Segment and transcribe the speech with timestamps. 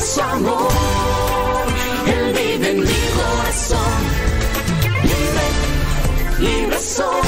[0.00, 0.68] su amor.
[2.06, 4.02] Él vive en mi corazón.
[5.02, 7.25] Libre, libre soy.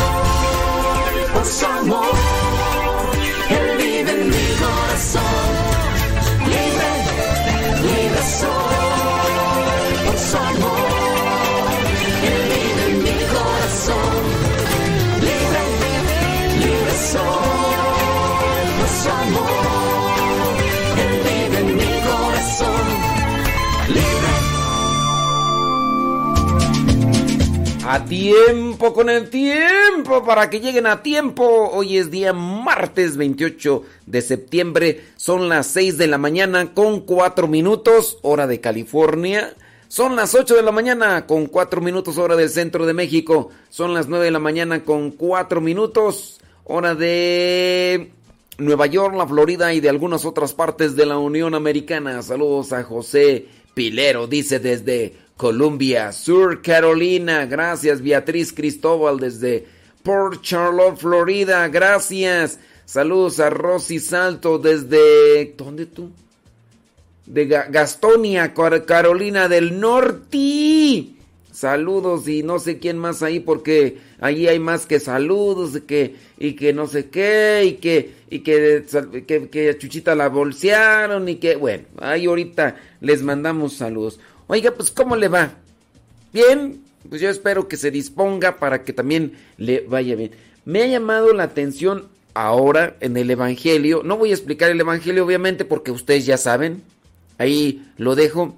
[27.91, 31.71] A tiempo con el tiempo para que lleguen a tiempo.
[31.73, 35.05] Hoy es día martes 28 de septiembre.
[35.17, 39.55] Son las 6 de la mañana con 4 minutos, hora de California.
[39.89, 43.49] Son las 8 de la mañana con 4 minutos, hora del centro de México.
[43.71, 48.13] Son las 9 de la mañana con 4 minutos, hora de
[48.59, 52.21] Nueva York, la Florida y de algunas otras partes de la Unión Americana.
[52.21, 57.47] Saludos a José Pilero, dice desde Columbia, Sur Carolina.
[57.47, 59.67] Gracias, Beatriz Cristóbal desde
[60.03, 61.69] Port Charlotte, Florida.
[61.69, 62.59] Gracias.
[62.85, 65.55] Saludos a Rosy Salto desde...
[65.57, 66.11] ¿Dónde tú?
[67.25, 71.11] De Gastonia, Carolina del Norte.
[71.53, 76.17] Saludos y no sé quién más ahí porque allí hay más que saludos y que,
[76.39, 78.85] y que no sé qué y que, y que,
[79.27, 84.19] que, que Chuchita la bolsearon y que, bueno, ahí ahorita les mandamos saludos.
[84.49, 85.53] Oiga, pues ¿cómo le va?
[86.33, 90.31] Bien, pues yo espero que se disponga para que también le vaya bien.
[90.65, 94.03] Me ha llamado la atención ahora en el Evangelio.
[94.03, 96.83] No voy a explicar el Evangelio obviamente porque ustedes ya saben.
[97.37, 98.57] Ahí lo dejo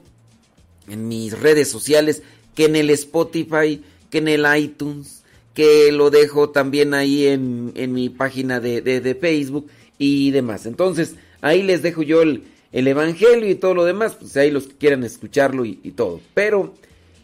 [0.88, 2.22] en mis redes sociales,
[2.54, 8.10] que en el Spotify, que en el iTunes, que lo dejo también ahí en, mi
[8.10, 10.66] página de, de Facebook y demás.
[10.66, 14.66] Entonces, ahí les dejo yo el, el Evangelio y todo lo demás, pues ahí los
[14.66, 16.20] que quieran escucharlo y, todo.
[16.34, 16.74] Pero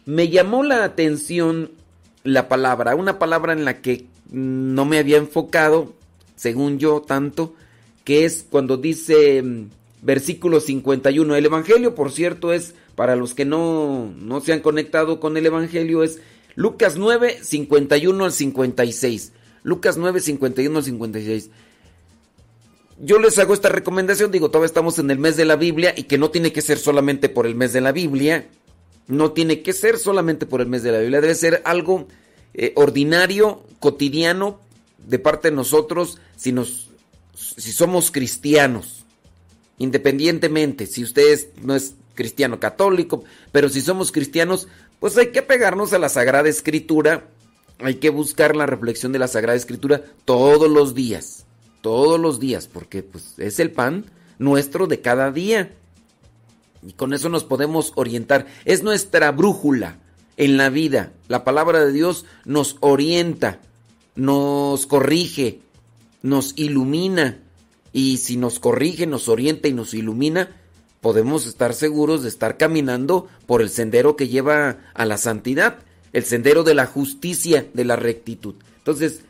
[0.05, 1.71] me llamó la atención
[2.23, 5.93] la palabra, una palabra en la que no me había enfocado,
[6.35, 7.53] según yo, tanto,
[8.03, 9.69] que es cuando dice mm,
[10.01, 11.35] versículo 51.
[11.35, 15.45] El Evangelio, por cierto, es, para los que no, no se han conectado con el
[15.45, 16.19] Evangelio, es
[16.55, 19.31] Lucas 9, 51 al 56.
[19.63, 21.49] Lucas 9, 51 al 56
[22.99, 26.03] yo les hago esta recomendación, digo, todavía estamos en el mes de la Biblia y
[26.03, 28.47] que no tiene que ser solamente por el mes de la Biblia,
[29.07, 32.07] no tiene que ser solamente por el mes de la Biblia, debe ser algo
[32.53, 34.59] eh, ordinario, cotidiano,
[34.97, 36.89] de parte de nosotros, si, nos,
[37.35, 39.05] si somos cristianos,
[39.77, 44.67] independientemente, si usted no es cristiano católico, pero si somos cristianos,
[44.99, 47.27] pues hay que pegarnos a la Sagrada Escritura,
[47.79, 51.46] hay que buscar la reflexión de la Sagrada Escritura todos los días
[51.87, 54.03] todos los días, porque pues, es el pan
[54.39, 55.71] nuestro de cada día.
[56.85, 58.45] Y con eso nos podemos orientar.
[58.65, 59.97] Es nuestra brújula
[60.35, 61.13] en la vida.
[61.29, 63.61] La palabra de Dios nos orienta,
[64.17, 65.61] nos corrige,
[66.23, 67.39] nos ilumina.
[67.93, 70.57] Y si nos corrige, nos orienta y nos ilumina,
[70.99, 75.79] podemos estar seguros de estar caminando por el sendero que lleva a la santidad,
[76.11, 78.55] el sendero de la justicia, de la rectitud.
[78.79, 79.21] Entonces,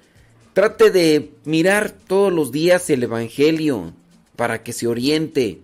[0.57, 3.93] Trate de mirar todos los días el Evangelio
[4.35, 5.61] para que se oriente.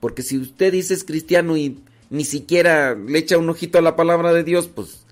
[0.00, 1.78] Porque si usted dice es cristiano y
[2.10, 5.06] ni siquiera le echa un ojito a la palabra de Dios, pues,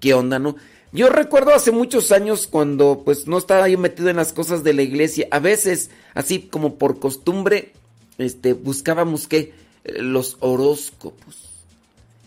[0.00, 0.56] ¿qué onda, no?
[0.92, 4.72] Yo recuerdo hace muchos años cuando pues no estaba yo metido en las cosas de
[4.72, 7.74] la iglesia, a veces así como por costumbre,
[8.16, 9.52] este, buscábamos que
[9.84, 11.43] los horóscopos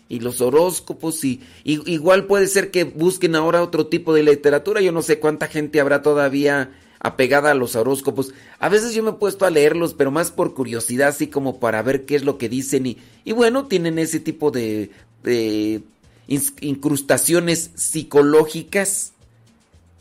[0.08, 4.80] y los horóscopos y, igual puede ser que busquen ahora otro tipo de literatura.
[4.80, 8.32] Yo no sé cuánta gente habrá todavía apegada a los horóscopos.
[8.58, 11.82] A veces yo me he puesto a leerlos, pero más por curiosidad, así como para
[11.82, 14.90] ver qué es lo que dicen y, bueno, tienen ese tipo de,
[15.22, 15.82] de
[16.26, 19.12] incrustaciones psicológicas,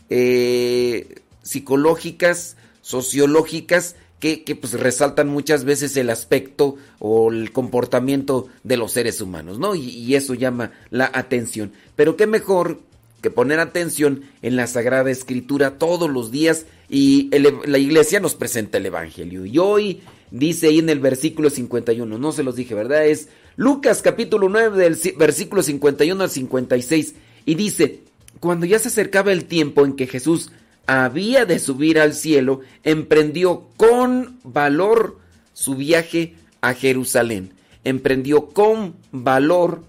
[0.09, 8.91] eh, psicológicas, sociológicas que, pues resaltan muchas veces el aspecto o el comportamiento de los
[8.91, 9.75] seres humanos, ¿no?
[9.75, 11.71] Y, eso llama la atención.
[11.95, 12.79] Pero qué mejor
[13.21, 18.77] que poner atención en la Sagrada Escritura todos los días y la iglesia nos presenta
[18.77, 19.45] el Evangelio.
[19.45, 23.05] Y hoy dice ahí en el versículo 51, no se los dije, ¿verdad?
[23.05, 28.01] Es Lucas capítulo 9 del versículo 51 al 56 y dice,
[28.39, 30.51] cuando ya se acercaba el tiempo en que Jesús
[30.87, 35.19] había de subir al cielo, emprendió con valor
[35.53, 37.51] su viaje a Jerusalén.
[37.83, 39.83] Emprendió con valor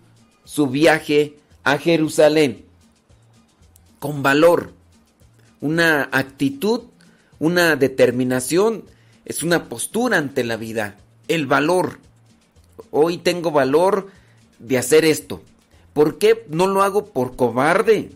[0.44, 2.64] su viaje a Jerusalén.
[4.00, 4.72] Con valor.
[5.60, 6.82] Una actitud,
[7.38, 8.84] una determinación,
[9.24, 10.96] es una postura ante la vida.
[11.28, 12.00] El valor.
[12.90, 14.08] Hoy tengo valor
[14.58, 15.42] de hacer esto.
[15.92, 18.10] ¿Por qué no lo hago por cobarde?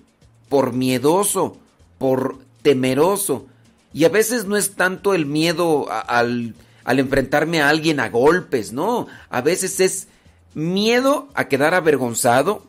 [0.48, 1.58] Por miedoso,
[1.98, 3.46] por temeroso.
[3.92, 6.54] Y a veces no es tanto el miedo al,
[6.84, 9.06] al enfrentarme a alguien a golpes, no.
[9.28, 10.08] A veces es
[10.54, 12.64] miedo a quedar avergonzado,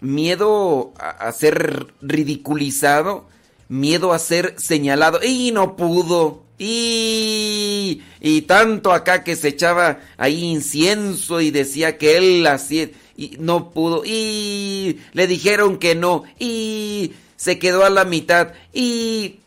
[0.00, 3.26] miedo a, ser ridiculizado,
[3.68, 5.20] miedo a ser señalado.
[5.22, 6.44] Y no pudo.
[6.58, 12.90] Y, y tanto acá que se echaba ahí incienso y decía que él hacía.
[13.16, 19.40] y no pudo y le dijeron que no y se quedó a la mitad y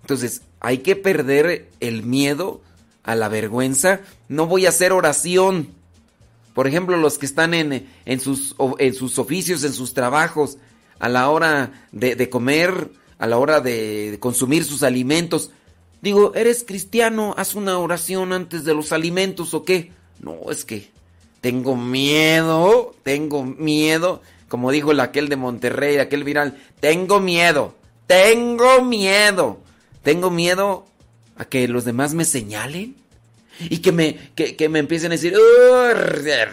[0.00, 2.60] entonces hay que perder el miedo
[3.04, 4.00] a la vergüenza.
[4.26, 5.68] No voy a hacer oración.
[6.52, 10.58] Por ejemplo, los que están en, en, sus, en sus oficios, en sus trabajos,
[10.98, 15.52] a la hora de, de comer, a la hora de consumir sus alimentos.
[16.00, 17.36] Digo, ¿eres cristiano?
[17.38, 19.92] ¿Haz una oración antes de los alimentos o qué?
[20.18, 20.90] No, es que
[21.40, 24.22] tengo miedo, tengo miedo.
[24.52, 27.74] Como dijo el aquel de Monterrey, aquel viral, tengo miedo,
[28.06, 29.62] tengo miedo.
[30.02, 30.84] Tengo miedo
[31.36, 32.94] a que los demás me señalen
[33.60, 35.94] y que me, que, me empiecen a decir, ¡Uy,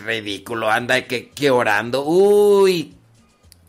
[0.05, 0.71] ridículo!
[0.71, 2.05] Anda, que, que orando.
[2.05, 2.93] ¡Uy!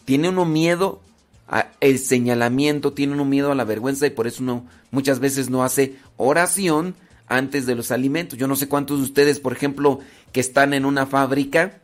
[0.04, 1.00] Tiene uno miedo
[1.48, 5.64] al señalamiento, tiene uno miedo a la vergüenza y por eso uno muchas veces no
[5.64, 6.94] hace oración
[7.26, 8.38] antes de los alimentos.
[8.38, 9.98] Yo no sé cuántos de ustedes, por ejemplo,
[10.30, 11.79] que están en una fábrica,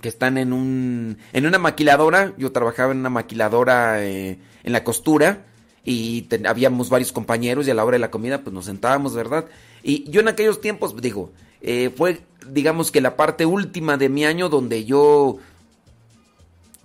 [0.00, 4.84] que están en un en una maquiladora, yo trabajaba en una maquiladora eh, en la
[4.84, 5.44] costura
[5.84, 9.46] y habíamos varios compañeros y a la hora de la comida pues nos sentábamos, ¿verdad?
[9.82, 14.24] Y yo en aquellos tiempos, digo, eh, fue digamos que la parte última de mi
[14.24, 15.38] año donde yo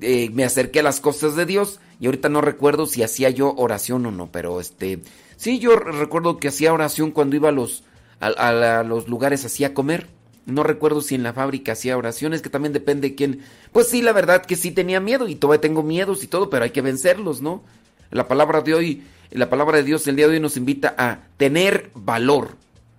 [0.02, 3.54] eh, me acerqué a las cosas de Dios y ahorita no recuerdo si hacía yo
[3.58, 5.02] oración o no, pero este,
[5.36, 7.84] sí, yo recuerdo que hacía oración cuando iba a los,
[8.22, 10.08] a, los lugares así a comer.
[10.50, 13.42] No recuerdo si en la fábrica hacía oraciones, que también depende de quién.
[13.72, 16.64] Pues sí, la verdad que sí tenía miedo y todavía tengo miedos y todo, pero
[16.64, 17.64] hay que vencerlos, ¿no?
[18.12, 21.20] La palabra de hoy, la palabra de Dios el día de hoy nos invita a
[21.38, 22.58] tener valor.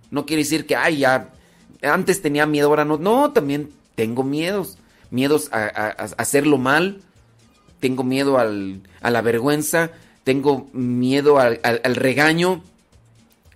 [0.09, 1.29] No quiere decir que, ay, ya,
[1.81, 2.97] antes tenía miedo, ahora no.
[2.97, 4.77] No, también tengo miedos.
[5.09, 5.65] Miedos a,
[6.17, 7.01] hacerlo mal.
[7.79, 9.91] Tengo miedo al, a la vergüenza.
[10.23, 11.59] Tengo miedo al,
[11.95, 12.63] regaño.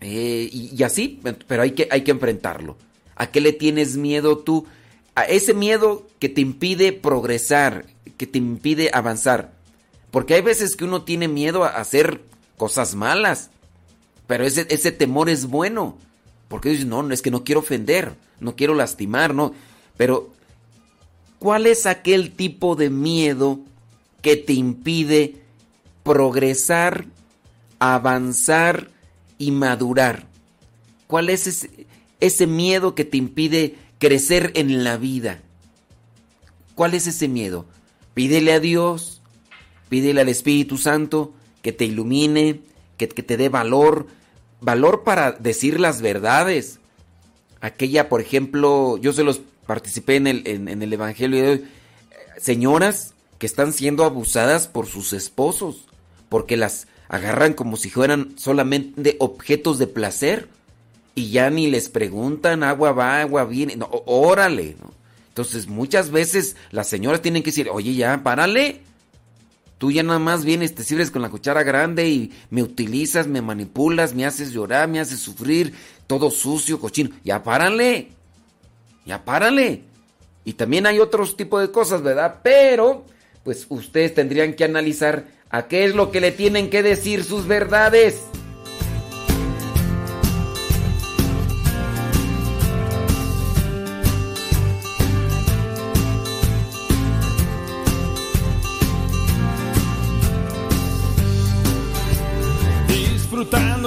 [0.02, 2.78] Eh, y, y, así, pero hay que, hay que enfrentarlo.
[3.16, 4.66] ¿A qué le tienes miedo tú?
[5.16, 7.86] A ese miedo que te impide progresar,
[8.18, 9.54] que te impide avanzar.
[10.12, 12.22] Porque hay veces que uno tiene miedo a hacer
[12.58, 13.50] cosas malas.
[14.28, 15.98] Pero ese, temor es bueno.
[16.48, 19.54] Porque dices, no, es que no quiero ofender, no quiero lastimar, no.
[19.98, 20.32] Pero,
[21.40, 23.60] ¿cuál es aquel tipo de miedo
[24.22, 25.42] que te impide
[26.04, 27.06] progresar,
[27.80, 28.90] avanzar
[29.38, 30.28] y madurar?
[31.08, 31.88] ¿Cuál es ese,
[32.26, 35.42] ese miedo que te impide crecer en la vida?
[36.76, 37.66] ¿Cuál es ese miedo?
[38.14, 39.16] Pídele a Dios,
[39.90, 42.62] Pídele al Espíritu Santo que te ilumine,
[42.98, 44.08] que, te dé valor,
[44.62, 46.80] valor para decir las verdades.
[47.62, 51.66] Aquella, por ejemplo, yo se los participé en el, en, el Evangelio de hoy,
[52.40, 55.88] señoras que están siendo abusadas por sus esposos,
[56.30, 60.50] porque las agarran como si fueran solamente objetos de placer
[61.16, 64.76] y ya ni les preguntan, agua va, agua viene, no, órale,
[65.30, 68.82] Entonces muchas veces las señoras tienen que decir, oye ya, párale,
[69.78, 73.42] Tú ya nada más vienes, te sirves con la cuchara grande y me utilizas, me
[73.42, 75.74] manipulas, me haces llorar, me haces sufrir,
[76.08, 77.10] todo sucio, cochino.
[77.24, 78.10] Ya párale.
[79.06, 79.84] Ya párale.
[80.46, 82.40] Y también hay otros tipos de cosas, ¿verdad?
[82.42, 83.06] Pero,
[83.44, 87.46] pues ustedes tendrían que analizar a qué es lo que le tienen que decir sus
[87.46, 88.22] verdades.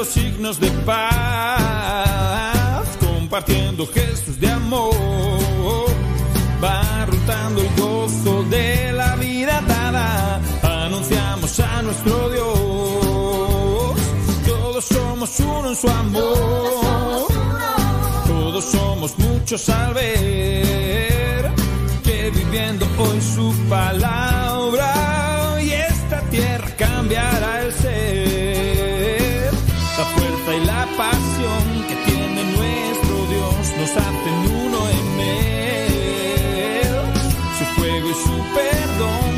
[0.09, 0.97] Signos de paz,
[2.99, 4.95] compartiendo gestos de amor,
[6.63, 13.99] va rotando el gozo de la vida dada, anunciamos a nuestro Dios,
[14.47, 17.27] todos somos uno en su amor,
[18.27, 21.53] todos somos muchos al ver
[22.03, 24.38] que viviendo hoy su palabra
[38.11, 39.38] y su perdón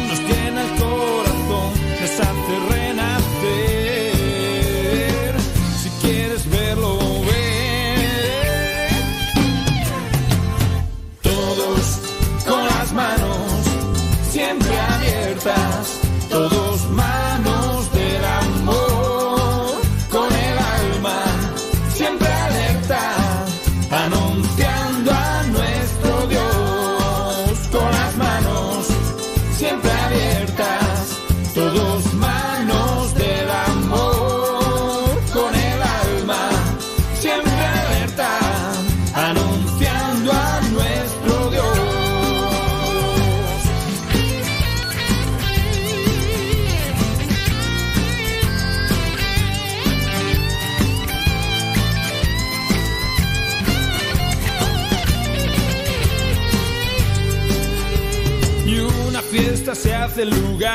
[59.81, 60.71] se hace lugar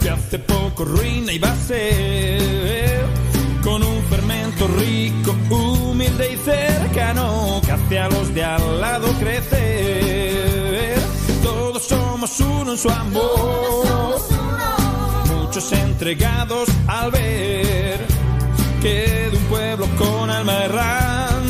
[0.00, 3.04] que hace poco ruina y va a ser
[3.62, 10.98] con un fermento rico, humilde y cercano que hace a los de al lado crecer.
[11.42, 14.18] Todos somos uno en su amor,
[15.28, 18.00] muchos entregados al ver
[18.80, 21.41] que de un pueblo con alma errante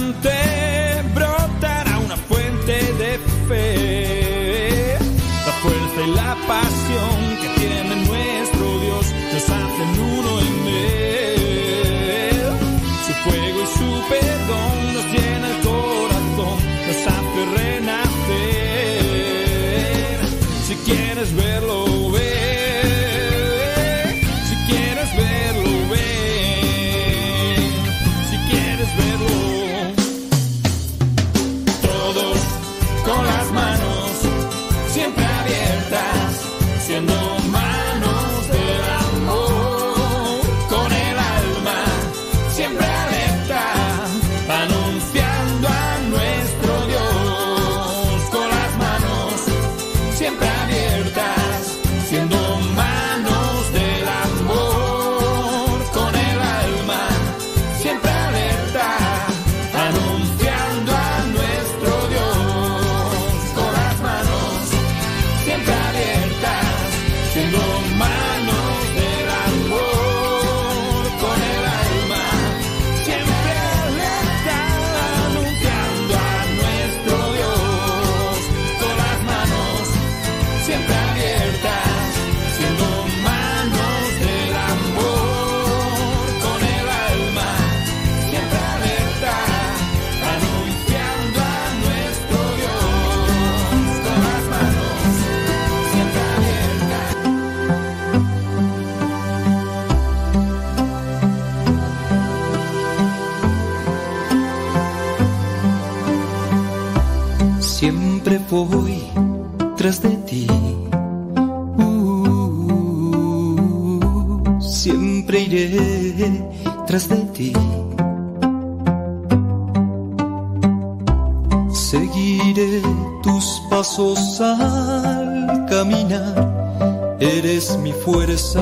[128.04, 128.61] fuerza,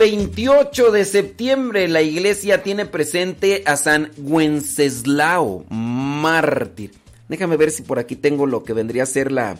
[0.00, 6.92] 28 de septiembre la iglesia tiene presente a San Wenceslao, mártir.
[7.28, 9.58] Déjame ver si por aquí tengo lo que vendría a ser la,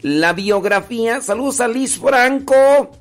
[0.00, 1.20] la biografía.
[1.20, 2.92] Saludos a Liz Franco.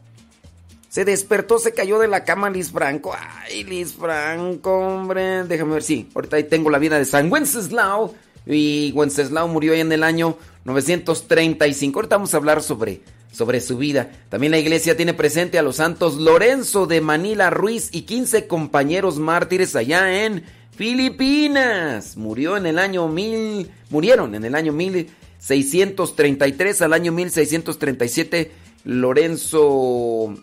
[0.90, 3.16] Se despertó, se cayó de la cama Liz Franco.
[3.18, 5.46] Ay, Liz Franco, hombre.
[5.46, 8.14] Déjame ver si ahorita ahí tengo la vida de San Wenceslao.
[8.46, 11.98] Y Wenceslao murió ahí en el año 935.
[11.98, 13.00] Ahorita vamos a hablar sobre,
[13.32, 14.12] sobre su vida.
[14.30, 19.18] También la iglesia tiene presente a los santos Lorenzo de Manila Ruiz y 15 compañeros
[19.18, 20.44] mártires allá en
[20.76, 22.18] Filipinas.
[22.18, 28.52] Murió en el año mil, murieron en el año 1633 al año 1637
[28.84, 30.36] Lorenzo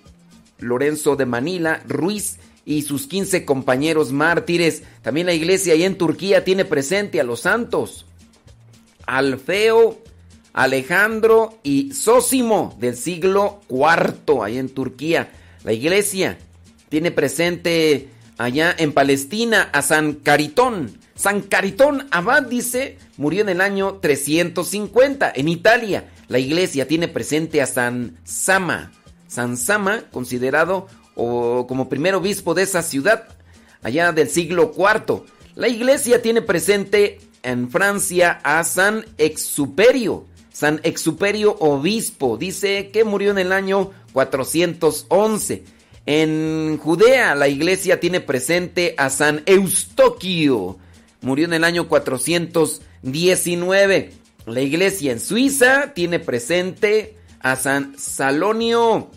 [0.59, 4.83] Lorenzo de Manila Ruiz y sus 15 compañeros mártires.
[5.03, 8.07] También la iglesia ahí en Turquía tiene presente a los santos.
[9.07, 9.99] Alfeo,
[10.59, 15.31] Alejandro y Sósimo del siglo IV, ahí en Turquía.
[15.63, 16.37] La iglesia
[16.89, 20.99] tiene presente allá en Palestina a San Caritón.
[21.15, 25.33] San Caritón Abad dice, murió en el año 350.
[25.37, 28.91] En Italia, la iglesia tiene presente a San Sama.
[29.29, 33.29] San Sama, considerado como primer obispo de esa ciudad,
[33.85, 35.23] allá del siglo IV.
[35.55, 40.27] La iglesia tiene presente en Francia a San Exuperio.
[40.59, 45.63] San Exuperio obispo, dice que murió en el año 411.
[46.05, 50.77] En Judea la iglesia tiene presente a San Eustoquio.
[51.21, 54.13] Murió en el año 419.
[54.47, 59.13] La iglesia en Suiza tiene presente a San Salonio.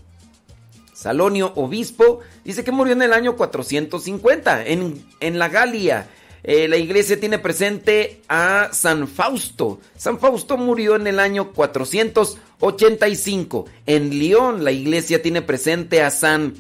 [0.94, 4.68] Salonio, obispo, dice que murió en el año 450.
[4.68, 6.08] En, en la Galia,
[6.44, 9.80] eh, la iglesia tiene presente a San Fausto.
[9.96, 13.66] San Fausto murió en el año 485.
[13.86, 16.56] En León, la iglesia tiene presente a San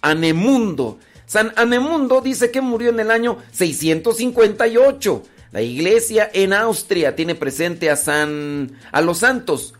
[0.00, 0.98] Anemundo.
[1.26, 5.22] San Anemundo dice que murió en el año 658.
[5.50, 9.74] La iglesia en Austria tiene presente a San a los santos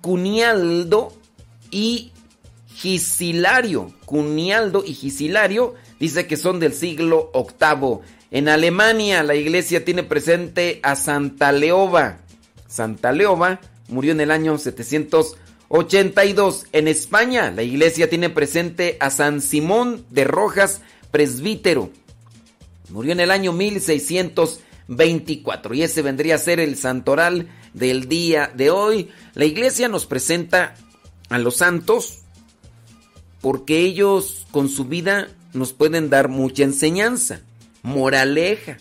[0.00, 1.12] Cunialdo
[1.70, 2.12] y
[2.74, 3.92] Gisilario.
[4.06, 7.98] Cunialdo y Gisilario dice que son del siglo VIII.
[8.30, 12.20] En Alemania la iglesia tiene presente a Santa Leoba.
[12.68, 16.66] Santa Leoba murió en el año 782.
[16.72, 21.90] En España la iglesia tiene presente a San Simón de Rojas, presbítero.
[22.90, 28.70] Murió en el año 1624 y ese vendría a ser el santoral del día de
[28.70, 29.10] hoy.
[29.34, 30.76] La iglesia nos presenta
[31.30, 32.18] a los santos
[33.40, 37.40] porque ellos con su vida nos pueden dar mucha enseñanza,
[37.82, 38.78] moraleja.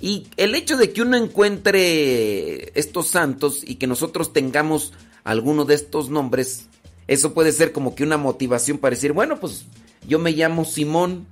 [0.00, 4.92] Y el hecho de que uno encuentre estos santos y que nosotros tengamos
[5.22, 6.66] alguno de estos nombres,
[7.06, 9.64] eso puede ser como que una motivación para decir, bueno, pues
[10.06, 11.26] yo me llamo Simón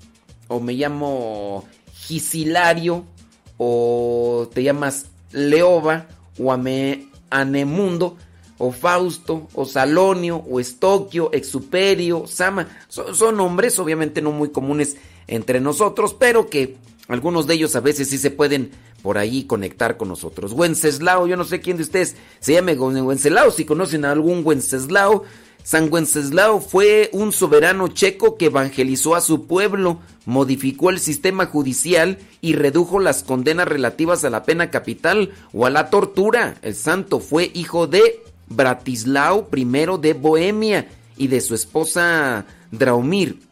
[0.47, 3.05] o me llamo Gisilario
[3.57, 6.07] o te llamas Leoba
[6.39, 6.53] o
[7.31, 8.17] Anemundo
[8.63, 12.69] o Fausto, o Salonio, o Estoquio, Exuperio, Sama.
[12.89, 14.99] Son, nombres obviamente no muy comunes
[15.31, 16.77] entre nosotros, pero que
[17.09, 18.71] algunos de ellos a veces sí se pueden
[19.03, 20.53] por ahí conectar con nosotros.
[20.53, 25.25] Wenceslao, yo no sé quién de ustedes se llame Wenceslao, si conocen a algún Wenceslao.
[25.63, 32.19] San Wenceslao fue un soberano checo que evangelizó a su pueblo, modificó el sistema judicial
[32.41, 36.57] y redujo las condenas relativas a la pena capital o a la tortura.
[36.63, 39.65] El santo fue hijo de Bratislao I
[40.01, 43.50] de Bohemia y de su esposa Draumir.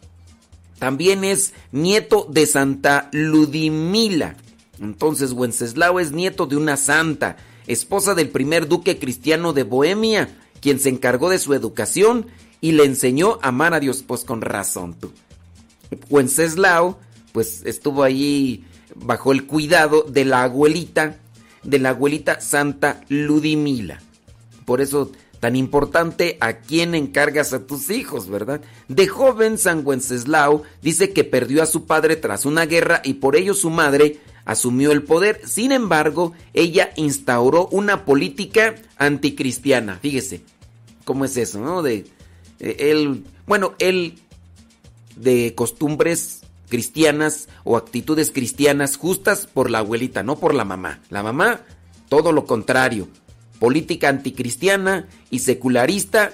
[0.78, 4.36] También es nieto de Santa Ludimila.
[4.80, 7.36] Entonces Wenceslao es nieto de una santa,
[7.66, 10.28] esposa del primer duque cristiano de Bohemia,
[10.60, 12.26] quien se encargó de su educación
[12.60, 15.12] y le enseñó a amar a Dios, pues con razón tú.
[16.10, 16.98] Wenceslao,
[17.32, 18.64] pues estuvo allí
[18.94, 21.18] bajo el cuidado de la abuelita,
[21.62, 24.00] de la abuelita Santa Ludimila.
[24.64, 25.10] Por eso
[25.40, 28.60] tan importante a quién encargas a tus hijos, ¿verdad?
[28.88, 33.36] De joven San Wenceslao dice que perdió a su padre tras una guerra y por
[33.36, 35.40] ello su madre asumió el poder.
[35.46, 39.98] Sin embargo, ella instauró una política anticristiana.
[40.00, 40.42] Fíjese
[41.04, 41.82] cómo es eso, ¿no?
[41.82, 42.06] De
[42.58, 44.18] eh, él, bueno, él
[45.16, 51.00] de costumbres cristianas o actitudes cristianas justas por la abuelita, no por la mamá.
[51.10, 51.60] La mamá,
[52.08, 53.08] todo lo contrario
[53.58, 56.32] política anticristiana y secularista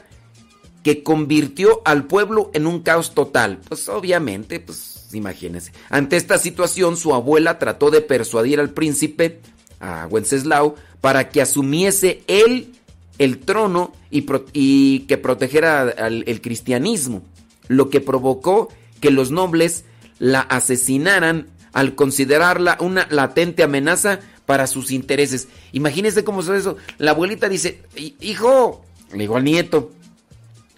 [0.82, 3.58] que convirtió al pueblo en un caos total.
[3.68, 5.72] Pues obviamente, pues imagínense.
[5.88, 9.40] Ante esta situación, su abuela trató de persuadir al príncipe,
[9.80, 12.74] a Wenceslao, para que asumiese él
[13.18, 17.22] el trono y, que protegiera al, el cristianismo,
[17.68, 18.68] lo que provocó
[19.00, 19.84] que los nobles
[20.18, 25.48] la asesinaran al considerarla una latente amenaza para sus intereses.
[25.72, 26.76] Imagínense cómo es eso.
[26.98, 27.82] La abuelita dice,
[28.20, 29.92] hijo, le digo al nieto,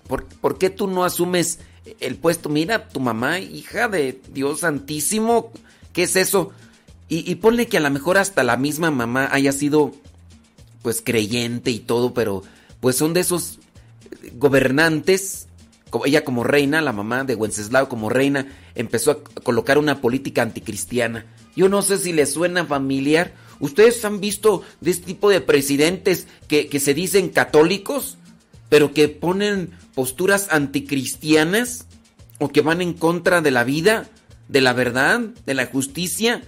[0.07, 1.59] ¿por, qué tú no asumes
[2.01, 2.49] el puesto?
[2.49, 5.53] Mira, tu mamá, hija de Dios Santísimo,
[5.93, 6.53] ¿qué es eso?
[7.09, 9.93] Y, y ponle que a lo mejor hasta la misma mamá haya sido
[10.83, 12.43] pues creyente y todo, pero
[12.81, 13.59] pues son de esos
[14.35, 15.49] gobernantes,
[16.05, 21.27] ella como reina, la mamá de Wenceslao como reina, empezó a colocar una política anticristiana.
[21.55, 26.27] Yo no sé si le suena familiar ¿Ustedes han visto de este tipo de presidentes
[26.49, 28.19] que, se dicen católicos,
[28.69, 31.87] pero que ponen posturas anticristianas?
[32.39, 34.09] o que van en contra de la vida,
[34.49, 36.43] de la verdad, de la justicia.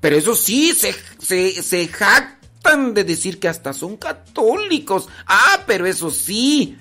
[0.00, 5.08] Pero eso sí, se, se, se jactan de decir que hasta son católicos.
[5.26, 6.78] Ah, pero eso sí,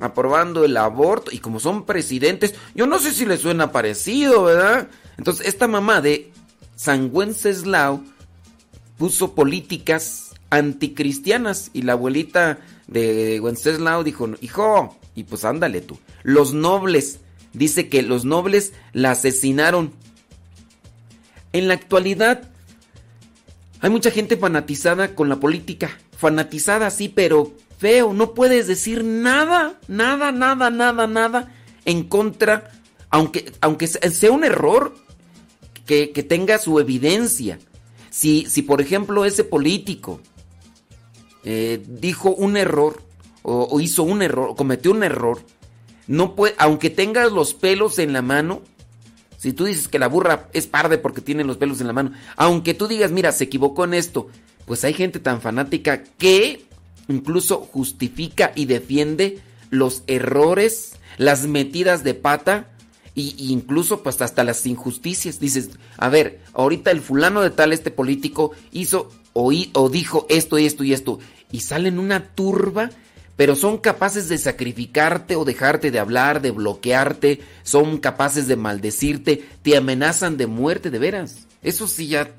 [0.00, 1.30] aprobando el aborto.
[1.32, 4.88] Y como son presidentes, yo no sé si les suena parecido, ¿verdad?
[5.16, 6.32] Entonces, esta mamá de
[6.76, 8.02] San Wenceslao
[8.98, 15.98] puso políticas anticristianas y la abuelita de Wenceslao dijo, hijo, y pues ándale tú.
[16.22, 17.20] Los nobles,
[17.52, 19.92] dice que los nobles la asesinaron.
[21.52, 22.50] En la actualidad
[23.80, 29.78] hay mucha gente fanatizada con la política, fanatizada sí, pero feo, no puedes decir nada,
[29.86, 32.70] nada, nada, nada, nada en contra,
[33.10, 34.94] aunque, aunque sea un error,
[35.86, 37.58] que, que tenga su evidencia.
[38.10, 40.20] Si, si, por ejemplo, ese político
[41.44, 43.02] eh, dijo un error,
[43.42, 45.40] o, o, hizo un error, cometió un error,
[46.06, 48.62] no puede, aunque tengas los pelos en la mano,
[49.36, 52.12] si tú dices que la burra es parde porque tiene los pelos en la mano,
[52.36, 54.28] aunque tú digas, mira, se equivocó en esto,
[54.66, 56.64] pues hay gente tan fanática que
[57.08, 59.38] incluso justifica y defiende
[59.70, 62.68] los errores, las metidas de pata
[63.18, 65.40] y, incluso pues hasta las injusticias.
[65.40, 70.58] Dices, a ver, ahorita el fulano de tal, este político, hizo o, o dijo esto
[70.58, 71.18] y esto y esto,
[71.50, 72.90] y salen una turba
[73.36, 79.44] pero son capaces de sacrificarte o dejarte de hablar, de bloquearte, son capaces de maldecirte,
[79.62, 81.46] te amenazan de muerte, de veras.
[81.62, 82.34] Eso sí ya,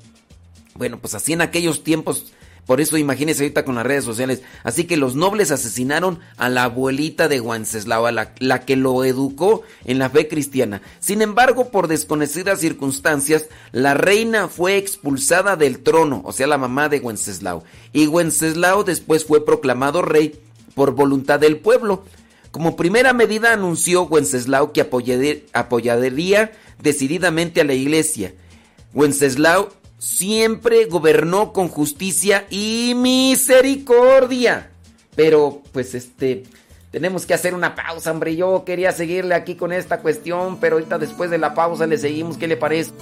[0.74, 2.34] bueno, pues así en aquellos tiempos,
[2.66, 4.42] por eso imagínense ahorita con las redes sociales.
[4.62, 9.62] Así que los nobles asesinaron a la abuelita de Wenceslao, la, la que lo educó
[9.84, 10.82] en la fe cristiana.
[11.00, 16.88] Sin embargo, por desconocidas circunstancias, la reina fue expulsada del trono, o sea, la mamá
[16.88, 17.64] de Wenceslao.
[17.92, 20.40] Y Wenceslao después fue proclamado rey
[20.74, 22.04] por voluntad del pueblo.
[22.50, 24.80] Como primera medida anunció Wenceslao que
[25.52, 28.34] apoyaría decididamente a la iglesia.
[28.92, 34.70] Wenceslao siempre gobernó con justicia y misericordia.
[35.14, 36.44] Pero, pues este,
[36.90, 38.34] tenemos que hacer una pausa, hombre.
[38.34, 42.38] Yo quería seguirle aquí con esta cuestión, pero ahorita después de la pausa le seguimos.
[42.38, 42.92] ¿Qué le parece?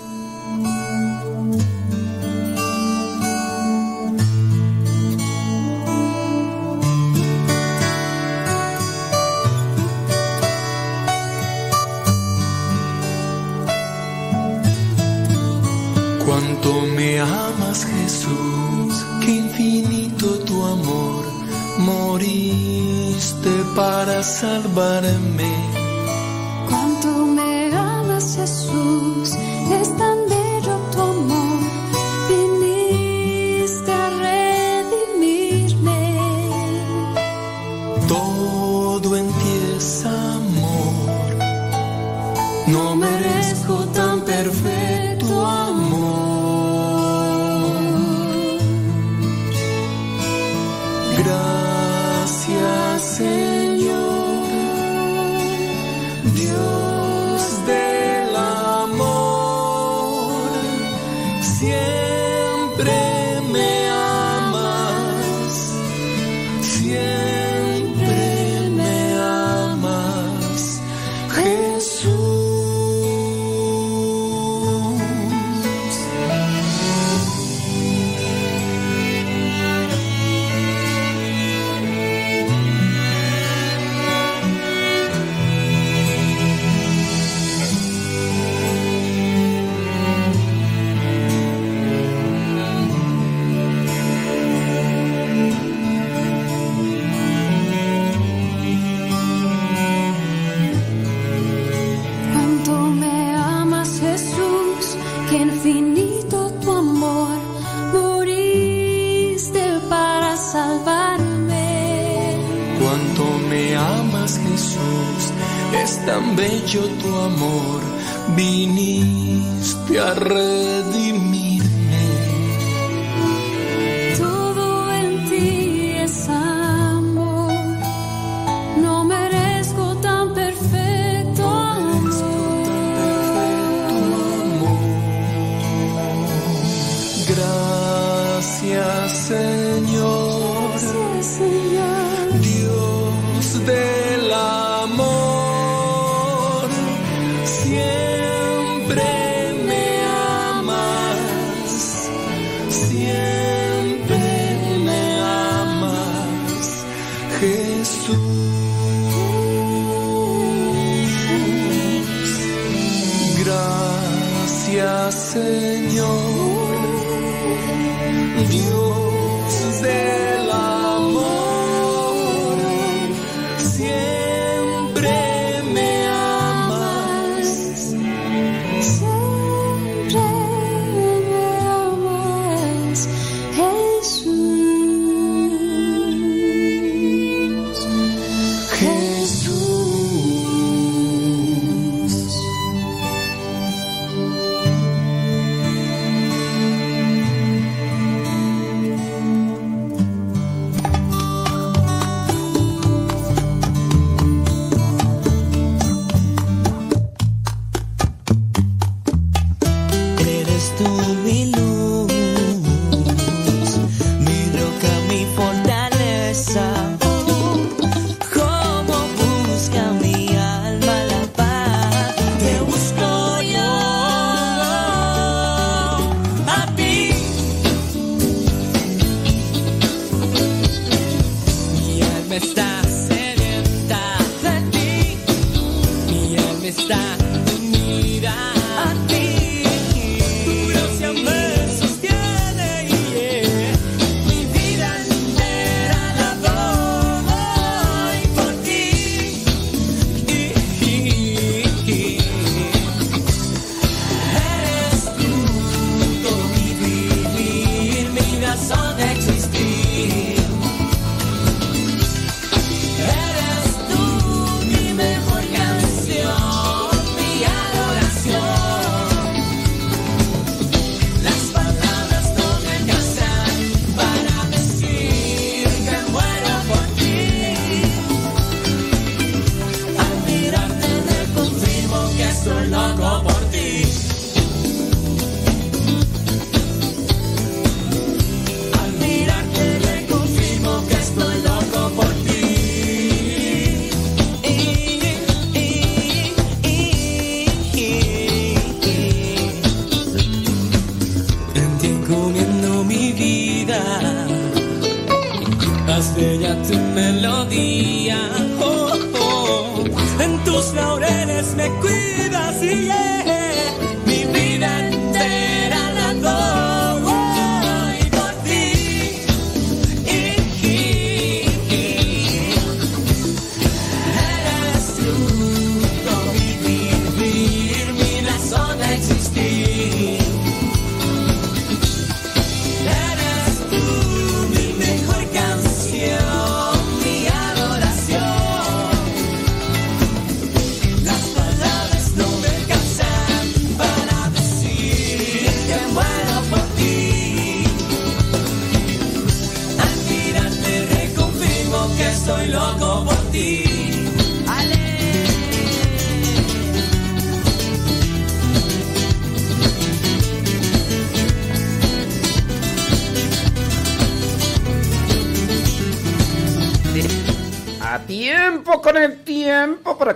[24.28, 25.57] Salvarme.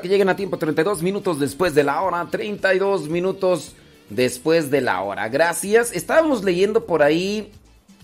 [0.02, 3.74] Que lleguen a tiempo 32 minutos después de la hora, 32 minutos
[4.10, 5.28] después de la hora.
[5.28, 5.92] Gracias.
[5.92, 7.50] Estábamos leyendo por ahí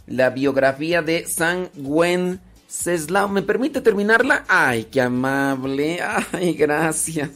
[0.07, 3.29] la biografía de San Wenceslao.
[3.29, 4.45] ¿Me permite terminarla?
[4.49, 6.01] Ay, qué amable.
[6.33, 7.31] Ay, gracias.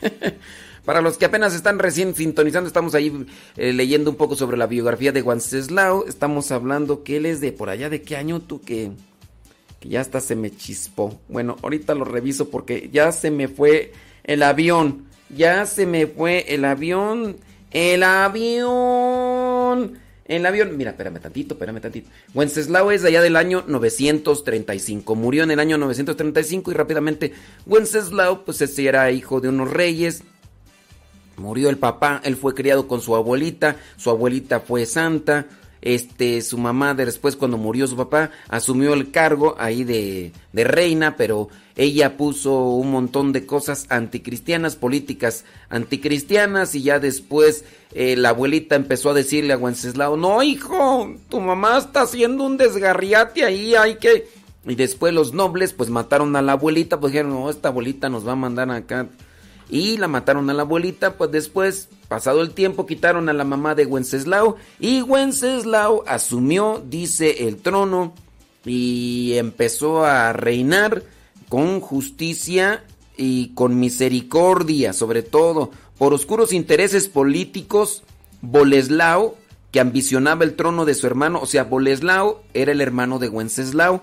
[0.84, 4.66] Para los que apenas están recién sintonizando, estamos ahí eh, leyendo un poco sobre la
[4.66, 6.06] biografía de Wenceslao.
[6.06, 8.92] Estamos hablando que él es de por allá, ¿de qué año tú que,
[9.86, 11.20] que ya hasta se me chispó?
[11.28, 13.92] Bueno, ahorita lo reviso porque ya se me fue
[14.24, 15.06] el avión.
[15.30, 17.36] Ya se me fue el avión.
[17.70, 19.98] El avión.
[20.24, 20.76] El avión.
[20.76, 22.10] Mira, espérame tantito, espérame tantito.
[22.34, 25.14] Wenceslao es de allá del año 935.
[25.14, 27.32] Murió en el año 935 y rápidamente
[27.66, 30.22] Wenceslao, pues ese era hijo de unos reyes.
[31.36, 35.46] Murió el papá, él fue criado con su abuelita, su abuelita fue santa,
[35.82, 41.16] este, su mamá después cuando murió su papá asumió el cargo ahí de, de reina,
[41.16, 48.30] pero ella puso un montón de cosas anticristianas, políticas anticristianas y ya después eh, la
[48.30, 53.74] abuelita empezó a decirle a Wenceslao, no hijo, tu mamá está haciendo un desgarriate ahí,
[53.74, 54.28] hay que...
[54.68, 58.26] Y después los nobles pues mataron a la abuelita, pues dijeron, no, esta abuelita nos
[58.26, 59.06] va a mandar acá
[59.68, 63.74] y la mataron a la abuelita, pues después, pasado el tiempo, quitaron a la mamá
[63.74, 68.14] de Wenceslao y Wenceslao asumió, dice, el trono
[68.64, 71.02] y empezó a reinar
[71.48, 72.84] con justicia
[73.16, 78.02] y con misericordia, sobre todo, por oscuros intereses políticos,
[78.42, 79.36] Boleslao,
[79.72, 84.02] que ambicionaba el trono de su hermano, o sea, Boleslao era el hermano de Wenceslao.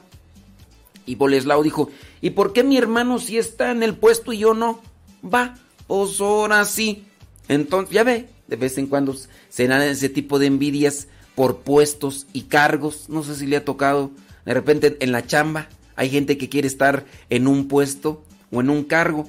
[1.06, 1.90] Y Boleslao dijo,
[2.22, 4.82] ¿y por qué mi hermano sí está en el puesto y yo no?
[5.24, 5.56] Va,
[5.88, 7.06] pues ahora sí.
[7.48, 9.16] Entonces, ya ve, de vez en cuando
[9.50, 13.10] se dan ese tipo de envidias por puestos y cargos.
[13.10, 14.12] No sé si le ha tocado
[14.46, 15.68] de repente en la chamba.
[15.96, 19.28] Hay gente que quiere estar en un puesto o en un cargo.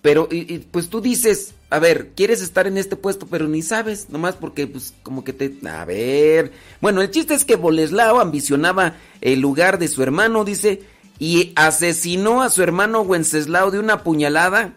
[0.00, 4.08] Pero, y, pues tú dices, a ver, quieres estar en este puesto, pero ni sabes,
[4.10, 5.54] nomás porque, pues, como que te.
[5.68, 6.52] A ver.
[6.80, 10.82] Bueno, el chiste es que Boleslao ambicionaba el lugar de su hermano, dice,
[11.18, 14.74] y asesinó a su hermano Wenceslao de una puñalada,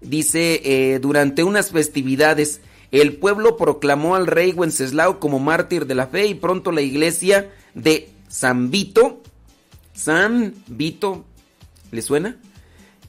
[0.00, 2.60] dice, eh, durante unas festividades.
[2.90, 7.50] El pueblo proclamó al rey Wenceslao como mártir de la fe y pronto la iglesia
[7.74, 9.22] de San Vito,
[9.94, 11.24] San Vito,
[11.90, 12.36] ¿le suena?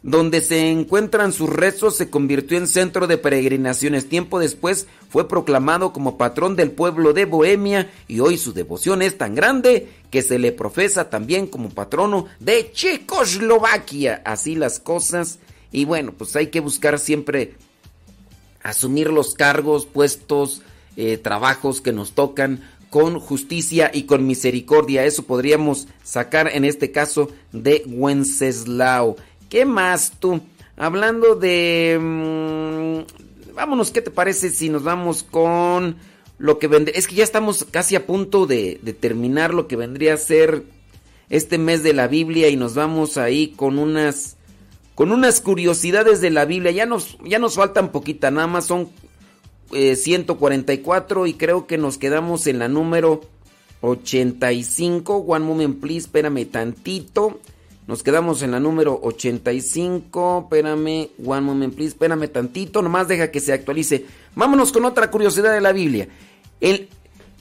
[0.01, 4.07] Donde se encuentran sus restos se convirtió en centro de peregrinaciones.
[4.07, 9.17] Tiempo después fue proclamado como patrón del pueblo de Bohemia y hoy su devoción es
[9.17, 14.21] tan grande que se le profesa también como patrono de Checoslovaquia.
[14.23, 15.39] Así las cosas.
[15.71, 17.55] Y bueno, pues hay que buscar siempre
[18.63, 20.61] asumir los cargos, puestos,
[20.95, 25.05] eh, trabajos que nos tocan con justicia y con misericordia.
[25.05, 29.15] Eso podríamos sacar en este caso de Wenceslao.
[29.49, 30.41] ¿Qué más tú?
[30.77, 31.97] Hablando de...
[31.99, 35.97] Mm, vámonos, ¿qué te parece si nos vamos con
[36.37, 36.97] lo que vendría...
[36.97, 40.63] Es que ya estamos casi a punto de, terminar lo que vendría a ser
[41.29, 44.37] este mes de la Biblia y nos vamos ahí con unas
[44.95, 46.71] con unas curiosidades de la Biblia.
[46.71, 48.89] Ya nos, ya nos faltan poquita, nada más son
[49.71, 53.21] 144 eh, y creo que nos quedamos en la número
[53.81, 55.15] 85.
[55.15, 57.39] One moment, please, espérame tantito.
[57.89, 60.41] Nos quedamos en la número 85.
[60.43, 62.83] Espérame, one moment, please, espérame tantito.
[62.83, 64.05] Nomás deja que se actualice.
[64.35, 66.07] Vámonos con otra curiosidad de la Biblia.
[66.61, 66.87] El,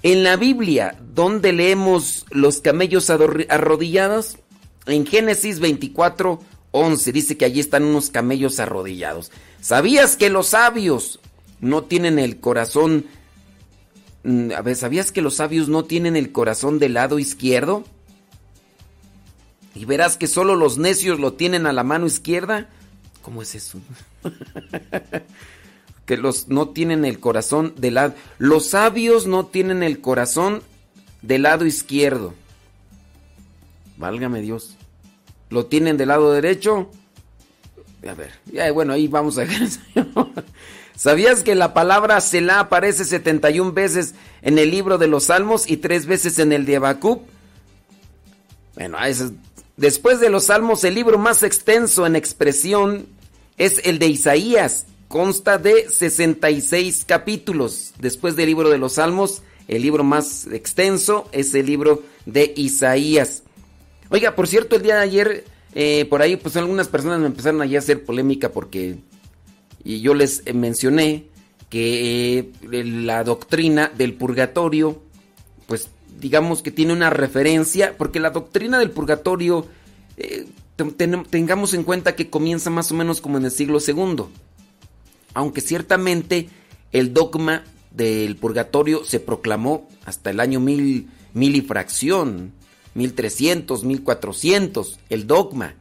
[0.03, 4.39] en la Biblia, ¿dónde leemos los camellos arrodillados?
[4.87, 6.41] En Génesis 24,
[6.71, 9.31] 11 dice que allí están unos camellos arrodillados.
[9.61, 11.21] ¿Sabías que los sabios
[11.61, 13.05] no tienen el corazón...
[14.23, 17.85] Mm, a ver, ¿sabías que los sabios no tienen el corazón del lado izquierdo?
[19.79, 22.69] Y verás que solo los necios lo tienen a la mano izquierda.
[23.23, 23.79] ¿Cómo es eso?
[26.05, 28.15] que los no tienen el corazón del lado.
[28.39, 30.65] Los sabios no tienen el corazón
[31.23, 32.35] del lado izquierdo.
[33.99, 34.77] Válgame Dios.
[35.49, 36.91] Lo tienen del lado derecho.
[38.09, 39.69] A ver, ya, bueno, ahí vamos a ver.
[40.97, 45.77] ¿Sabías que la palabra Selah aparece 71 veces en el libro de los Salmos y
[45.77, 47.23] tres veces en el de Habacuc?
[48.75, 48.99] Bueno,
[49.79, 53.07] después de los Salmos, el libro más extenso en expresión
[53.57, 54.85] es el de Isaías.
[55.09, 57.95] Consta de 66 capítulos.
[57.99, 63.43] Después del libro de los Salmos, el libro más extenso es el libro de Isaías.
[64.11, 67.63] Oiga, por cierto, el día de ayer, eh, por ahí, pues algunas personas me empezaron
[67.63, 68.99] a hacer polémica porque
[69.85, 71.25] y yo les eh, mencioné
[71.71, 75.03] que eh, la doctrina del purgatorio,
[75.67, 79.67] pues digamos que tiene una referencia, porque la doctrina del purgatorio,
[80.17, 80.47] eh,
[81.31, 84.25] tengamos en cuenta que comienza más o menos como en el siglo II,
[85.35, 86.49] aunque ciertamente
[86.93, 92.53] el dogma del purgatorio se proclamó hasta el año mil, mil y fracción,
[92.95, 95.75] 1300, 1400, el dogma,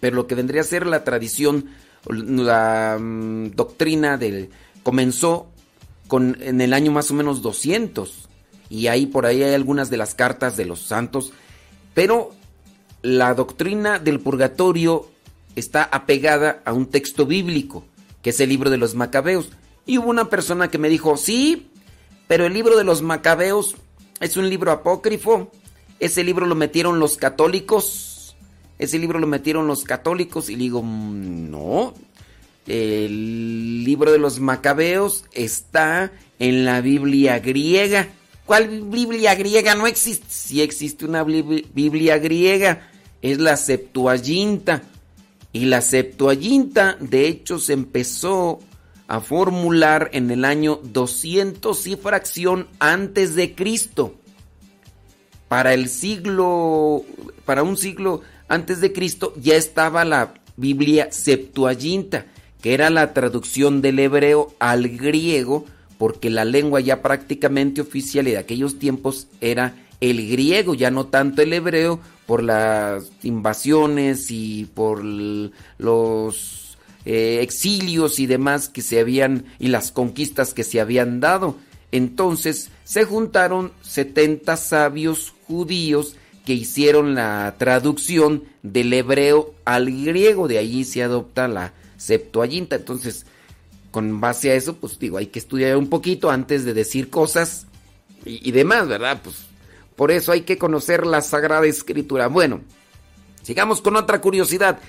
[0.00, 1.66] pero lo que vendría a ser la tradición
[2.10, 4.50] la mm, doctrina del,
[4.82, 5.46] comenzó
[6.06, 8.23] con, en el año más o menos 200
[8.70, 11.32] y ahí por ahí hay algunas de las cartas de los santos,
[11.94, 12.32] pero
[13.02, 15.08] la doctrina del purgatorio
[15.56, 17.84] está apegada a un texto bíblico,
[18.22, 19.50] que es el libro de los macabeos.
[19.86, 21.68] Y hubo una persona que me dijo, sí,
[22.26, 23.76] pero el libro de los macabeos
[24.20, 25.50] es un libro apócrifo,
[26.00, 28.14] ese libro lo metieron los católicos
[28.78, 31.94] ese libro lo metieron los católicos y digo, mm, no.
[32.66, 38.08] El libro de los macabeos está en la Biblia griega.
[38.46, 39.74] ¿Cuál Biblia griega?
[39.74, 40.26] No existe.
[40.28, 42.88] Sí existe una Biblia griega.
[43.22, 44.82] Es la Septuaginta.
[45.52, 48.60] Y la Septuaginta, de hecho, se empezó
[49.06, 54.14] a formular en el año 200 y fracción antes de Cristo.
[55.48, 57.04] Para el siglo,
[57.44, 62.26] para un siglo antes de Cristo ya estaba la Biblia Septuaginta,
[62.60, 65.66] que era la traducción del hebreo al griego,
[65.98, 71.42] porque la lengua ya prácticamente oficial de aquellos tiempos era el griego, ya no tanto
[71.42, 79.44] el hebreo, por las invasiones y por los eh, exilios y demás que se habían
[79.58, 81.56] y las conquistas que se habían dado.
[81.92, 90.58] Entonces se juntaron 70 sabios judíos que hicieron la traducción del hebreo al griego, de
[90.58, 92.76] allí se adopta la Septuaginta.
[92.76, 93.24] Entonces,
[93.94, 97.68] con base a eso, pues digo, hay que estudiar un poquito antes de decir cosas
[98.24, 99.20] y, demás, ¿verdad?
[99.22, 99.36] Pues
[99.94, 102.26] por eso hay que conocer la Sagrada Escritura.
[102.26, 102.62] Bueno,
[103.44, 104.80] sigamos con otra curiosidad.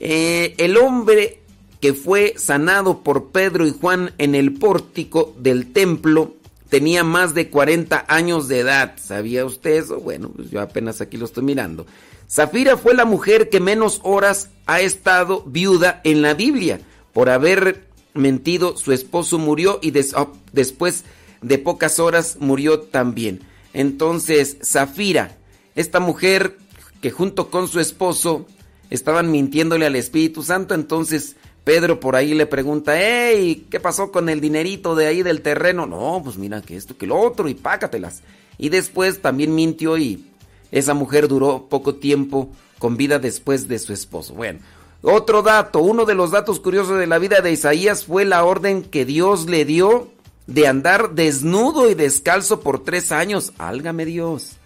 [0.00, 1.42] Eh, el hombre
[1.82, 6.34] que fue sanado por Pedro y Juan en el pórtico del templo
[6.70, 8.94] tenía más de 40 años de edad.
[8.96, 10.00] ¿Sabía usted eso?
[10.00, 11.84] Bueno, pues yo apenas aquí lo estoy mirando.
[12.30, 16.80] Zafira fue la mujer que menos horas ha estado viuda en la Biblia.
[17.12, 21.04] Por haber mentido, su esposo murió y oh, después
[21.42, 23.40] de pocas horas murió también.
[23.72, 25.36] Entonces, Zafira,
[25.74, 26.58] esta mujer
[27.00, 28.46] que junto con su esposo
[28.90, 34.28] estaban mintiéndole al Espíritu Santo, entonces Pedro por ahí le pregunta, hey, ¿qué pasó con
[34.28, 35.86] el dinerito de ahí del terreno?
[35.86, 38.22] No, pues mira que esto, que lo otro y pácatelas.
[38.56, 40.24] Y después también mintió y
[40.72, 44.34] esa mujer duró poco tiempo con vida después de su esposo.
[44.34, 44.60] Bueno,
[45.02, 48.82] otro dato, uno de los datos curiosos de la vida de Isaías fue la orden
[48.82, 50.08] que Dios le dio
[50.46, 53.52] de andar desnudo y descalzo por tres años.
[53.58, 54.56] Álgame Dios.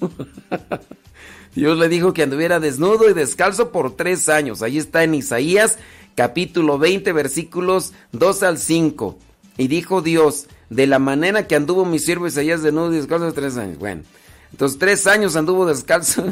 [1.54, 4.60] Dios le dijo que anduviera desnudo y descalzo por tres años.
[4.60, 5.78] Ahí está en Isaías
[6.14, 9.18] capítulo 20 versículos 2 al 5.
[9.56, 13.56] Y dijo Dios, de la manera que anduvo mi siervo Isaías desnudo y descalzo tres
[13.56, 13.78] años.
[13.78, 14.02] Bueno,
[14.50, 16.24] entonces tres años anduvo descalzo.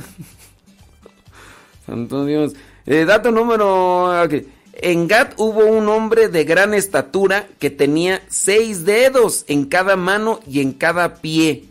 [1.87, 2.53] Santo Dios.
[2.87, 4.28] Eh, dato número...
[4.74, 10.41] En Gad hubo un hombre de gran estatura que tenía seis dedos en cada mano
[10.49, 11.64] y en cada pie.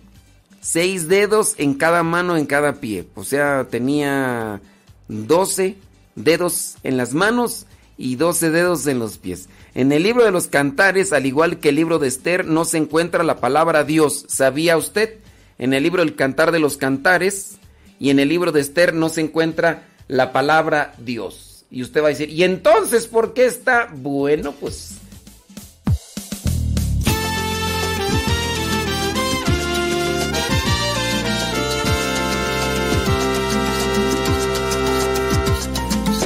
[0.61, 3.07] Seis dedos en cada mano, en cada pie.
[3.15, 4.61] O sea, tenía
[5.07, 5.77] doce
[6.15, 7.65] dedos en las manos
[7.97, 9.49] y doce dedos en los pies.
[9.73, 12.77] En el libro de los cantares, al igual que el libro de Esther, no se
[12.77, 14.25] encuentra la palabra Dios.
[14.27, 15.15] ¿Sabía usted?
[15.57, 17.57] En el libro del cantar de los cantares
[17.99, 21.63] y en el libro de Esther no se encuentra la palabra Dios.
[21.71, 23.87] Y usted va a decir, ¿y entonces por qué está?
[23.93, 24.95] Bueno, pues...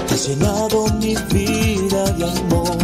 [0.10, 2.78] Has llenado mi vida de amor,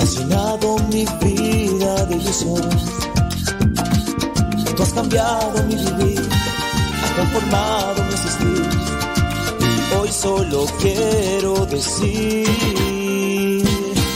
[0.00, 2.70] has llenado mi vida de ilusión.
[4.74, 6.22] Tú has cambiado mi vivir,
[7.02, 8.85] has transformado mi existir
[10.06, 12.46] Hoy solo quiero decir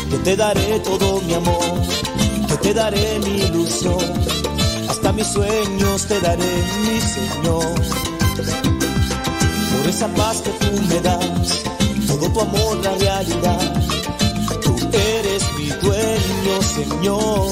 [0.09, 1.81] que te daré todo mi amor,
[2.47, 3.99] que te daré mi ilusión,
[4.89, 7.75] hasta mis sueños te daré, mi Señor.
[9.73, 11.65] Por esa paz que tú me das,
[12.07, 13.75] todo tu amor la realidad,
[14.63, 17.49] tú eres mi dueño, Señor,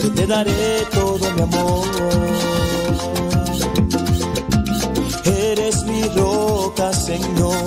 [0.00, 2.22] que te daré todo mi amor.
[5.52, 7.62] Eres mi roca, Señor.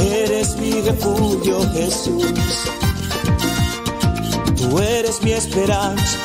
[0.00, 2.32] Eres mi refugio, Jesús.
[4.56, 6.18] Tú eres mi esperanza,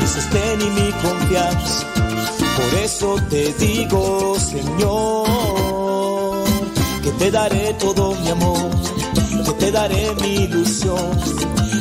[0.00, 1.86] mi sostén y mi confianza.
[2.56, 5.26] Por eso te digo, Señor,
[7.02, 8.70] que te daré todo mi amor,
[9.44, 11.10] que te daré mi ilusión.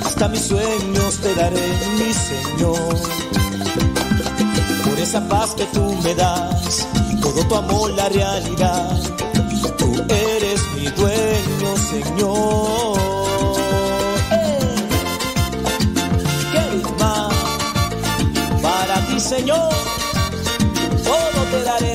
[0.03, 1.67] Hasta mis sueños te daré,
[1.97, 3.26] mi Señor
[4.99, 6.87] esa paz que tú me das,
[7.21, 8.99] todo tu amor la realidad.
[9.77, 12.97] Tú eres mi dueño, Señor.
[16.51, 17.33] ¿Qué más
[18.61, 19.73] para ti, Señor?
[21.03, 21.94] Todo te daré.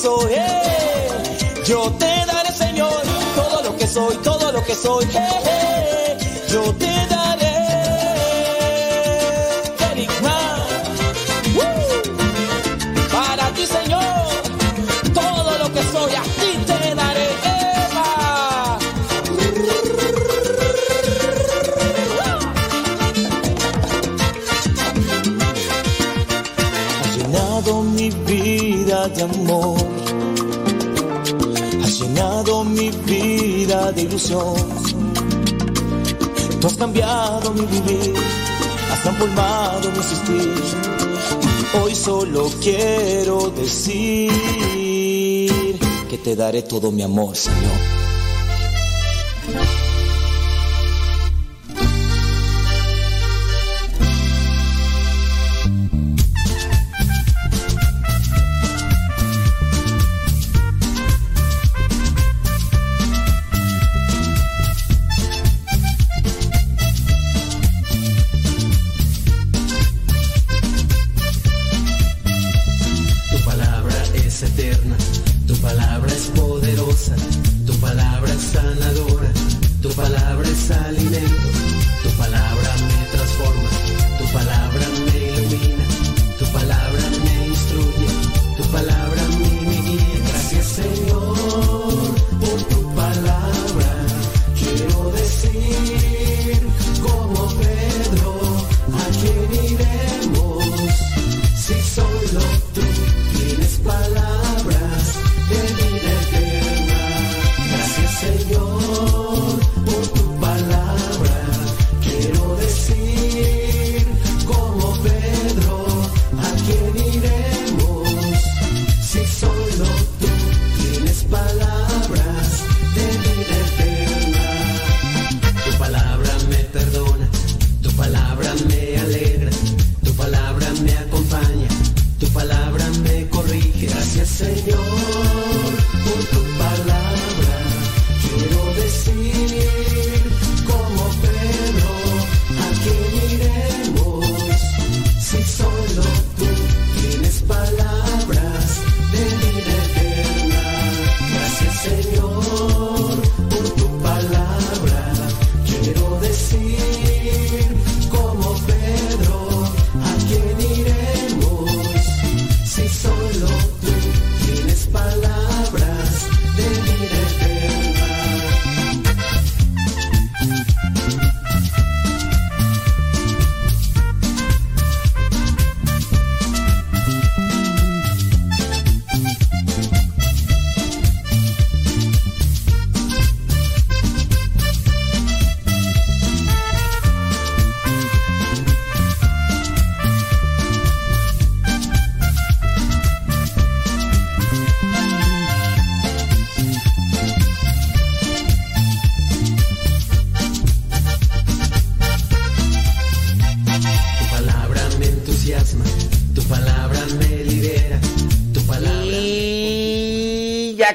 [0.00, 1.62] Soy, eh.
[1.66, 3.02] yo te daré, Señor,
[3.34, 6.18] todo lo que soy, todo lo que soy, eh, eh.
[6.48, 7.29] yo te daré.
[33.92, 34.54] De ilusión.
[36.60, 38.14] Tú has cambiado mi vivir.
[38.92, 40.54] Has transformado mi existir.
[41.82, 44.30] Hoy solo quiero decir
[46.08, 47.79] que te daré todo mi amor, Señor.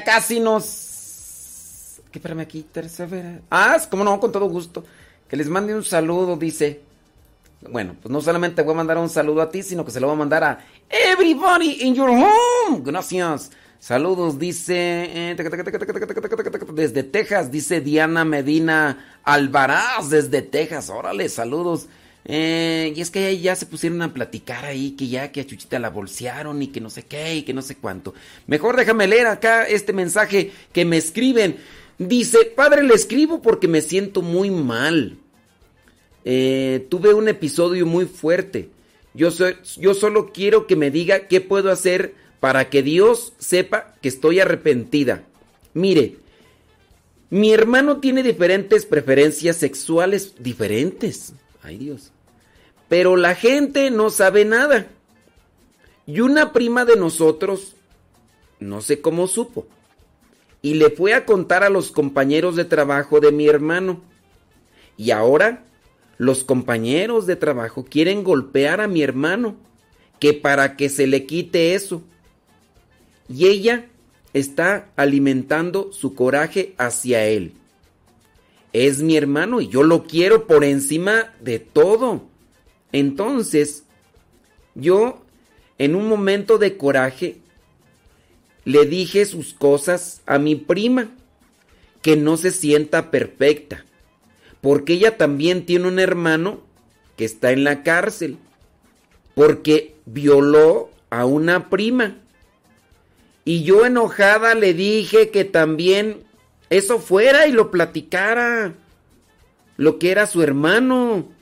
[0.06, 2.00] Casi nos.
[2.12, 2.62] ¿Qué espérame aquí?
[2.62, 3.40] Tercera.
[3.50, 4.84] Ah, como no, con todo gusto.
[5.28, 6.80] Que les mande un saludo, dice.
[7.68, 10.06] Bueno, pues no solamente voy a mandar un saludo a ti, sino que se lo
[10.06, 12.82] voy a mandar a everybody in your home.
[12.84, 13.50] Gracias.
[13.80, 15.32] Saludos, dice.
[15.32, 15.36] eh,
[16.72, 20.88] Desde Texas, dice Diana Medina Alvaraz, desde Texas.
[20.88, 21.88] Órale, saludos.
[22.28, 25.78] Eh, y es que ya se pusieron a platicar ahí, que ya que a Chuchita
[25.78, 28.14] la bolsearon y que no sé qué y que no sé cuánto.
[28.46, 31.56] Mejor déjame leer acá este mensaje que me escriben.
[31.98, 35.18] Dice, padre, le escribo porque me siento muy mal.
[36.24, 38.70] Eh, tuve un episodio muy fuerte.
[39.14, 44.40] Yo solo quiero que me diga qué puedo hacer para que Dios sepa que estoy
[44.40, 45.22] arrepentida.
[45.72, 46.16] Mire,
[47.30, 51.32] mi hermano tiene diferentes preferencias sexuales diferentes.
[51.62, 52.12] Ay Dios.
[52.88, 54.86] Pero la gente no sabe nada.
[56.06, 57.74] Y una prima de nosotros,
[58.60, 59.66] no sé cómo supo,
[60.62, 64.00] y le fue a contar a los compañeros de trabajo de mi hermano.
[64.96, 65.64] Y ahora
[66.18, 69.56] los compañeros de trabajo quieren golpear a mi hermano,
[70.18, 72.02] que para que se le quite eso.
[73.28, 73.86] Y ella
[74.32, 77.54] está alimentando su coraje hacia él.
[78.72, 82.28] es mi hermano y yo lo quiero por encima de todo.
[82.96, 83.84] Entonces,
[84.74, 85.22] yo,
[85.76, 87.36] en un momento de coraje,
[88.64, 91.10] le dije sus cosas a mi prima,
[92.00, 93.84] que no se sienta perfecta,
[94.62, 96.62] porque ella también tiene un hermano
[97.18, 98.38] que está en la cárcel,
[99.34, 102.16] porque violó a una prima.
[103.44, 106.24] Y yo enojada le dije que también
[106.70, 108.72] eso fuera y lo platicara,
[109.76, 111.35] lo que era su hermano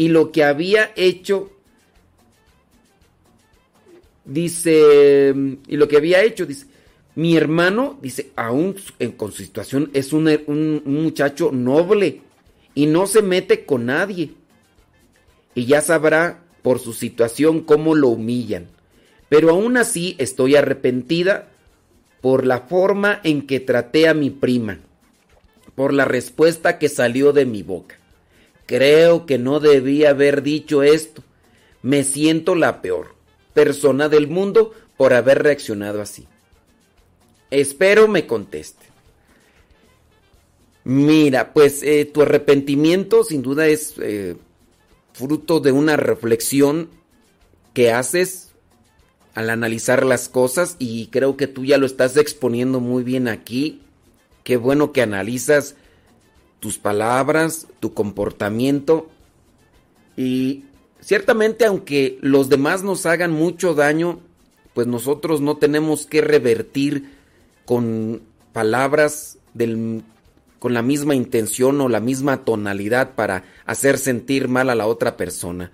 [0.00, 1.50] y lo que había hecho
[4.24, 5.34] dice,
[5.68, 6.68] y lo que había hecho, dice,
[7.16, 8.76] mi hermano, dice, aún
[9.18, 12.22] con su situación es un, un, muchacho noble
[12.74, 14.30] y no se mete con nadie.
[15.54, 18.68] Y ya sabrá por su situación cómo lo humillan.
[19.28, 21.50] Pero aún así estoy arrepentida
[22.22, 24.78] por la forma en que traté a mi prima,
[25.74, 27.99] por la respuesta que salió de mi boca.
[28.70, 31.24] Creo que no debía haber dicho esto.
[31.82, 33.16] Me siento la peor
[33.52, 36.28] persona del mundo por haber reaccionado así.
[37.50, 38.86] Espero me conteste.
[40.84, 44.36] Mira, pues eh, tu arrepentimiento sin duda es eh,
[45.14, 46.90] fruto de una reflexión
[47.74, 48.52] que haces
[49.34, 53.82] al analizar las cosas y creo que tú ya lo estás exponiendo muy bien aquí.
[54.44, 55.74] Qué bueno que analizas
[56.60, 59.08] tus palabras, tu comportamiento
[60.16, 60.64] y
[61.00, 64.20] Ciertamente, aunque los demás nos hagan mucho daño,
[64.74, 67.14] pues nosotros no tenemos que revertir
[67.64, 70.02] con palabras del,
[70.58, 75.16] con la misma intención o la misma tonalidad para hacer sentir mal a la otra
[75.16, 75.72] persona.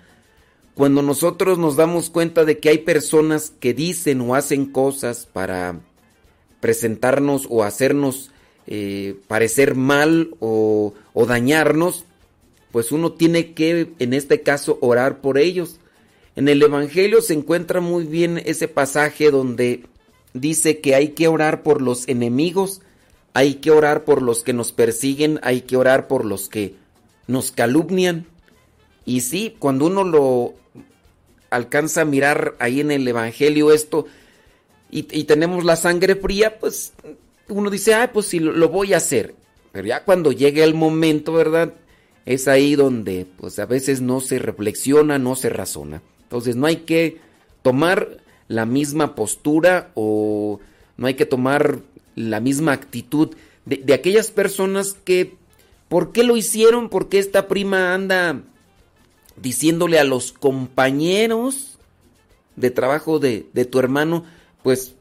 [0.75, 5.81] Cuando nosotros nos damos cuenta de que hay personas que dicen o hacen cosas para
[6.61, 8.31] presentarnos o hacernos
[8.67, 12.05] eh, parecer mal o, dañarnos,
[12.73, 15.79] pues uno tiene que, en este caso, orar por ellos.
[16.35, 19.85] En el Evangelio se encuentra muy bien ese pasaje donde
[20.35, 22.83] dice que hay que orar por los enemigos,
[23.33, 26.75] hay que orar por los que nos persiguen, hay que orar por los que
[27.27, 28.27] nos calumnian.
[29.05, 30.55] Y sí, cuando uno lo
[31.51, 34.07] alcanza a mirar ahí en el Evangelio esto
[34.91, 36.93] y, tenemos la sangre fría, pues
[37.49, 39.35] uno dice, ay, pues sí, lo voy a hacer.
[39.73, 41.75] Pero ya cuando llegue el momento, ¿verdad?
[42.27, 46.03] es ahí donde pues a veces no se reflexiona, no se razona.
[46.25, 47.21] Entonces no hay que
[47.63, 48.19] tomar
[48.49, 50.61] la misma postura o
[50.97, 51.79] no hay que tomar
[52.17, 55.37] la misma actitud de, aquellas personas que,
[55.89, 56.89] ¿por qué lo hicieron?
[56.89, 58.43] ¿Por qué esta prima anda
[59.37, 61.79] diciéndole a los compañeros
[62.57, 64.25] de trabajo de, de tu hermano,
[64.63, 64.95] pues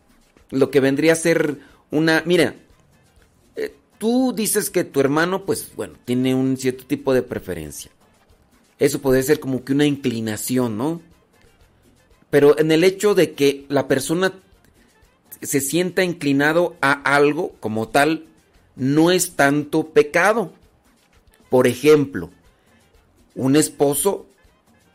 [0.51, 1.59] lo que vendría a ser
[1.91, 2.55] una, mira,
[3.97, 7.91] tú dices que tu hermano, pues bueno, tiene un cierto tipo de preferencia.
[8.79, 11.01] Eso puede ser como que una inclinación, ¿no?
[12.29, 14.33] Pero en el hecho de que la persona
[15.41, 18.25] se sienta inclinado a algo como tal,
[18.75, 20.51] no es tanto pecado.
[21.49, 22.31] Por ejemplo,
[23.35, 24.25] un esposo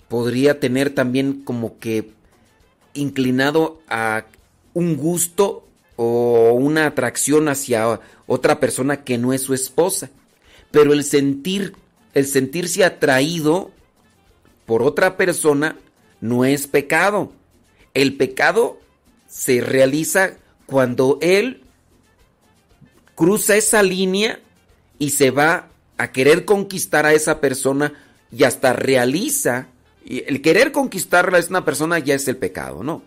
[0.09, 2.11] podría tener también como que
[2.93, 4.27] inclinado a
[4.75, 5.67] un gusto
[6.03, 10.09] o una atracción hacia otra persona que no es su esposa.
[10.71, 11.75] Pero el sentir,
[12.15, 13.71] el sentirse atraído
[14.65, 15.77] por otra persona
[16.23, 17.35] no es pecado.
[17.93, 18.81] El pecado
[19.29, 21.65] se realiza cuando él
[23.15, 24.41] cruza esa línea
[24.99, 27.93] y se va a querer conquistar a esa persona
[28.33, 29.67] y hasta realiza.
[30.07, 33.03] El querer conquistarla a una persona ya es el pecado, ¿no?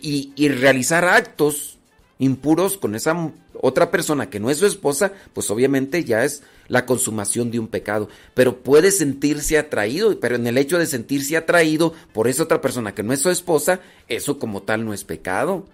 [0.00, 1.75] Y realizar actos
[2.18, 6.86] impuros con esa otra persona que no es su esposa, pues obviamente ya es la
[6.86, 8.08] consumación de un pecado.
[8.34, 12.94] Pero puede sentirse atraído, pero en el hecho de sentirse atraído por esa otra persona
[12.94, 15.66] que no es su esposa, eso como tal no es pecado.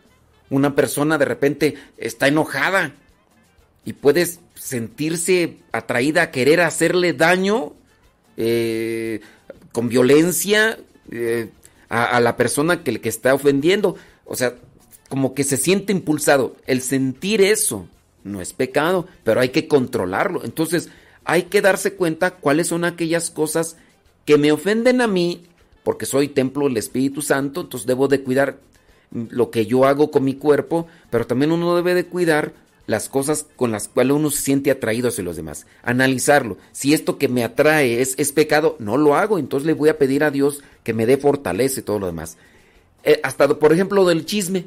[0.50, 2.94] Una persona de repente está enojada
[3.84, 7.72] y puede sentirse atraída a querer hacerle daño
[8.36, 9.20] eh,
[9.72, 10.78] con violencia
[11.10, 11.50] eh,
[11.88, 13.96] a, a, la persona que, que está ofendiendo.
[14.24, 14.54] O sea,
[15.12, 16.56] como que se siente impulsado.
[16.66, 17.86] El sentir eso
[18.24, 20.42] no es pecado, pero hay que controlarlo.
[20.42, 20.88] Entonces
[21.26, 23.76] hay que darse cuenta cuáles son aquellas cosas
[24.24, 25.42] que me ofenden a mí,
[25.84, 28.56] porque soy templo del Espíritu Santo, entonces debo de cuidar
[29.10, 32.54] lo que yo hago con mi cuerpo, pero también uno debe de cuidar
[32.86, 35.66] las cosas con las cuales uno se siente atraído hacia los demás.
[35.82, 36.56] Analizarlo.
[36.72, 39.98] Si esto que me atrae es, es pecado, no lo hago, entonces le voy a
[39.98, 42.38] pedir a Dios que me dé fortaleza y todo lo demás.
[43.04, 44.64] Eh, hasta, por ejemplo, del chisme.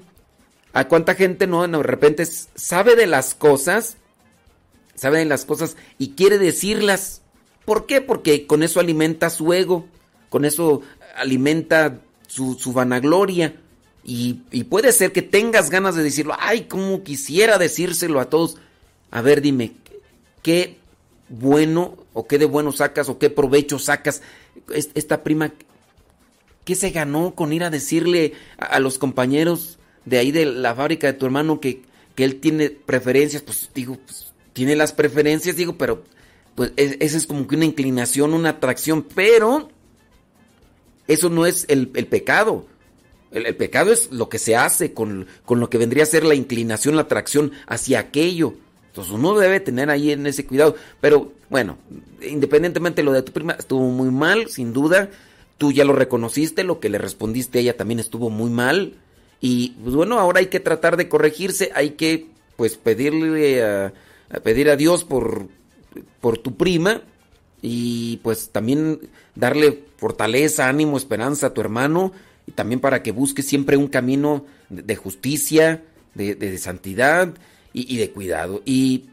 [0.76, 3.97] ¿A cuánta gente no de repente sabe de las cosas
[4.95, 7.21] sabe de las cosas y quiere decirlas.
[7.65, 8.01] ¿Por qué?
[8.01, 9.86] Porque con eso alimenta su ego,
[10.30, 10.82] con eso
[11.15, 13.55] alimenta su, vanagloria.
[14.03, 18.57] Y, y, puede ser que tengas ganas de decirlo, ay, como quisiera decírselo a todos.
[19.09, 19.73] A ver, dime,
[20.43, 20.78] ¿qué
[21.28, 24.21] bueno o qué de bueno sacas o qué provecho sacas?
[24.93, 25.53] Esta prima,
[26.65, 31.08] ¿qué se ganó con ir a decirle a, los compañeros de ahí de la fábrica
[31.08, 31.82] de tu hermano que,
[32.16, 33.41] que él tiene preferencias?
[33.41, 36.03] Pues digo, pues, tiene las preferencias, digo, pero
[36.56, 39.70] pues esa es como que una inclinación, una atracción, pero
[41.08, 42.66] eso no es el, pecado.
[43.32, 46.36] El, pecado es lo que se hace con, con, lo que vendría a ser la
[46.36, 48.53] inclinación, la atracción hacia aquello.
[48.88, 50.76] Entonces uno debe tener ahí en ese cuidado.
[51.01, 51.78] Pero bueno,
[52.22, 55.10] independientemente de lo de tu prima, estuvo muy mal, sin duda.
[55.58, 58.93] Tú ya lo reconociste, lo que le respondiste a ella también estuvo muy mal.
[59.48, 62.26] Y pues bueno, ahora hay que tratar de corregirse, hay que
[62.56, 63.93] pues pedirle a,
[64.43, 65.50] pedir a Dios por,
[66.20, 67.04] por tu prima
[67.62, 69.02] y pues también
[69.36, 72.12] darle fortaleza, ánimo, esperanza a tu hermano
[72.48, 75.84] y también para que busque siempre un camino de, justicia,
[76.16, 77.32] de, santidad
[77.72, 78.64] y, de cuidado.
[78.66, 79.10] Y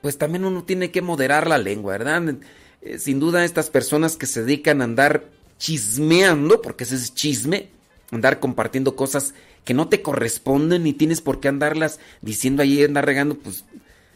[0.00, 2.36] pues también uno tiene que moderar la lengua, ¿verdad?
[2.80, 5.24] Eh, sin duda estas personas que se dedican a andar
[5.58, 7.68] chismeando, porque ese es chisme,
[8.10, 13.06] andar compartiendo cosas que no te corresponden ni tienes por qué andarlas diciendo ahí, andar
[13.06, 13.64] regando, pues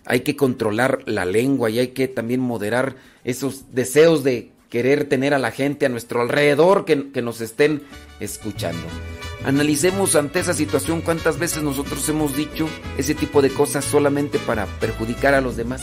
[0.05, 5.35] hay que controlar la lengua y hay que también moderar esos deseos de querer tener
[5.35, 7.83] a la gente a nuestro alrededor que, que, nos estén
[8.21, 8.83] escuchando.
[9.45, 12.69] Analicemos ante esa situación cuántas veces nosotros hemos dicho
[12.99, 15.83] ese tipo de cosas solamente para perjudicar a los demás.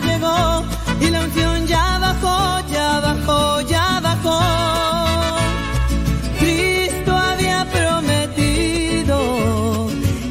[1.01, 4.39] y la unción ya bajó, ya bajó, ya bajó.
[6.39, 9.17] Cristo había prometido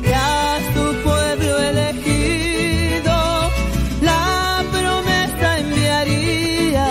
[0.03, 3.17] que a su pueblo elegido
[4.03, 6.89] la promesa enviaría,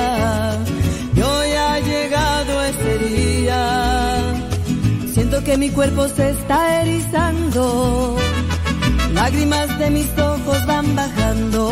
[1.15, 3.61] hoy ha llegado ese día.
[5.13, 8.17] Siento que mi cuerpo se está erizando
[9.13, 11.71] lágrimas de mis ojos van bajando.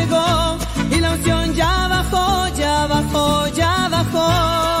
[1.11, 4.80] Ya bajó, ya bajó, ya bajó.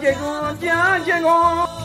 [0.00, 0.72] 结果，结
[1.04, 1.79] 结果。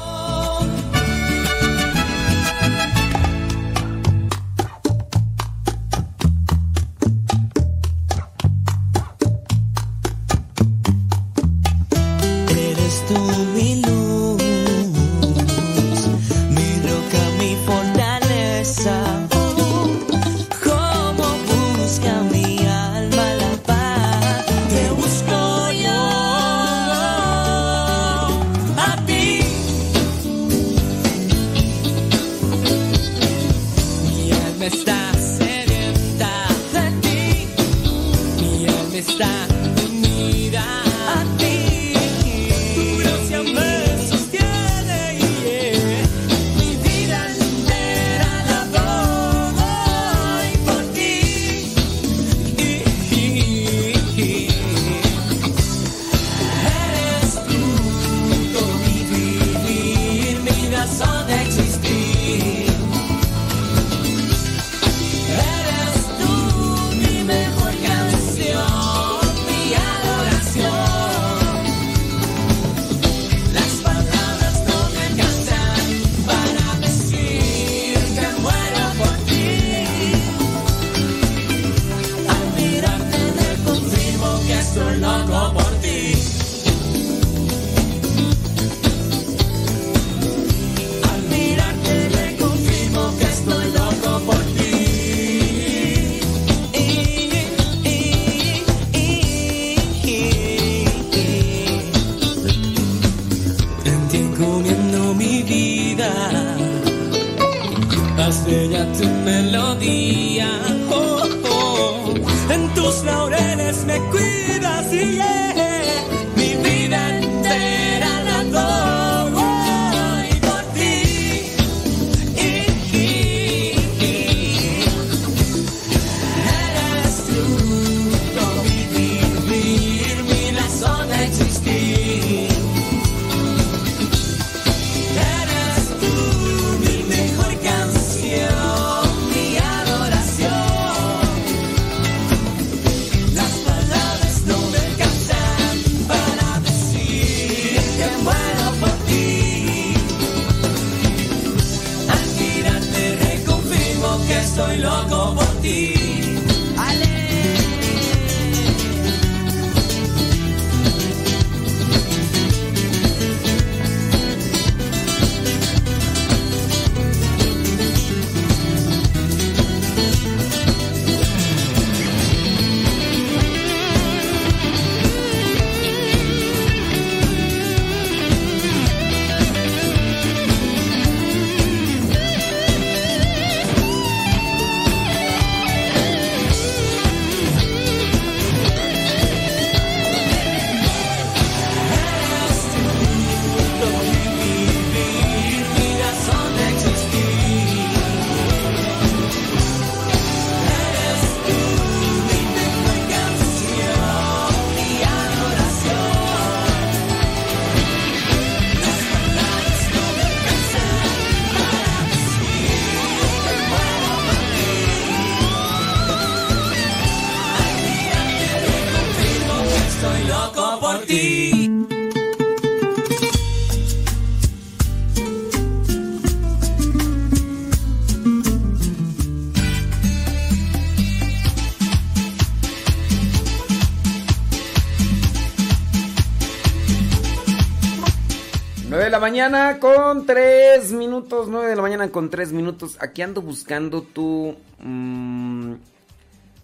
[239.16, 241.48] La mañana con tres minutos.
[241.48, 242.98] 9 de la mañana con tres minutos.
[243.00, 244.58] Aquí ando buscando tu.
[244.80, 245.74] mm,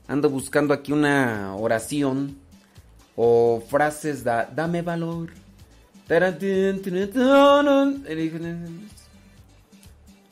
[0.09, 2.35] ando buscando aquí una oración.
[3.15, 4.25] O frases.
[4.25, 5.29] Da, dame valor.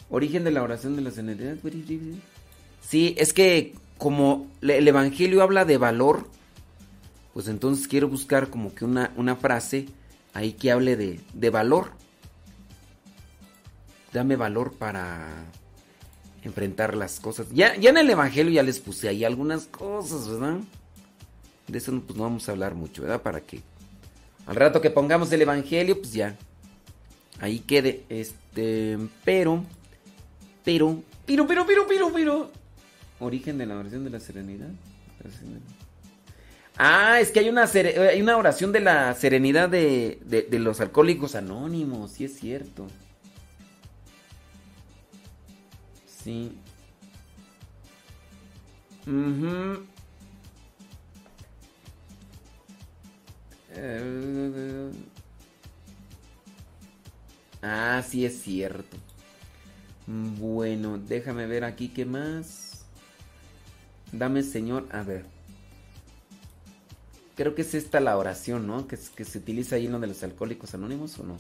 [0.10, 1.56] Origen de la oración de la senilidad.
[2.82, 6.28] Sí, es que como el Evangelio habla de valor,
[7.34, 9.86] pues entonces quiero buscar como que una, una frase
[10.34, 11.98] ahí que hable de, de valor.
[14.14, 15.28] Dame valor para
[16.44, 17.48] enfrentar las cosas.
[17.54, 20.58] Ya, ya en el Evangelio ya les puse ahí algunas cosas, ¿verdad?
[21.68, 23.22] De eso pues no vamos a hablar mucho, ¿verdad?
[23.22, 23.62] Para que
[24.48, 26.36] al rato que pongamos el Evangelio, pues ya.
[27.40, 28.04] Ahí quede.
[28.10, 28.98] Este.
[29.24, 29.64] Pero.
[30.66, 31.04] Pero.
[31.28, 32.52] Pero, pero, pero, pero, pero.
[33.20, 34.70] Origen de la oración de la serenidad.
[36.78, 40.80] Ah, es que hay una, hay una oración de la serenidad de, de- de los
[40.80, 42.88] alcohólicos anónimos, sí es cierto.
[46.24, 46.52] Sí.
[53.76, 54.92] Eh,
[57.62, 58.98] Ah, sí es cierto.
[60.08, 62.86] Bueno, déjame ver aquí qué más.
[64.12, 65.26] Dame, Señor, a ver.
[67.36, 68.88] Creo que es esta la oración, ¿no?
[68.88, 71.38] Que, que se utiliza ahí en lo de los alcohólicos anónimos o no.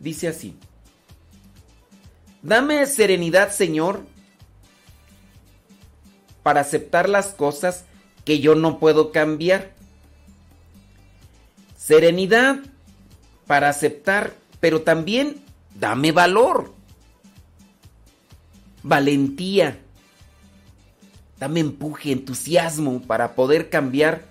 [0.00, 0.56] Dice así.
[2.42, 4.04] Dame serenidad, Señor,
[6.42, 7.84] para aceptar las cosas
[8.24, 9.72] que yo no puedo cambiar.
[11.76, 12.60] Serenidad
[13.46, 15.42] para aceptar, pero también
[15.74, 16.72] dame valor,
[18.82, 19.78] valentía,
[21.38, 24.22] dame empuje, entusiasmo para poder cambiar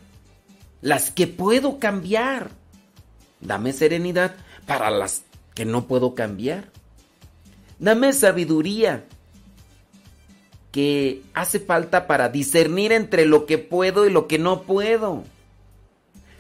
[0.82, 2.52] las que puedo cambiar.
[3.40, 4.36] Dame serenidad
[4.66, 5.24] para las
[5.54, 6.70] que no puedo cambiar.
[7.80, 9.06] Dame sabiduría
[10.72, 15.24] que hace falta para discernir entre lo que puedo y lo que no puedo.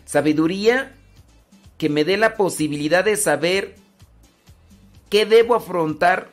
[0.06, 0.94] Sabiduría
[1.78, 3.76] que me dé la posibilidad de saber
[5.10, 6.31] qué debo afrontar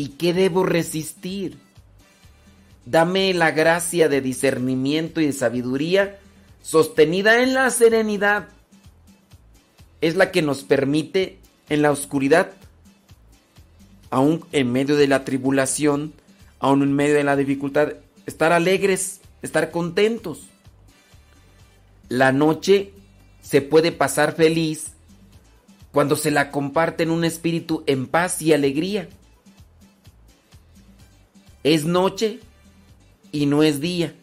[0.00, 1.58] y qué debo resistir.
[2.86, 6.18] Dame la gracia de discernimiento y de sabiduría
[6.62, 8.48] sostenida en la serenidad.
[10.00, 11.38] Es la que nos permite
[11.68, 12.52] en la oscuridad,
[14.08, 16.14] aún en medio de la tribulación,
[16.60, 17.92] aún en medio de la dificultad,
[18.24, 20.46] estar alegres, estar contentos.
[22.08, 22.94] La noche
[23.42, 24.94] se puede pasar feliz
[25.92, 29.06] cuando se la comparte en un espíritu en paz y alegría.
[31.62, 32.40] Es noche
[33.32, 34.14] y no es día,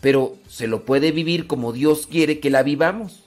[0.00, 3.24] pero se lo puede vivir como Dios quiere que la vivamos.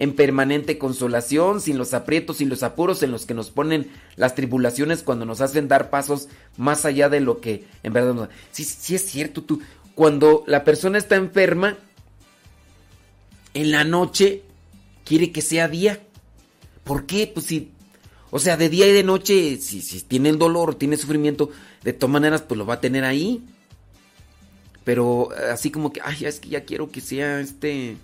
[0.00, 4.34] En permanente consolación, sin los aprietos, sin los apuros en los que nos ponen las
[4.34, 8.28] tribulaciones cuando nos hacen dar pasos más allá de lo que en verdad nos...
[8.50, 9.60] Sí, sí es cierto, tú.
[9.94, 11.78] Cuando la persona está enferma,
[13.54, 14.42] en la noche
[15.04, 16.00] quiere que sea día.
[16.82, 17.30] ¿Por qué?
[17.32, 17.70] Pues si,
[18.36, 21.50] o sea, de día y de noche, si, si tiene el dolor, tiene sufrimiento,
[21.84, 23.44] de todas maneras, pues lo va a tener ahí.
[24.82, 27.96] Pero así como que, ay, es que ya quiero que sea este,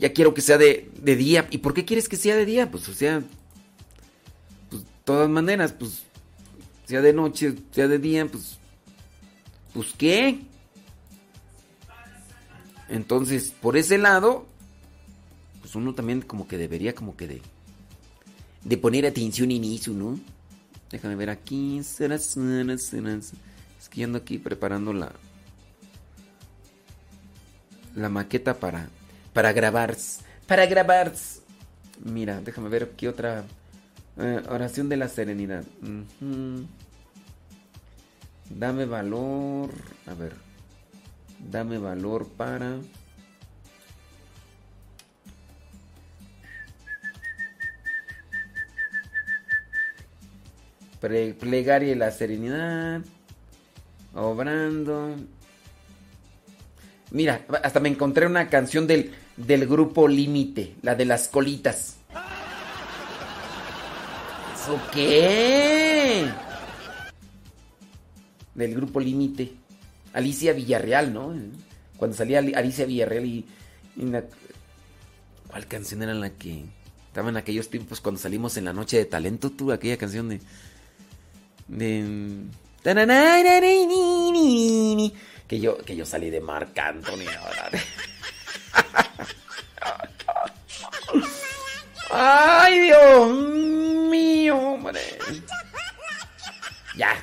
[0.00, 1.46] ya quiero que sea de, de día.
[1.52, 2.72] ¿Y por qué quieres que sea de día?
[2.72, 3.22] Pues, o sea,
[4.68, 6.02] pues, todas maneras, pues,
[6.84, 8.58] sea de noche, sea de día, pues,
[9.74, 10.40] pues, ¿qué?
[12.88, 14.48] Entonces, por ese lado,
[15.60, 17.42] pues uno también como que debería como que de,
[18.64, 20.18] de poner atención en eso, ¿no?
[20.90, 21.78] Déjame ver aquí.
[21.78, 21.98] Es
[23.90, 25.12] que ando aquí preparando la,
[27.94, 28.88] la maqueta para,
[29.32, 29.96] para grabar.
[30.46, 31.12] Para grabar.
[32.04, 33.44] Mira, déjame ver aquí otra
[34.16, 35.64] eh, oración de la serenidad.
[38.50, 39.70] Dame valor.
[40.06, 40.34] A ver.
[41.50, 42.78] Dame valor para...
[51.00, 53.02] plegaria y la serenidad.
[54.14, 55.14] Obrando.
[57.10, 61.96] Mira, hasta me encontré una canción del, del grupo Límite, la de las colitas.
[64.54, 66.28] ¿Eso qué?
[68.54, 69.52] Del grupo Límite.
[70.12, 71.34] Alicia Villarreal, ¿no?
[71.96, 73.46] Cuando salía Ali- Alicia Villarreal y...
[75.48, 76.64] ¿Cuál canción era la que...
[77.06, 80.40] Estaba en aquellos tiempos cuando salimos en la noche de talento, tú, aquella canción de...
[81.68, 82.48] De...
[85.46, 87.70] Que yo, que yo salí de Marc Anthony ahora.
[92.10, 93.30] ¡Ay, Dios
[94.10, 95.00] mío, hombre!
[96.96, 97.22] Ya.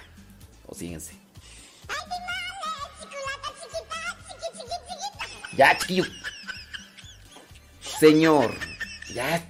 [0.68, 1.14] O síguense.
[5.58, 6.06] Ya, chiquillo.
[8.00, 8.56] Señor,
[9.14, 9.44] ya.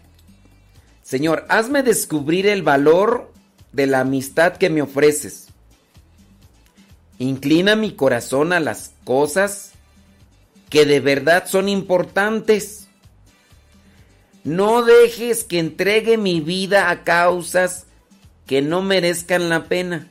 [1.02, 3.34] Señor, hazme descubrir el valor
[3.76, 5.48] de la amistad que me ofreces.
[7.20, 9.74] Inclina mi corazón a las cosas
[10.70, 12.88] que de verdad son importantes.
[14.46, 17.86] No dejes que entregue mi vida a causas
[18.46, 20.08] que no merezcan la pena.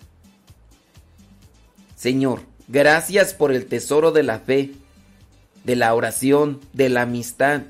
[1.97, 4.73] Señor, gracias por el tesoro de la fe,
[5.65, 7.62] de la oración, de la amistad.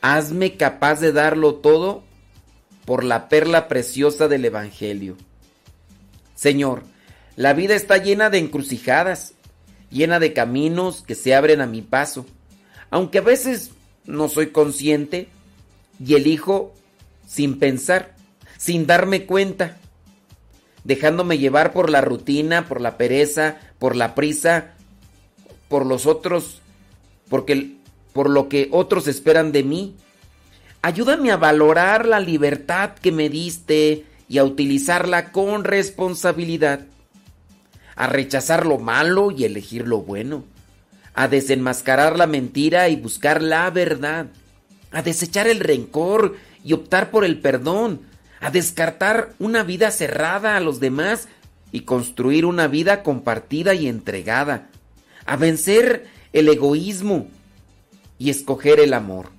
[0.00, 2.04] Hazme capaz de darlo todo
[2.88, 5.18] por la perla preciosa del Evangelio.
[6.34, 6.84] Señor,
[7.36, 9.34] la vida está llena de encrucijadas,
[9.90, 12.24] llena de caminos que se abren a mi paso,
[12.88, 13.72] aunque a veces
[14.06, 15.28] no soy consciente
[16.02, 16.72] y elijo
[17.26, 18.14] sin pensar,
[18.56, 19.76] sin darme cuenta,
[20.82, 24.72] dejándome llevar por la rutina, por la pereza, por la prisa,
[25.68, 26.62] por los otros,
[27.28, 27.76] porque
[28.14, 29.94] por lo que otros esperan de mí.
[30.82, 36.86] Ayúdame a valorar la libertad que me diste y a utilizarla con responsabilidad.
[37.96, 40.44] a rechazar lo malo y elegir lo bueno,
[41.14, 44.26] a desenmascarar la mentira y buscar la verdad,
[44.92, 48.02] a desechar el rencor y optar por el perdón,
[48.40, 51.26] a descartar una vida cerrada a los demás
[51.72, 54.68] y construir una vida compartida y entregada,
[55.26, 57.26] a vencer el egoísmo
[58.16, 59.37] y escoger el amor.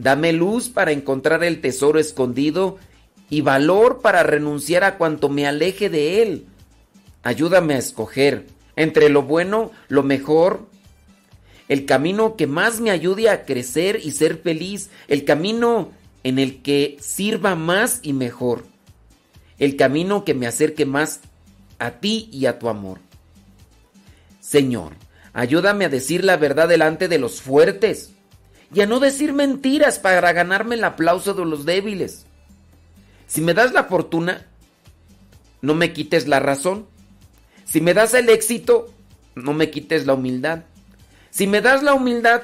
[0.00, 2.78] Dame luz para encontrar el tesoro escondido
[3.28, 6.46] y valor para renunciar a cuanto me aleje de él.
[7.22, 8.46] Ayúdame a escoger
[8.76, 10.66] entre lo bueno, lo mejor,
[11.68, 15.92] el camino que más me ayude a crecer y ser feliz, el camino
[16.24, 18.64] en el que sirva más y mejor,
[19.58, 21.20] el camino que me acerque más
[21.78, 23.00] a ti y a tu amor.
[24.40, 24.94] Señor,
[25.34, 28.14] ayúdame a decir la verdad delante de los fuertes
[28.72, 32.26] y a no decir mentiras para ganarme el aplauso de los débiles.
[33.26, 34.46] Si me das la fortuna,
[35.62, 36.86] no me quites la razón.
[37.64, 38.92] Si me das el éxito,
[39.34, 40.64] no me quites la humildad.
[41.30, 42.42] Si me das la humildad,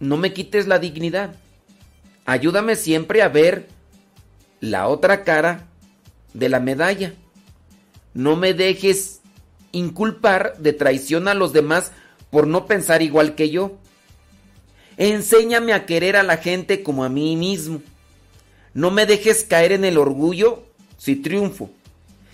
[0.00, 1.34] no me quites la dignidad.
[2.24, 3.68] Ayúdame siempre a ver
[4.60, 5.66] la otra cara
[6.34, 7.14] de la medalla.
[8.14, 9.20] No me dejes
[9.72, 11.92] inculpar de traición a los demás
[12.30, 13.78] por no pensar igual que yo.
[14.96, 17.82] Enséñame a querer a la gente como a mí mismo.
[18.72, 20.64] No me dejes caer en el orgullo
[20.98, 21.70] si triunfo,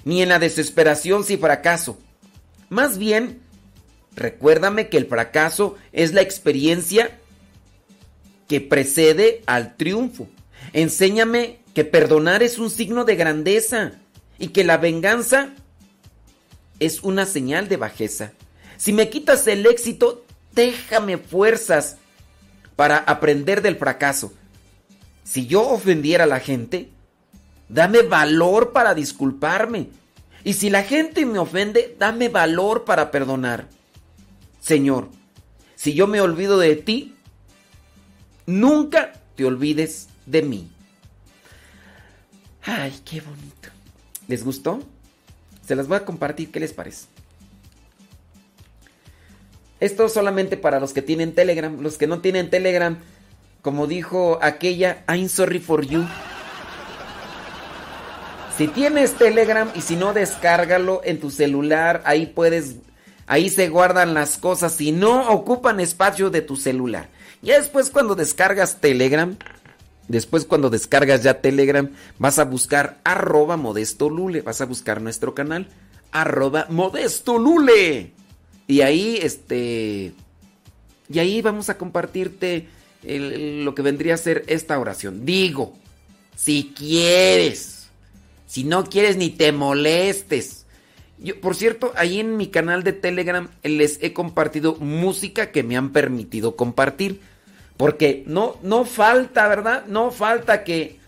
[0.05, 1.99] ni en la desesperación si fracaso.
[2.69, 3.41] Más bien,
[4.15, 7.19] recuérdame que el fracaso es la experiencia
[8.49, 10.29] que precede al triunfo.
[10.73, 13.93] Enséñame que perdonar es un signo de grandeza
[14.39, 15.51] y que la venganza
[16.81, 18.33] es una señal de bajeza.
[18.77, 20.25] Si me quitas el éxito,
[20.55, 21.97] déjame fuerzas
[22.77, 24.33] para aprender del fracaso.
[25.25, 26.91] Si yo ofendiera a la gente,
[27.69, 29.89] dame valor para disculparme.
[30.45, 33.69] Y si la gente me ofende, dame valor para perdonar.
[34.61, 35.09] Señor,
[35.77, 37.15] si yo me olvido de ti,
[38.47, 40.69] Nunca te olvides de mí.
[42.63, 43.69] Ay, qué bonito.
[44.29, 44.81] ¿Les gustó?
[45.67, 47.07] Se las voy a compartir, ¿qué les parece?
[49.83, 51.81] Esto solamente para los que tienen Telegram.
[51.81, 52.99] Los que no tienen Telegram,
[53.63, 56.07] como dijo aquella, I'm sorry for you.
[58.57, 62.01] Si tienes Telegram y si no, descárgalo en tu celular.
[62.05, 62.77] Ahí puedes,
[63.27, 64.73] ahí se guardan las cosas.
[64.73, 67.09] Si no ocupan espacio de tu celular.
[67.43, 69.37] Ya después cuando descargas Telegram,
[70.07, 71.91] después cuando descargas ya Telegram,
[72.21, 75.67] vas a buscar arroba modesto lule, vas a buscar nuestro canal,
[76.13, 78.13] arroba modesto lule.
[78.67, 80.13] Y ahí, este,
[81.09, 82.69] y ahí vamos a compartirte
[83.03, 85.25] lo que vendría a ser esta oración.
[85.25, 85.75] Digo,
[86.37, 87.89] si quieres,
[88.47, 90.67] si no quieres ni te molestes.
[91.19, 95.77] Yo, por cierto, ahí en mi canal de Telegram les he compartido música que me
[95.77, 97.21] han permitido compartir.
[97.77, 99.87] Porque no, no falta, ¿verdad?
[99.87, 101.01] No falta que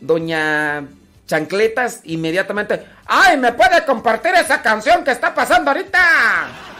[0.00, 0.88] doña
[1.26, 6.77] Chancletas inmediatamente, ¡ay, me puede compartir esa canción que está pasando ahorita!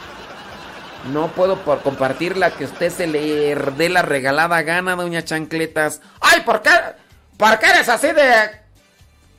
[1.05, 6.01] No puedo por compartir la que usted se le dé la regalada gana, doña Chancletas.
[6.19, 6.71] ¡Ay, ¿por qué?
[7.37, 8.59] ¿Por qué eres así de...?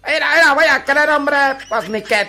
[0.07, 1.37] Mira, mira, voy a creer, hombre,
[1.69, 2.29] pues ni qué.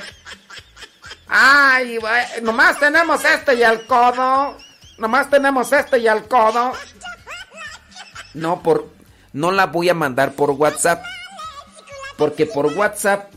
[1.27, 1.97] Ay,
[2.41, 4.57] nomás tenemos este y el codo.
[4.97, 6.73] Nomás tenemos este y el codo.
[8.33, 8.89] No, por,
[9.31, 11.03] no la voy a mandar por WhatsApp.
[12.17, 13.31] Porque por WhatsApp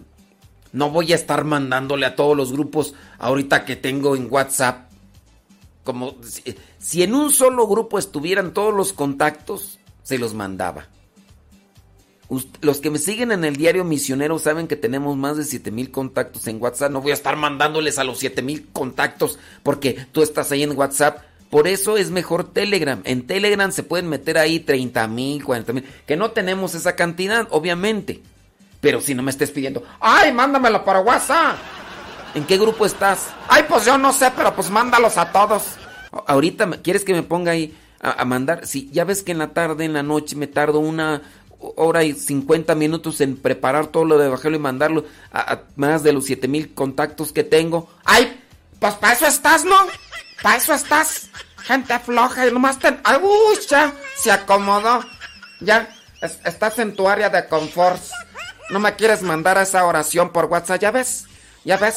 [0.73, 4.84] no voy a estar mandándole a todos los grupos ahorita que tengo en WhatsApp.
[5.85, 6.17] Como
[6.79, 10.89] si, en un solo grupo estuvieran todos los contactos, se los mandaba.
[12.63, 16.47] Los que me siguen en el diario misionero saben que tenemos más de 7000 contactos
[16.47, 16.91] en WhatsApp.
[16.91, 21.23] No voy a estar mandándoles a los 7000 contactos porque tú estás ahí en WhatsApp.
[21.51, 23.01] Por eso es mejor Telegram.
[23.05, 25.85] En Telegram se pueden meter ahí 30 mil, 40 mil.
[26.07, 28.23] Que no tenemos esa cantidad, obviamente.
[28.81, 31.57] Pero si no me estés pidiendo, ¡ay, mándamelo para WhatsApp!
[32.35, 33.29] ¿En qué grupo estás?
[33.49, 35.63] Ay, pues yo no sé, pero pues mándalos a todos.
[36.27, 38.67] Ahorita, ¿quieres que me ponga ahí a, mandar?
[38.67, 41.23] Si ya ves que en la tarde, en la noche, me tardo una
[41.59, 46.13] hora y 50 minutos en preparar todo lo de Evangelio y mandarlo a, más de
[46.13, 47.89] los 7 mil contactos que tengo.
[48.05, 48.41] ¡Ay!
[48.81, 49.77] Pues para eso estás, ¿no?
[50.43, 51.29] Para eso estás.
[51.59, 53.01] Gente floja y nomás ten...
[53.05, 53.95] ¡Ay, uy, ya!
[54.17, 55.05] Se acomodó.
[55.61, 55.89] Ya,
[56.21, 58.03] estás en tu área de confort.
[58.71, 61.27] No me quieres mandar esa oración por WhatsApp, ¿ya ves?
[61.65, 61.97] ¿Ya ves?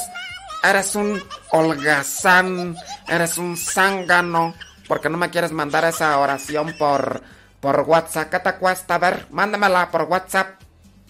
[0.63, 1.21] Eres un
[1.51, 2.75] holgazán,
[3.07, 4.53] eres un zángano,
[4.87, 7.21] porque no me quieres mandar esa oración por,
[7.59, 8.29] por WhatsApp.
[8.31, 8.95] ¿Qué cuesta?
[8.95, 10.59] A ver, mándamela por WhatsApp.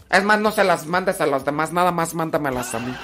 [0.09, 2.95] Es más, no se las mandes a los demás, nada más mándamelas a mí.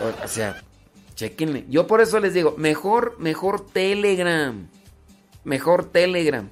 [0.00, 0.62] O, o sea,
[1.14, 1.66] chequenle.
[1.68, 4.68] Yo por eso les digo, mejor, mejor Telegram.
[5.44, 6.48] Mejor Telegram.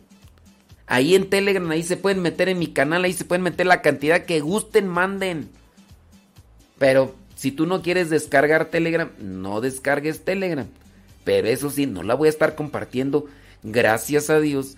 [0.87, 3.81] Ahí en Telegram, ahí se pueden meter en mi canal, ahí se pueden meter la
[3.83, 5.51] cantidad que gusten, manden.
[6.83, 10.67] Pero si tú no quieres descargar Telegram, no descargues Telegram.
[11.23, 13.27] Pero eso sí, no la voy a estar compartiendo,
[13.63, 14.75] gracias a Dios,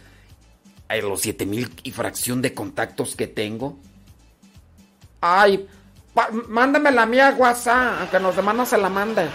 [0.89, 3.79] a los 7000 y fracción de contactos que tengo.
[5.23, 5.67] Ay,
[6.47, 9.31] mándame la mía WhatsApp, aunque los demás no se la manden.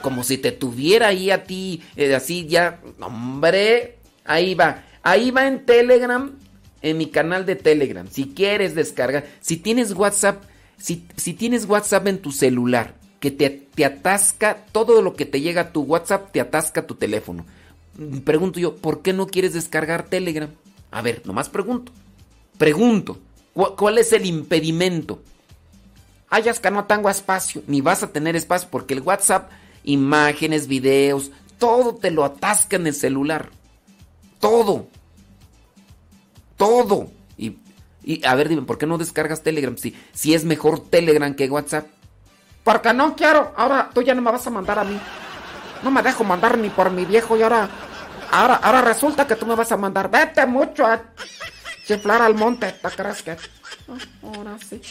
[0.00, 5.48] Como si te tuviera ahí a ti, eh, así ya, hombre, ahí va, ahí va
[5.48, 6.38] en Telegram,
[6.82, 10.42] en mi canal de Telegram, si quieres descargar, si tienes WhatsApp,
[10.78, 15.40] si, si tienes WhatsApp en tu celular, que te, te atasca, todo lo que te
[15.40, 17.44] llega a tu WhatsApp, te atasca tu teléfono.
[18.24, 20.48] Pregunto yo, ¿por qué no quieres descargar Telegram?
[20.90, 21.92] A ver, nomás pregunto.
[22.56, 23.18] Pregunto,
[23.52, 25.22] ¿cu- ¿cuál es el impedimento?
[26.30, 29.50] Ay, es que no tengo espacio, ni vas a tener espacio porque el WhatsApp,
[29.84, 33.50] imágenes, videos, todo te lo atasca en el celular.
[34.38, 34.86] Todo.
[36.60, 37.08] Todo.
[37.38, 37.56] Y,
[38.04, 41.48] y, a ver, dime, ¿por qué no descargas Telegram si, si es mejor Telegram que
[41.48, 41.86] WhatsApp?
[42.62, 43.54] Porque no quiero.
[43.56, 45.00] Ahora tú ya no me vas a mandar a mí.
[45.82, 47.66] No me dejo mandar ni por mi viejo y ahora.
[48.30, 50.10] Ahora, ahora resulta que tú me vas a mandar.
[50.10, 51.00] Vete mucho a
[51.86, 52.72] chiflar al monte.
[52.72, 53.30] ¿Te crees que.?
[53.30, 54.82] Ah, Ahora sí.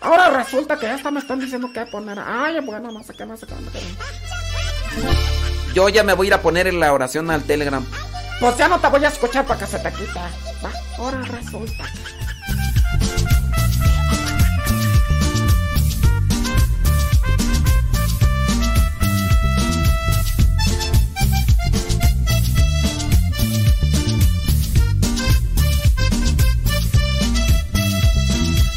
[0.00, 2.20] Ahora resulta que ya hasta me están diciendo que poner.
[2.24, 3.54] Ay, bueno, no sé qué, no sé qué.
[3.56, 5.74] no sé qué.
[5.74, 7.84] Yo ya me voy a ir a poner en la oración al Telegram.
[8.38, 10.18] Pues ya no te voy a escuchar para que se te quite.
[10.62, 11.84] Va, ahora resulta.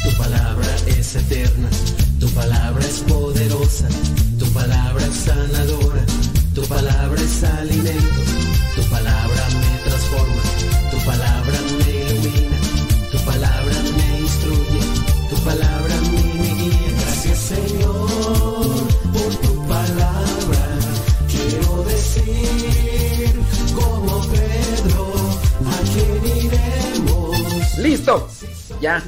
[0.02, 1.68] Tu palabra es eterna,
[2.18, 3.88] tu palabra es poderosa,
[4.38, 6.04] tu palabra es sanadora,
[6.54, 8.19] tu palabra es alimento,
[28.80, 29.02] Ya.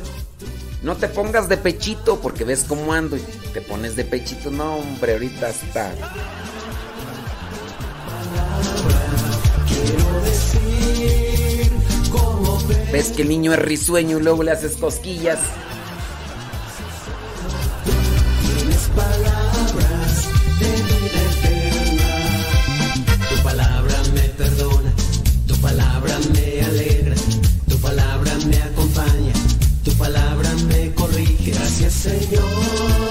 [0.82, 3.20] No te pongas de pechito porque ves cómo ando y
[3.52, 4.50] te pones de pechito.
[4.50, 5.92] No, hombre, ahorita está.
[12.92, 15.38] Ves que el niño es risueño y luego le haces cosquillas.
[18.42, 20.28] Tienes palabras
[20.58, 22.10] de vida eterna.
[23.30, 24.92] Tu palabra me perdona,
[25.46, 26.41] tu palabra me
[32.02, 33.01] Señor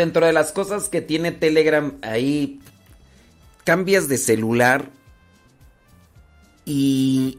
[0.00, 2.60] dentro de las cosas que tiene Telegram, ahí
[3.64, 4.90] cambias de celular
[6.64, 7.38] y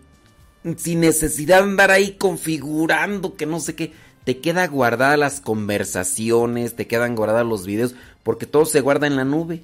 [0.78, 3.94] sin necesidad de andar ahí configurando que no sé qué,
[4.24, 9.16] te queda guardada las conversaciones, te quedan guardados los videos, porque todo se guarda en
[9.16, 9.64] la nube.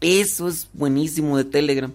[0.00, 1.92] Eso es buenísimo de Telegram.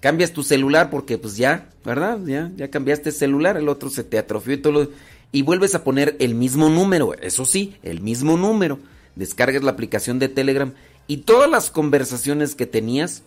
[0.00, 2.18] cambias tu celular porque pues ya, ¿verdad?
[2.26, 4.90] Ya, ya cambiaste el celular, el otro se te atrofió y todo lo...
[5.32, 8.78] Y vuelves a poner el mismo número, eso sí, el mismo número.
[9.16, 10.72] Descargas la aplicación de Telegram
[11.06, 13.22] y todas las conversaciones que tenías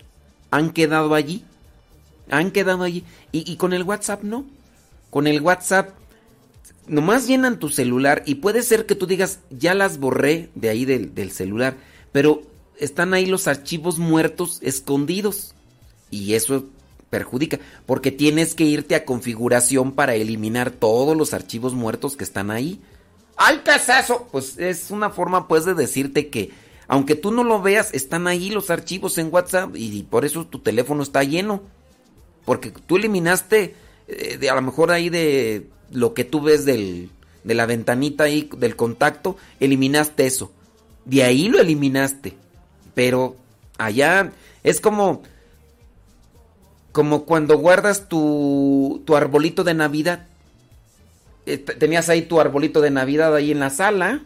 [0.51, 1.43] han quedado allí.
[2.29, 3.03] Han quedado allí.
[3.31, 4.45] Y, con el WhatsApp no.
[5.09, 5.89] Con el WhatsApp
[6.87, 10.85] nomás llenan tu celular y puede ser que tú digas, ya las borré de ahí
[10.85, 11.77] del celular,
[12.11, 12.43] pero
[12.79, 15.53] están ahí los archivos muertos escondidos.
[16.11, 16.65] Y eso
[17.09, 22.51] perjudica, porque tienes que irte a configuración para eliminar todos los archivos muertos que están
[22.51, 22.79] ahí.
[23.41, 24.27] ¡Ay, qué es eso!
[24.33, 26.51] Pues es una forma pues de decirte que
[26.89, 30.59] aunque tú no lo veas, están ahí los archivos en WhatsApp y por eso tu
[30.59, 31.61] teléfono está lleno.
[32.43, 33.75] Porque tú eliminaste
[34.09, 37.11] eh, de, a lo mejor ahí de lo que tú ves del,
[37.45, 40.51] de la ventanita ahí del contacto, eliminaste eso.
[41.05, 42.35] De ahí lo eliminaste.
[42.93, 43.37] Pero
[43.77, 44.33] allá
[44.63, 45.21] es como
[46.91, 50.27] como cuando guardas tu, tu arbolito de Navidad.
[51.49, 54.21] Eh, tenías ahí tu arbolito de Navidad ahí en la sala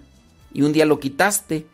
[0.54, 1.66] y un día lo quitaste.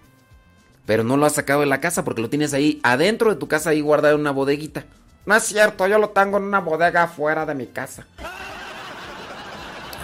[0.85, 3.47] Pero no lo has sacado de la casa porque lo tienes ahí adentro de tu
[3.47, 4.85] casa ahí guardado en una bodeguita.
[5.25, 8.05] No es cierto, yo lo tengo en una bodega afuera de mi casa.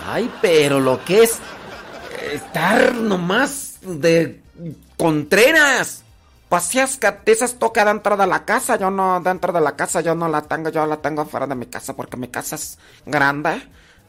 [0.08, 1.38] Ay, pero lo que es
[2.34, 4.42] estar nomás de
[4.98, 6.02] Contreras.
[6.50, 10.16] Paseas que esas toca dentro de la casa, yo no, dentro de la casa yo
[10.16, 13.62] no la tengo, yo la tengo afuera de mi casa porque mi casa es grande.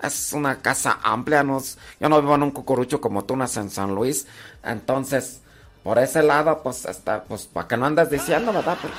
[0.02, 1.62] Es una casa amplia, no
[2.01, 4.27] yo no vivo en un cucurucho como tú naces en San Luis.
[4.62, 5.40] Entonces,
[5.82, 8.77] por ese lado, pues hasta, pues para que no andas diciendo, ¿verdad?
[8.81, 8.97] Porque.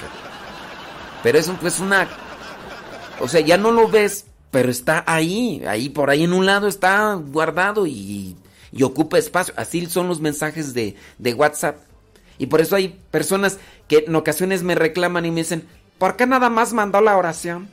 [1.22, 2.08] Pero es pues una.
[3.20, 6.68] O sea, ya no lo ves, pero está ahí, ahí por ahí en un lado
[6.68, 8.36] está guardado y,
[8.72, 9.54] y ocupa espacio.
[9.58, 11.78] Así son los mensajes de, de WhatsApp.
[12.38, 13.58] Y por eso hay personas
[13.88, 15.68] que en ocasiones me reclaman y me dicen,
[15.98, 17.70] ¿por qué nada más mandó la oración?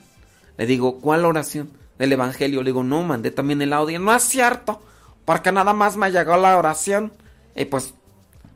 [0.56, 1.70] Le digo, ¿cuál oración?
[1.98, 2.62] Del Evangelio.
[2.62, 3.98] Le digo, no, mandé también el audio.
[3.98, 4.82] No es cierto,
[5.24, 7.12] porque nada más me llegó la oración.
[7.54, 7.94] Y pues,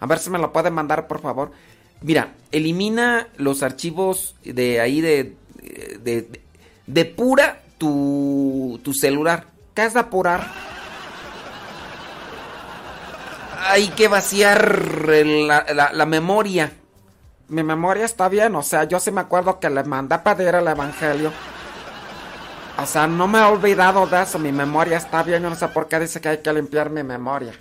[0.01, 1.53] a ver si me lo puede mandar, por favor.
[2.01, 5.37] Mira, elimina los archivos de ahí de,
[6.01, 6.41] de,
[6.87, 9.47] de, pura tu, tu celular.
[9.75, 10.69] ¿Qué es depurar?
[13.69, 16.73] hay que vaciar la, la, memoria.
[17.49, 20.55] Mi memoria está bien, o sea, yo sí me acuerdo que le mandé a pedir
[20.55, 21.33] el evangelio.
[22.79, 25.67] O sea, no me he olvidado de eso, mi memoria está bien, yo no sé
[25.69, 27.53] por qué dice que hay que limpiar mi memoria.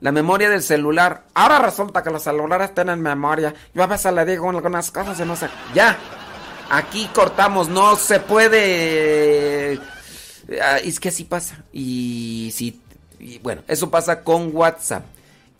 [0.00, 1.22] La memoria del celular.
[1.32, 3.54] Ahora resulta que los celulares tienen memoria.
[3.72, 5.48] Yo a veces le digo algunas cosas y no sé.
[5.74, 5.96] Ya.
[6.70, 9.78] Aquí cortamos, no se puede.
[10.60, 11.62] Ah, es que así pasa.
[11.72, 12.82] Y si
[13.42, 15.04] bueno, eso pasa con WhatsApp.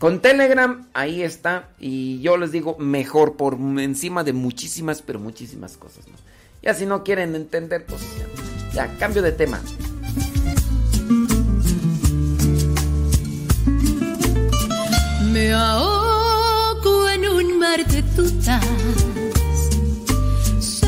[0.00, 1.68] Con Telegram, ahí está.
[1.78, 6.08] Y yo les digo, mejor por encima de muchísimas, pero muchísimas cosas.
[6.08, 6.14] ¿no?
[6.62, 8.26] Ya si no quieren entender, pues ya,
[8.74, 9.60] ya cambio de tema.
[15.32, 18.64] Me ahogo en un mar de dudas.
[20.60, 20.86] Se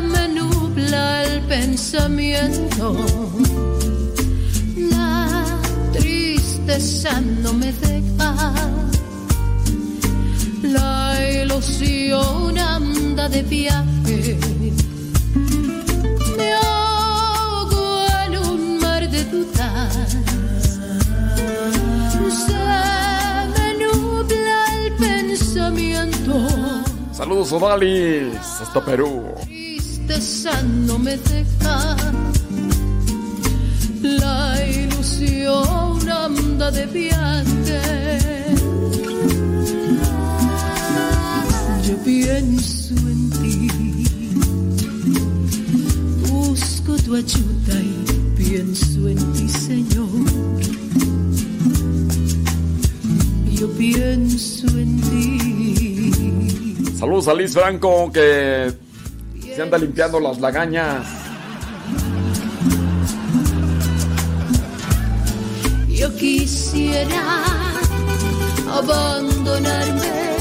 [0.00, 2.96] me nubla el pensamiento
[6.66, 8.52] tristeza no me deja.
[10.62, 14.55] La ilusión anda de viaje.
[27.12, 29.24] Saludos, Odalis, hasta Perú.
[29.44, 31.96] Tristeza no me deja.
[34.02, 37.80] La ilusión anda de viaje.
[41.88, 43.68] Yo pienso en ti,
[46.28, 50.35] busco tu ayuda y pienso en ti, Señor.
[53.66, 56.12] Yo pienso en ti.
[56.96, 58.72] Saludos a Liz Franco que
[59.42, 61.04] se anda limpiando las lagañas.
[65.88, 67.42] Yo quisiera
[68.70, 70.36] abandonarme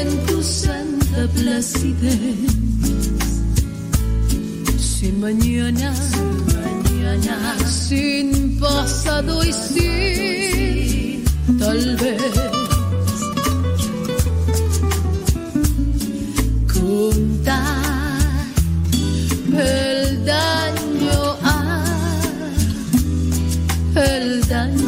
[0.00, 2.34] en tu santa placidez.
[4.78, 10.87] Sin mañana, sin mañana, sin pasado y sin
[11.68, 12.22] tal vez.
[16.72, 17.82] Contar
[19.52, 21.84] el daño a
[23.96, 24.87] el daño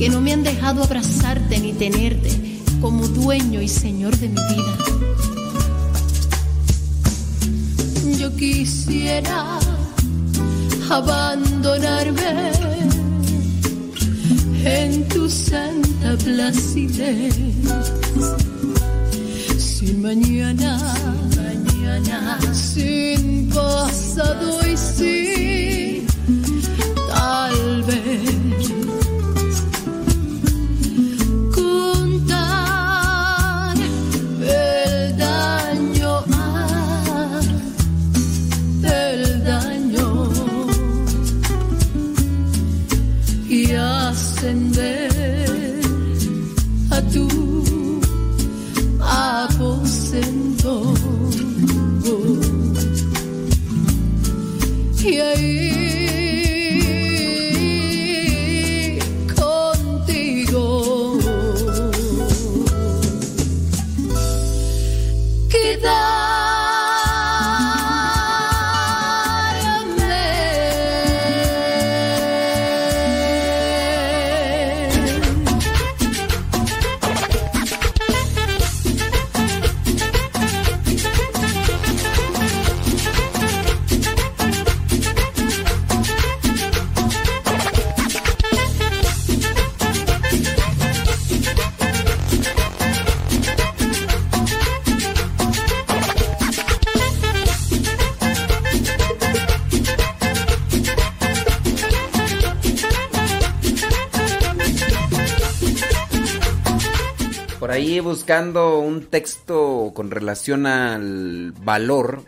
[0.00, 2.30] que no me han dejado abrazarte ni tenerte
[2.80, 4.78] como dueño y señor de mi vida.
[8.18, 9.58] Yo quisiera
[10.88, 12.50] abandonarme
[14.64, 17.34] en tu santa placidez.
[19.58, 20.78] Sin mañana,
[21.36, 25.19] mañana, sin pasado y sin
[108.30, 112.22] buscando un texto con relación al valor,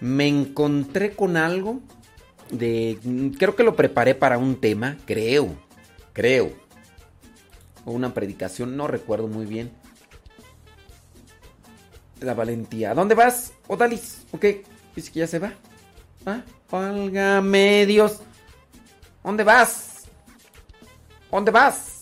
[0.00, 1.80] me encontré con algo
[2.48, 2.98] de...
[3.38, 5.56] Creo que lo preparé para un tema, creo,
[6.14, 6.54] creo.
[7.84, 9.72] O una predicación, no recuerdo muy bien.
[12.20, 12.92] La valentía.
[12.92, 14.24] ¿A dónde vas, Odalis?
[14.32, 14.46] Ok,
[14.96, 15.52] dice que ya se va.
[16.24, 16.40] ¿Ah?
[16.70, 18.20] Válgame Dios.
[19.22, 20.06] ¿Dónde vas?
[21.30, 21.93] ¿Dónde vas?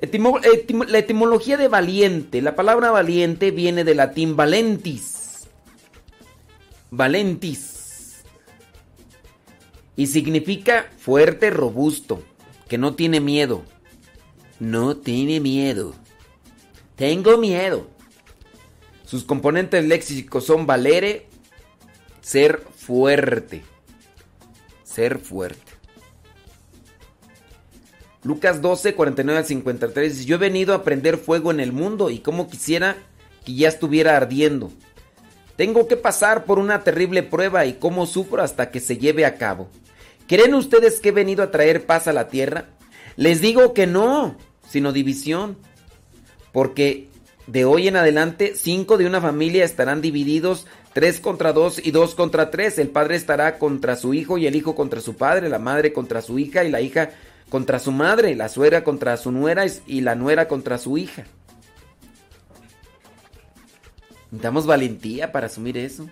[0.00, 2.40] La etimología de valiente.
[2.40, 5.48] La palabra valiente viene del latín valentis.
[6.90, 8.22] Valentis.
[9.96, 12.22] Y significa fuerte, robusto,
[12.68, 13.62] que no tiene miedo.
[14.58, 15.94] No tiene miedo.
[16.96, 17.88] Tengo miedo.
[19.04, 21.26] Sus componentes léxicos son valere,
[22.20, 23.62] ser fuerte.
[24.84, 25.69] Ser fuerte.
[28.22, 32.10] Lucas 12, 49 al 53 dice, yo he venido a prender fuego en el mundo
[32.10, 32.96] y como quisiera
[33.44, 34.70] que ya estuviera ardiendo.
[35.56, 39.36] Tengo que pasar por una terrible prueba y cómo sufro hasta que se lleve a
[39.36, 39.68] cabo.
[40.26, 42.66] ¿Creen ustedes que he venido a traer paz a la tierra?
[43.16, 44.36] Les digo que no,
[44.68, 45.56] sino división.
[46.52, 47.08] Porque
[47.46, 52.14] de hoy en adelante cinco de una familia estarán divididos, tres contra dos y dos
[52.14, 52.78] contra tres.
[52.78, 56.22] El padre estará contra su hijo y el hijo contra su padre, la madre contra
[56.22, 57.29] su hija y la hija contra
[57.78, 61.24] su madre, la suegra contra su nuera y la nuera contra su hija.
[64.30, 66.08] Necesitamos valentía para asumir eso.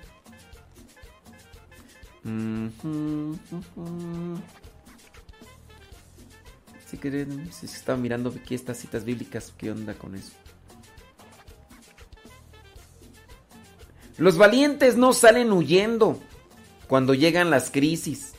[7.00, 10.32] Que sí, sí, estaba mirando aquí estas citas bíblicas, ¿qué onda con eso?
[14.16, 16.18] Los valientes no salen huyendo
[16.88, 18.32] cuando llegan las crisis.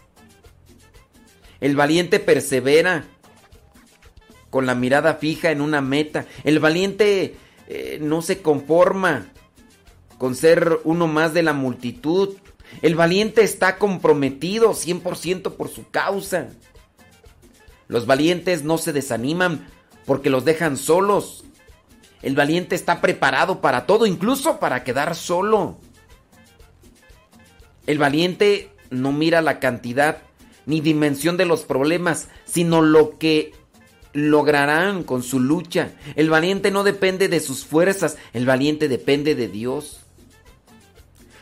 [1.61, 3.05] El valiente persevera
[4.49, 6.25] con la mirada fija en una meta.
[6.43, 7.35] El valiente
[7.67, 9.27] eh, no se conforma
[10.17, 12.35] con ser uno más de la multitud.
[12.81, 16.49] El valiente está comprometido 100% por su causa.
[17.87, 19.67] Los valientes no se desaniman
[20.05, 21.43] porque los dejan solos.
[22.21, 25.77] El valiente está preparado para todo, incluso para quedar solo.
[27.87, 30.21] El valiente no mira la cantidad
[30.69, 33.53] ni dimensión de los problemas, sino lo que
[34.13, 35.93] lograrán con su lucha.
[36.15, 40.01] El valiente no depende de sus fuerzas, el valiente depende de Dios.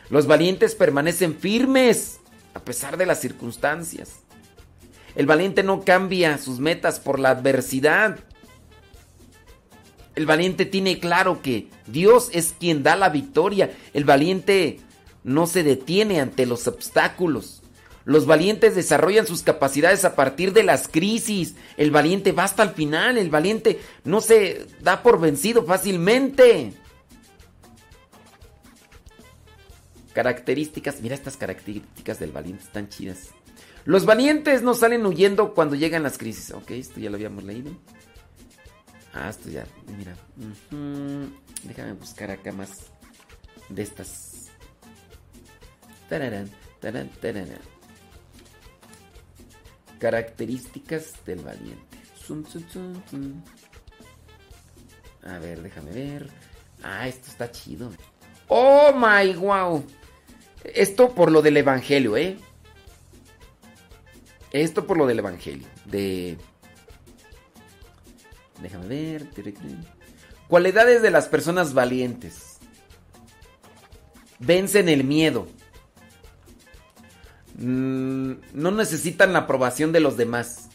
[0.09, 2.21] Los valientes permanecen firmes
[2.53, 4.21] a pesar de las circunstancias.
[5.13, 8.19] El valiente no cambia sus metas por la adversidad.
[10.15, 13.75] El valiente tiene claro que Dios es quien da la victoria.
[13.93, 14.79] El valiente
[15.25, 17.61] no se detiene ante los obstáculos.
[18.07, 21.55] Los valientes desarrollan sus capacidades a partir de las crisis.
[21.75, 23.17] El valiente va hasta el final.
[23.17, 26.71] El valiente no se da por vencido fácilmente.
[30.13, 33.31] Características, mira estas características del valiente, están chidas.
[33.83, 36.51] Los valientes no salen huyendo cuando llegan las crisis.
[36.51, 37.73] Ok, esto ya lo habíamos leído.
[39.13, 39.65] Ah, esto ya,
[39.97, 40.15] mira.
[41.63, 42.69] Déjame buscar acá más
[43.67, 44.45] de estas.
[46.07, 47.76] Tararán, tarán, tararán.
[49.99, 51.97] Características del valiente.
[55.23, 56.29] A ver, déjame ver.
[56.83, 57.91] Ah, esto está chido.
[58.47, 59.83] Oh my wow.
[60.63, 62.37] Esto por lo del evangelio, ¿eh?
[64.51, 65.67] Esto por lo del evangelio.
[65.85, 66.37] De.
[68.61, 69.27] Déjame ver.
[70.47, 72.57] Cualidades de las personas valientes.
[74.39, 75.47] Vencen el miedo.
[77.57, 80.69] Mm, no necesitan la aprobación de los demás.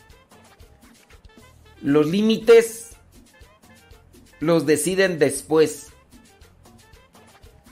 [1.80, 2.90] Los límites
[4.40, 5.88] los deciden después.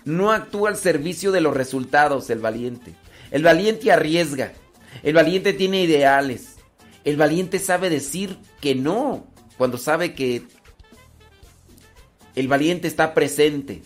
[0.05, 2.95] No actúa al servicio de los resultados el valiente.
[3.31, 4.53] El valiente arriesga.
[5.03, 6.57] El valiente tiene ideales.
[7.05, 9.27] El valiente sabe decir que no
[9.57, 10.43] cuando sabe que
[12.35, 13.83] el valiente está presente.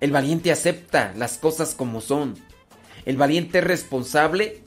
[0.00, 2.34] El valiente acepta las cosas como son.
[3.04, 4.62] El valiente es responsable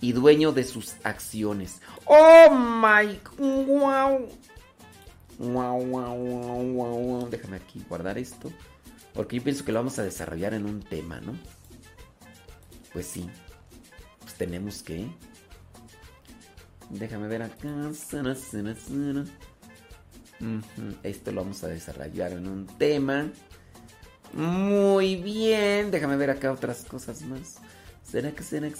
[0.00, 1.80] y dueño de sus acciones.
[2.04, 4.28] Oh my wow.
[5.38, 7.28] Wow, wow, wow, wow.
[7.28, 8.50] Déjame aquí guardar esto.
[9.12, 11.34] Porque yo pienso que lo vamos a desarrollar en un tema, ¿no?
[12.92, 13.28] Pues sí.
[14.20, 15.06] Pues tenemos que.
[16.90, 17.90] Déjame ver acá.
[21.02, 23.30] Esto lo vamos a desarrollar en un tema.
[24.32, 25.90] Muy bien.
[25.90, 27.56] Déjame ver acá otras cosas más.
[28.16, 28.76] ¿Será que será que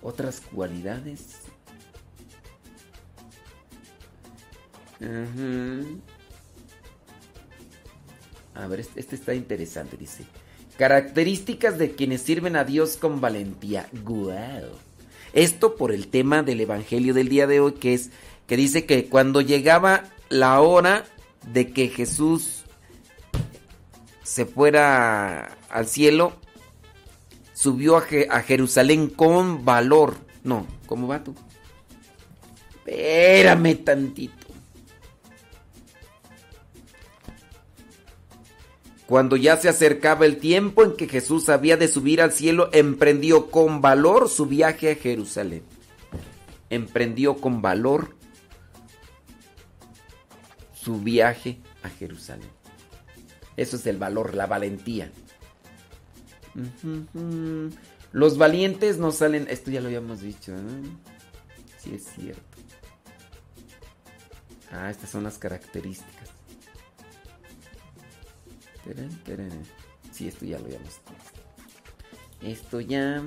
[0.00, 1.38] Otras cualidades.
[5.00, 6.00] Ujú.
[8.54, 10.24] A ver, este, este está interesante, dice.
[10.78, 13.88] Características de quienes sirven a Dios con valentía.
[15.32, 18.10] Esto por el tema del evangelio del día de hoy, que es
[18.46, 21.06] que dice que cuando llegaba la hora
[21.52, 22.62] de que Jesús
[24.22, 26.40] se fuera al cielo,
[27.62, 30.16] subió a, Je- a Jerusalén con valor.
[30.42, 31.32] No, ¿cómo va tú?
[32.84, 34.48] Espérame tantito.
[39.06, 43.50] Cuando ya se acercaba el tiempo en que Jesús había de subir al cielo, emprendió
[43.50, 45.62] con valor su viaje a Jerusalén.
[46.68, 48.16] Emprendió con valor
[50.72, 52.48] su viaje a Jerusalén.
[53.56, 55.12] Eso es el valor, la valentía.
[58.12, 60.82] Los valientes no salen, esto ya lo habíamos dicho, ¿no?
[61.78, 62.42] Sí es cierto.
[64.70, 66.30] Ah, estas son las características.
[70.12, 71.12] Sí, esto ya lo habíamos visto.
[72.42, 73.22] Esto ya.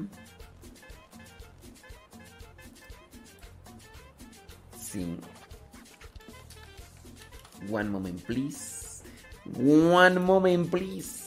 [4.79, 5.17] Sí.
[7.71, 9.03] One moment, please.
[9.57, 11.24] One moment, please.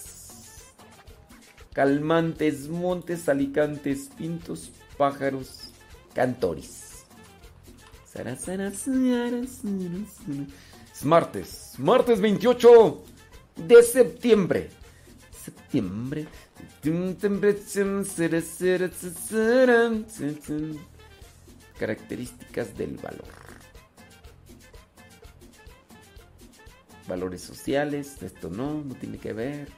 [1.73, 5.70] Calmantes, montes, alicantes, pintos, pájaros,
[6.15, 7.05] cantores.
[10.93, 13.05] Es martes, martes 28
[13.69, 14.70] de septiembre.
[15.31, 16.27] Septiembre.
[21.78, 23.28] Características del valor.
[27.07, 29.69] Valores sociales, esto no, no tiene que ver.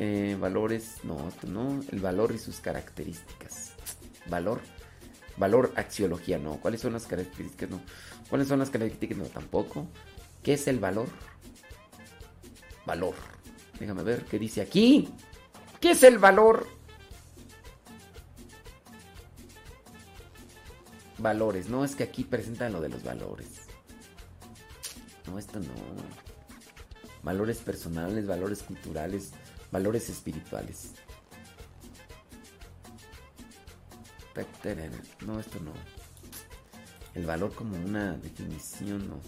[0.00, 1.80] Eh, valores, no, esto no.
[1.90, 3.72] El valor y sus características.
[4.26, 4.60] Valor.
[5.36, 6.60] Valor, axiología, no.
[6.60, 7.68] ¿Cuáles son las características?
[7.68, 7.80] No.
[8.30, 9.18] ¿Cuáles son las características?
[9.18, 9.88] No, tampoco.
[10.44, 11.08] ¿Qué es el valor?
[12.86, 13.14] Valor.
[13.80, 15.08] Déjame ver qué dice aquí.
[15.80, 16.68] ¿Qué es el valor?
[21.18, 21.68] Valores.
[21.68, 23.62] No, es que aquí presentan lo de los valores.
[25.26, 25.74] No, esto no.
[27.24, 29.32] Valores personales, valores culturales,
[29.70, 30.92] valores espirituales.
[35.26, 35.72] No, esto no.
[37.14, 39.20] El valor como una definición, no.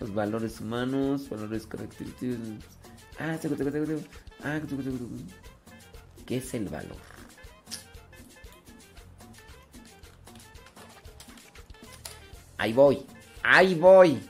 [0.00, 2.38] Los valores humanos, valores característicos.
[3.18, 3.38] Ah.
[4.42, 4.60] Ah.
[6.26, 6.96] ¿Qué es el valor?
[12.58, 13.06] Ahí voy.
[13.42, 14.20] Ahí voy.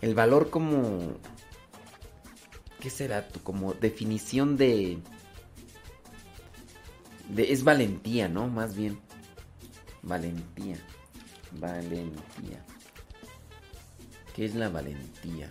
[0.00, 1.14] El valor como...
[2.80, 4.98] ¿Qué será tu como definición de...
[7.36, 8.48] es valentía, ¿no?
[8.48, 8.98] Más bien.
[10.02, 10.76] Valentía.
[11.52, 12.64] Valentía.
[14.34, 15.50] ¿Qué es la valentía?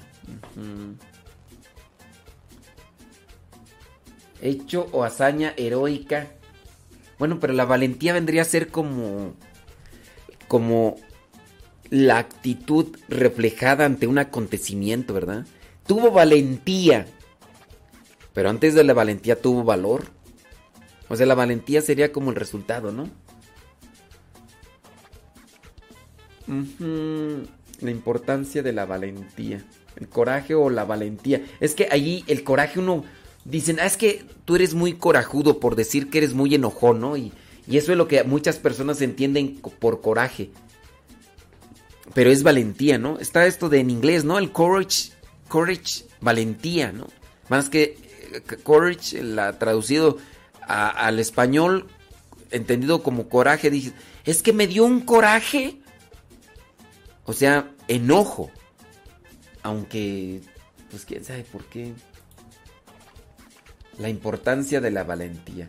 [4.42, 6.32] Hecho o hazaña heroica.
[7.18, 9.34] Bueno, pero la valentía vendría a ser como.
[10.48, 10.96] como.
[11.90, 15.46] La actitud reflejada ante un acontecimiento, ¿verdad?
[15.88, 17.08] Tuvo valentía.
[18.34, 20.06] Pero antes de la valentía tuvo valor.
[21.08, 23.10] O sea, la valentía sería como el resultado, ¿no?
[27.82, 29.64] La importancia de la valentía.
[29.96, 31.44] El coraje o la valentía.
[31.60, 33.04] Es que allí el coraje uno...
[33.46, 37.18] Dicen, ah, es que tú eres muy corajudo por decir que eres muy enojón, ¿no?
[37.18, 37.32] Y,
[37.68, 40.52] y eso es lo que muchas personas entienden por coraje.
[42.14, 43.20] Pero es valentía, ¿no?
[43.20, 44.38] Está esto de en inglés, ¿no?
[44.38, 45.12] El courage,
[45.48, 47.08] courage, valentía, ¿no?
[47.50, 47.98] Más que
[48.32, 50.18] eh, courage, la traducido
[50.68, 51.88] al español,
[52.52, 55.78] entendido como coraje, dice, es que me dio un coraje.
[57.26, 58.52] O sea, enojo.
[59.64, 60.42] Aunque,
[60.90, 61.94] pues quién sabe por qué.
[63.98, 65.68] La importancia de la valentía.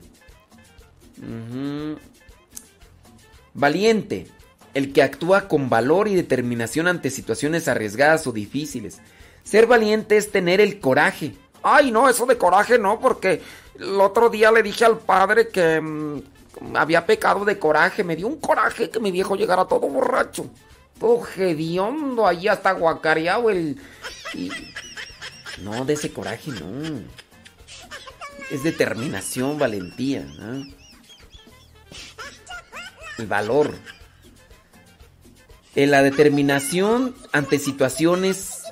[3.55, 4.27] Valiente.
[4.75, 8.99] El que actúa con valor y determinación ante situaciones arriesgadas o difíciles.
[9.43, 11.35] Ser valiente es tener el coraje.
[11.63, 13.43] Ay, no, eso de coraje no, porque
[13.79, 16.23] el otro día le dije al padre que mm,
[16.77, 18.05] había pecado de coraje.
[18.05, 20.47] Me dio un coraje que mi viejo llegara todo borracho.
[21.01, 23.77] Todo hediondo, ahí hasta guacareado el...
[24.35, 24.51] Y-
[25.63, 27.01] No, de ese coraje no.
[28.51, 30.23] Es determinación, valentía.
[30.39, 30.65] ¿no?
[33.19, 33.75] El valor.
[35.77, 38.63] En la determinación ante situaciones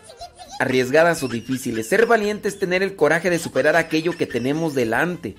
[0.59, 1.89] arriesgadas o difíciles.
[1.89, 5.37] Ser valiente es tener el coraje de superar aquello que tenemos delante.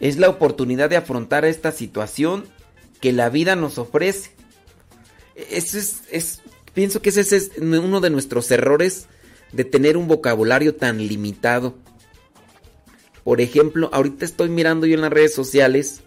[0.00, 2.44] Es la oportunidad de afrontar esta situación
[3.00, 4.30] que la vida nos ofrece.
[5.50, 5.74] Es,
[6.10, 6.40] es-
[6.72, 9.06] pienso que ese es uno de nuestros errores
[9.52, 11.74] de tener un vocabulario tan limitado.
[13.24, 16.02] Por ejemplo, ahorita estoy mirando yo en las redes sociales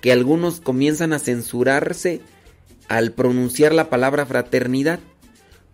[0.00, 2.20] que algunos comienzan a censurarse
[2.90, 4.98] al pronunciar la palabra fraternidad,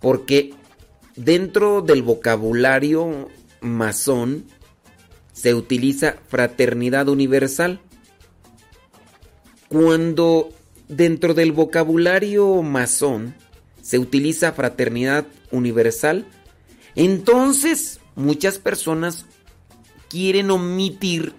[0.01, 0.53] porque
[1.17, 3.31] dentro del vocabulario
[3.63, 4.45] masón
[5.33, 7.81] se utiliza fraternidad universal.
[9.69, 10.51] Cuando
[10.89, 13.35] dentro del vocabulario masón
[13.81, 16.27] se utiliza fraternidad universal,
[16.97, 19.25] entonces muchas personas
[20.11, 21.33] quieren omitir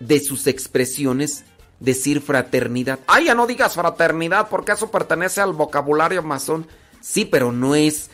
[0.00, 1.44] de sus expresiones
[1.80, 2.98] decir fraternidad.
[3.06, 6.66] Ay, ya no digas fraternidad, porque eso pertenece al vocabulario masón.
[7.00, 8.10] Sí, pero no es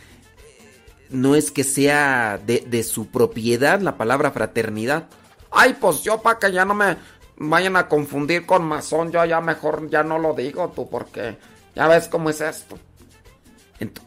[1.10, 5.06] no es que sea de, su propiedad la palabra fraternidad.
[5.50, 6.96] Ay, pues yo para que ya no me
[7.36, 11.36] vayan a confundir con masón, yo ya mejor ya no lo digo tú, porque
[11.74, 12.78] ya ves cómo es esto.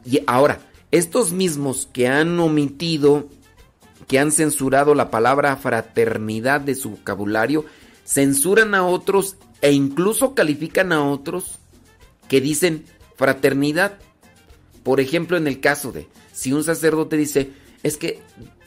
[0.05, 0.59] Y ahora,
[0.91, 3.27] estos mismos que han omitido,
[4.07, 7.65] que han censurado la palabra fraternidad de su vocabulario,
[8.05, 11.59] censuran a otros e incluso califican a otros
[12.27, 12.85] que dicen
[13.15, 13.97] fraternidad.
[14.84, 17.51] Por ejemplo, en el caso de si un sacerdote dice,
[17.84, 18.21] es que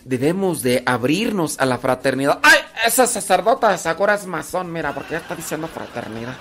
[0.04, 2.40] debemos de abrirnos a la fraternidad.
[2.42, 6.36] Ay, ese sacerdote de Sagora es masón, mira, porque ya está diciendo fraternidad.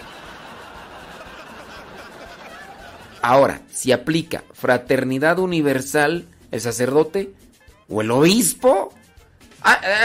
[3.22, 7.34] Ahora, si aplica fraternidad universal el sacerdote
[7.90, 8.94] o el obispo,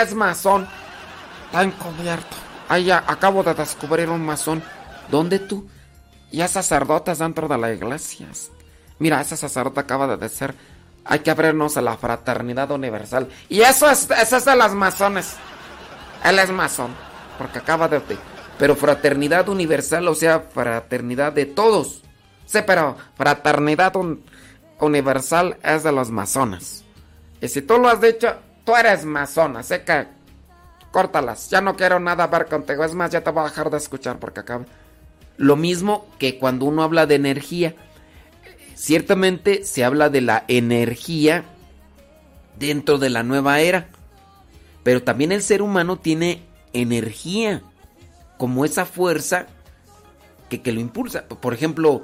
[0.02, 0.66] es masón.
[1.46, 2.43] Está encubierto.
[2.74, 4.60] Ay, ya acabo de descubrir un masón.
[5.08, 5.68] ¿dónde tú?
[6.32, 8.26] Y es sacerdote dentro de la iglesia.
[8.98, 10.52] Mira, ese sacerdote acaba de decir,
[11.04, 13.28] hay que abrirnos a la fraternidad universal.
[13.48, 15.36] Y eso es, eso es de las masones.
[16.24, 16.90] Él es masón,
[17.38, 18.00] porque acaba de...
[18.58, 22.02] Pero fraternidad universal, o sea, fraternidad de todos.
[22.46, 24.24] Sí, pero fraternidad un-
[24.80, 26.84] universal es de los masones.
[27.40, 28.34] Y si tú lo has dicho,
[28.64, 30.08] tú eres masón, así que
[30.94, 31.50] córtalas.
[31.50, 32.84] Ya no quiero nada ver contigo.
[32.84, 34.64] Es más, ya te voy a dejar de escuchar porque acaba.
[35.36, 37.74] Lo mismo que cuando uno habla de energía.
[38.76, 41.44] Ciertamente se habla de la energía
[42.56, 43.88] dentro de la nueva era.
[44.84, 47.62] Pero también el ser humano tiene energía.
[48.38, 49.48] Como esa fuerza
[50.48, 51.24] que, que lo impulsa.
[51.26, 52.02] Por ejemplo,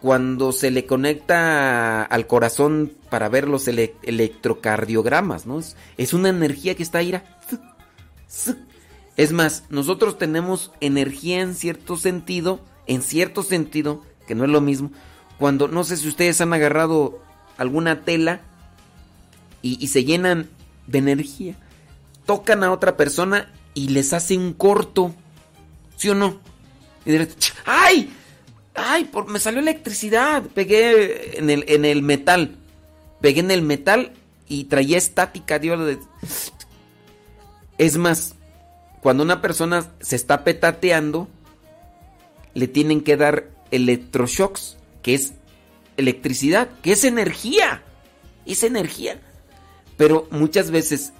[0.00, 5.58] cuando se le conecta al corazón para ver los ele- electrocardiogramas, ¿no?
[5.58, 7.20] Es, es una energía que está ahí.
[9.16, 14.60] Es más, nosotros tenemos energía en cierto sentido, en cierto sentido, que no es lo
[14.60, 14.90] mismo,
[15.38, 17.22] cuando, no sé si ustedes han agarrado
[17.56, 18.40] alguna tela
[19.62, 20.50] y, se llenan
[20.86, 21.56] de energía.
[22.26, 25.14] Tocan a otra persona y les hace un corto.
[25.96, 26.38] ¿Sí o no?
[27.06, 28.12] Y repente, ¡ay!
[28.74, 29.04] ¡Ay!
[29.04, 30.42] Por, me salió electricidad.
[30.42, 32.56] Pegué en el, en el metal.
[33.22, 34.12] Pegué en el metal
[34.48, 35.58] y traía estática.
[35.58, 35.98] Dios, de-
[37.78, 38.34] Es más,
[39.02, 41.28] cuando una persona se está petateando,
[42.54, 45.34] le tienen que dar electroshocks, que es
[45.96, 47.82] electricidad, que es energía.
[48.46, 49.20] Es energía.
[49.96, 51.12] Pero muchas veces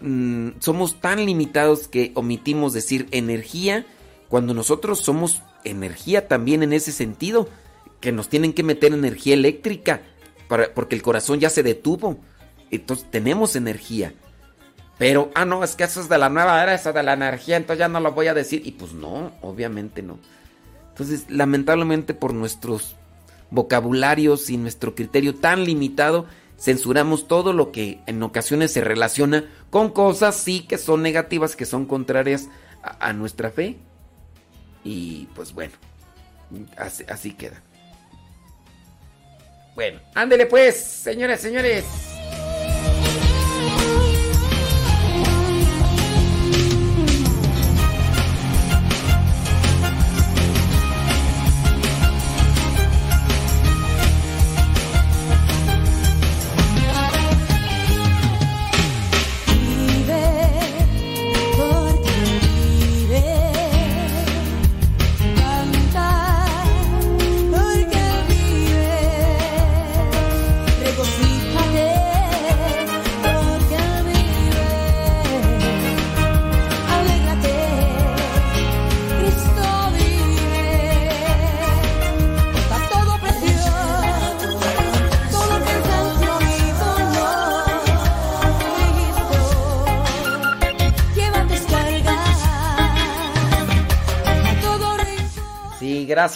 [0.00, 3.86] mm, somos tan limitados que omitimos decir energía
[4.28, 7.48] cuando nosotros somos energía también en ese sentido,
[8.00, 10.02] que nos tienen que meter energía eléctrica
[10.48, 12.18] para, porque el corazón ya se detuvo.
[12.70, 14.14] Entonces tenemos energía.
[15.00, 17.56] Pero, ah, no, es que eso es de la nueva era, eso de la energía,
[17.56, 18.60] entonces ya no lo voy a decir.
[18.66, 20.18] Y pues no, obviamente no.
[20.90, 22.96] Entonces, lamentablemente por nuestros
[23.50, 26.26] vocabularios y nuestro criterio tan limitado,
[26.58, 31.64] censuramos todo lo que en ocasiones se relaciona con cosas sí que son negativas, que
[31.64, 32.50] son contrarias
[32.82, 33.78] a, nuestra fe.
[34.84, 35.72] Y pues bueno,
[36.76, 37.62] así, así queda.
[39.74, 42.09] Bueno, ándele pues, señores, señores.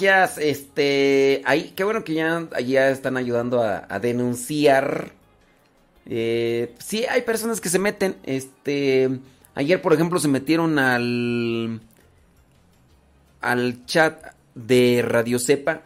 [0.04, 0.38] Gracias.
[0.38, 5.12] Este, ahí, qué bueno que ya, ya están ayudando a, a denunciar.
[6.06, 8.16] Eh, sí, hay personas que se meten.
[8.24, 9.10] Este,
[9.54, 11.80] ayer, por ejemplo, se metieron al
[13.40, 15.82] al chat de Radio Cepa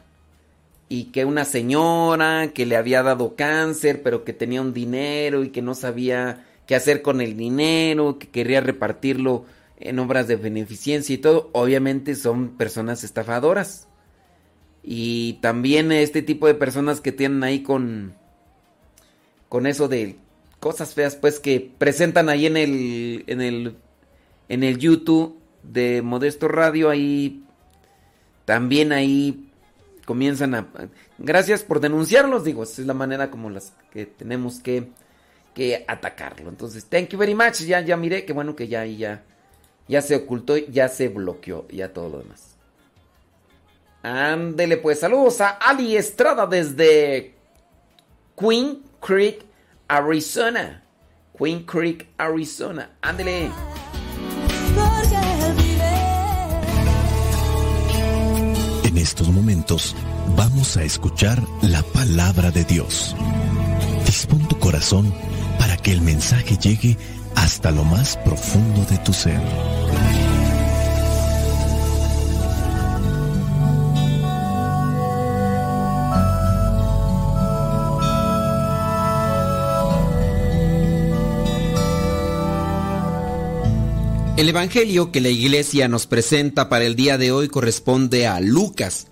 [0.88, 5.50] y que una señora que le había dado cáncer, pero que tenía un dinero y
[5.50, 9.44] que no sabía qué hacer con el dinero, que quería repartirlo
[9.80, 13.87] en obras de beneficencia y todo, obviamente son personas estafadoras.
[14.90, 18.14] Y también este tipo de personas que tienen ahí con
[19.50, 20.16] con eso de
[20.60, 23.76] cosas feas pues que presentan ahí en el en el
[24.48, 27.44] en el YouTube de Modesto Radio ahí
[28.46, 29.50] también ahí
[30.06, 30.66] comienzan a
[31.18, 34.88] gracias por denunciarlos digo esa es la manera como las que tenemos que
[35.52, 36.48] que atacarlo.
[36.48, 39.22] Entonces thank you very much ya ya miré que bueno que ya ya
[39.86, 42.47] ya se ocultó ya se bloqueó ya todo lo demás
[44.02, 47.34] ándele pues saludos a Ali Estrada desde
[48.38, 49.44] Queen Creek
[49.88, 50.82] Arizona
[51.36, 53.50] Queen Creek Arizona ándele
[58.84, 59.94] En estos momentos
[60.36, 63.14] vamos a escuchar la palabra de Dios.
[64.06, 65.12] Dispón tu corazón
[65.58, 66.96] para que el mensaje llegue
[67.36, 69.40] hasta lo más profundo de tu ser.
[84.38, 89.08] El Evangelio que la iglesia nos presenta para el día de hoy corresponde a Lucas,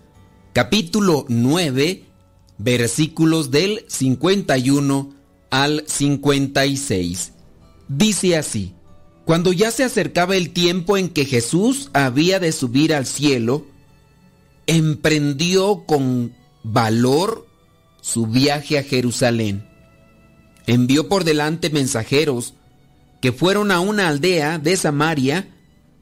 [0.52, 2.04] capítulo 9,
[2.58, 5.12] versículos del 51
[5.50, 7.32] al 56.
[7.88, 8.74] Dice así,
[9.24, 13.66] cuando ya se acercaba el tiempo en que Jesús había de subir al cielo,
[14.68, 17.48] emprendió con valor
[18.00, 19.68] su viaje a Jerusalén.
[20.68, 22.54] Envió por delante mensajeros
[23.20, 25.48] que fueron a una aldea de Samaria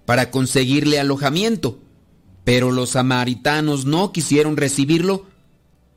[0.04, 1.80] para conseguirle alojamiento,
[2.44, 5.26] pero los samaritanos no quisieron recibirlo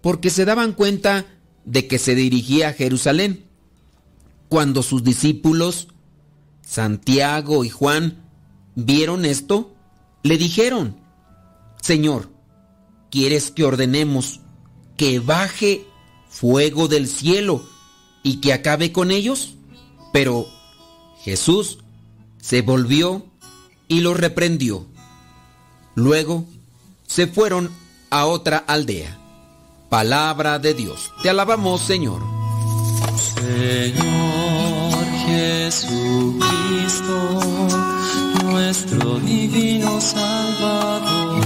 [0.02, 1.26] porque se daban cuenta
[1.66, 3.46] de que se dirigía a Jerusalén.
[4.48, 5.90] Cuando sus discípulos,
[6.62, 8.24] Santiago y Juan,
[8.76, 9.76] vieron esto,
[10.24, 10.98] le dijeron,
[11.82, 12.30] Señor,
[13.12, 14.40] ¿quieres que ordenemos
[14.96, 15.86] que baje
[16.30, 17.68] fuego del cielo
[18.24, 19.56] y que acabe con ellos?
[20.14, 20.48] Pero
[21.28, 21.80] Jesús
[22.40, 23.26] se volvió
[23.90, 24.86] y los reprendió.
[25.94, 26.46] Luego
[27.06, 27.70] se fueron
[28.10, 29.20] a otra aldea.
[29.90, 31.12] palabra de Dios.
[31.22, 32.22] Te alabamos, Señor.
[33.18, 36.40] Señor Jesucristo,
[38.46, 41.46] nuestro divino Salvador,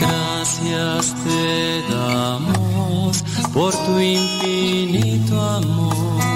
[0.00, 3.22] gracias te damos
[3.54, 6.35] por tu infinito amor.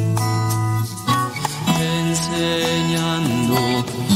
[3.53, 4.11] oh.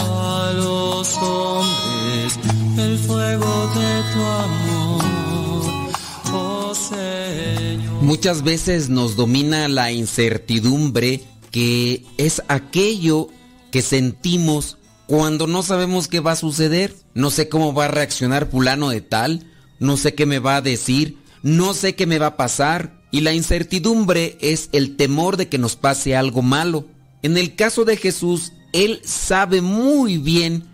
[8.01, 11.21] Muchas veces nos domina la incertidumbre
[11.51, 13.29] que es aquello
[13.71, 14.77] que sentimos
[15.07, 16.95] cuando no sabemos qué va a suceder.
[17.13, 19.47] No sé cómo va a reaccionar fulano de tal,
[19.79, 23.01] no sé qué me va a decir, no sé qué me va a pasar.
[23.11, 26.85] Y la incertidumbre es el temor de que nos pase algo malo.
[27.25, 30.65] En el caso de Jesús, Él sabe muy bien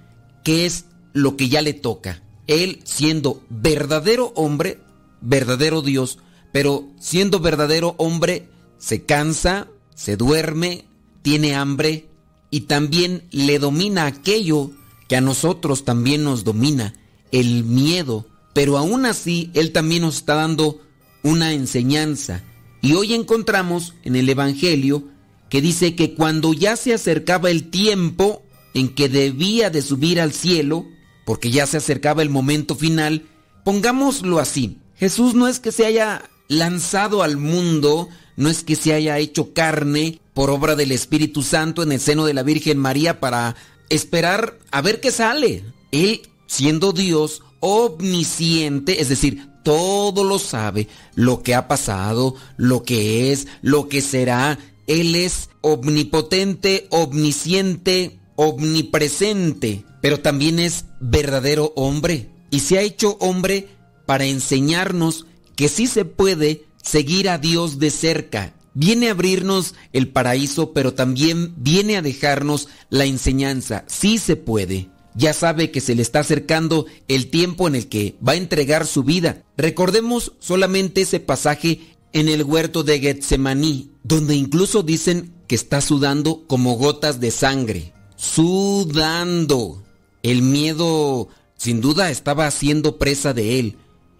[0.44, 0.84] qué es
[1.14, 2.23] lo que ya le toca.
[2.45, 4.82] Él siendo verdadero hombre,
[5.22, 6.18] verdadero Dios,
[6.52, 8.49] pero siendo verdadero hombre,
[8.80, 10.84] se cansa, se duerme,
[11.22, 12.10] tiene hambre
[12.49, 14.72] y también le domina aquello
[15.07, 16.95] que a nosotros también nos domina,
[17.32, 18.28] el miedo.
[18.52, 20.82] Pero aún así, Él también nos está dando
[21.23, 22.44] una enseñanza.
[22.82, 25.10] Y hoy encontramos en el Evangelio
[25.52, 28.41] que dice que cuando ya se acercaba el tiempo
[28.73, 30.86] en que debía de subir al cielo,
[31.26, 33.28] porque ya se acercaba el momento final,
[33.65, 38.07] pongámoslo así, Jesús no es que se haya lanzado al mundo,
[38.38, 42.26] no es que se haya hecho carne por obra del Espíritu Santo en el seno
[42.26, 43.57] de la Virgen María para
[43.90, 45.65] esperar a ver qué sale.
[45.91, 53.32] Él, siendo Dios omnisciente, es decir, todo lo sabe, lo que ha pasado, lo que
[53.32, 62.29] es, lo que será, él es omnipotente, omnisciente, omnipresente, pero también es verdadero hombre.
[62.49, 63.69] Y se ha hecho hombre
[64.05, 65.25] para enseñarnos
[65.55, 68.53] que sí se puede seguir a Dios de cerca.
[68.73, 73.83] Viene a abrirnos el paraíso, pero también viene a dejarnos la enseñanza.
[73.87, 74.89] Sí se puede.
[75.13, 78.87] Ya sabe que se le está acercando el tiempo en el que va a entregar
[78.87, 79.43] su vida.
[79.57, 81.81] Recordemos solamente ese pasaje
[82.13, 87.93] en el huerto de Getsemaní, donde incluso dicen que está sudando como gotas de sangre.
[88.15, 89.83] Sudando.
[90.23, 93.77] El miedo sin duda estaba haciendo presa de él.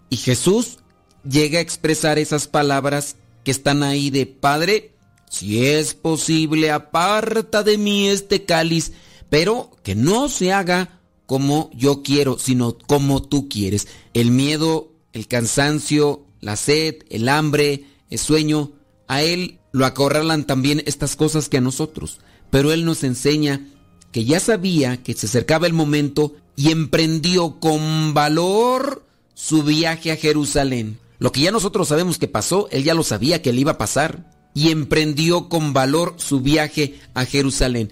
[0.10, 0.80] Y Jesús
[1.28, 4.94] llega a expresar esas palabras que están ahí de Padre,
[5.30, 8.92] si es posible, aparta de mí este cáliz,
[9.30, 13.88] pero que no se haga como yo quiero, sino como tú quieres.
[14.14, 18.72] El miedo, el cansancio, la sed, el hambre, el sueño,
[19.08, 22.20] a Él lo acorralan también estas cosas que a nosotros.
[22.50, 23.68] Pero Él nos enseña
[24.12, 30.18] que ya sabía que se acercaba el momento y emprendió con valor su viaje a
[30.18, 31.00] Jerusalén.
[31.20, 33.78] Lo que ya nosotros sabemos que pasó, Él ya lo sabía que le iba a
[33.78, 34.30] pasar.
[34.54, 37.92] Y emprendió con valor su viaje a Jerusalén.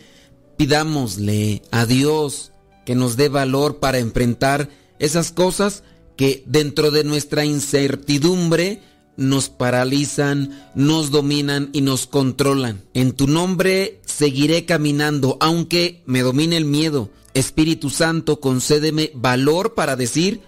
[0.58, 2.52] Pidámosle a Dios
[2.86, 4.70] que nos dé valor para enfrentar
[5.00, 5.84] esas cosas
[6.20, 8.82] que dentro de nuestra incertidumbre
[9.16, 12.84] nos paralizan, nos dominan y nos controlan.
[12.94, 17.10] En tu nombre seguiré caminando, aunque me domine el miedo.
[17.34, 20.42] Espíritu Santo, concédeme valor para decir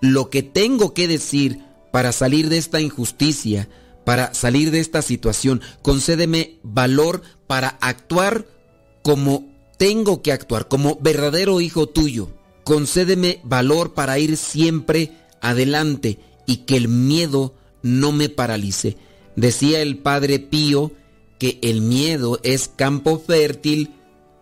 [0.00, 1.58] lo que tengo que decir
[1.90, 3.68] para salir de esta injusticia,
[4.04, 5.60] para salir de esta situación.
[5.82, 8.46] Concédeme valor para actuar
[9.02, 9.44] como
[9.76, 12.35] tengo que actuar, como verdadero hijo tuyo.
[12.66, 18.96] Concédeme valor para ir siempre adelante y que el miedo no me paralice.
[19.36, 20.90] Decía el padre Pío
[21.38, 23.90] que el miedo es campo fértil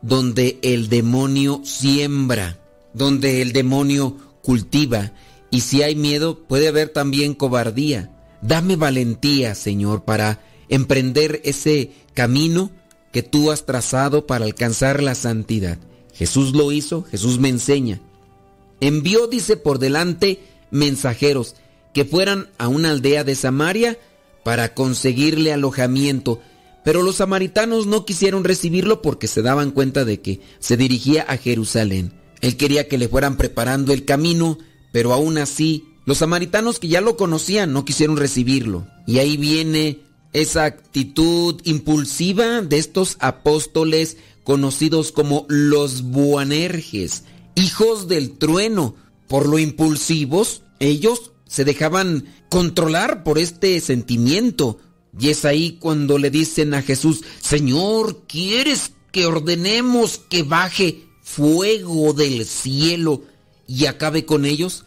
[0.00, 2.58] donde el demonio siembra,
[2.94, 5.12] donde el demonio cultiva.
[5.50, 8.10] Y si hay miedo, puede haber también cobardía.
[8.40, 10.40] Dame valentía, Señor, para
[10.70, 12.70] emprender ese camino
[13.12, 15.76] que tú has trazado para alcanzar la santidad.
[16.14, 18.00] Jesús lo hizo, Jesús me enseña.
[18.84, 20.40] Envió, dice, por delante
[20.70, 21.54] mensajeros
[21.94, 23.98] que fueran a una aldea de Samaria
[24.44, 26.42] para conseguirle alojamiento,
[26.84, 31.38] pero los samaritanos no quisieron recibirlo porque se daban cuenta de que se dirigía a
[31.38, 32.12] Jerusalén.
[32.42, 34.58] Él quería que le fueran preparando el camino,
[34.92, 38.86] pero aún así, los samaritanos que ya lo conocían no quisieron recibirlo.
[39.06, 40.00] Y ahí viene
[40.34, 47.24] esa actitud impulsiva de estos apóstoles conocidos como los Buanerges,
[47.54, 48.96] hijos del trueno.
[49.28, 54.78] Por lo impulsivos, ellos se dejaban controlar por este sentimiento.
[55.18, 62.12] Y es ahí cuando le dicen a Jesús, Señor, ¿quieres que ordenemos que baje fuego
[62.12, 63.22] del cielo
[63.66, 64.84] y acabe con ellos?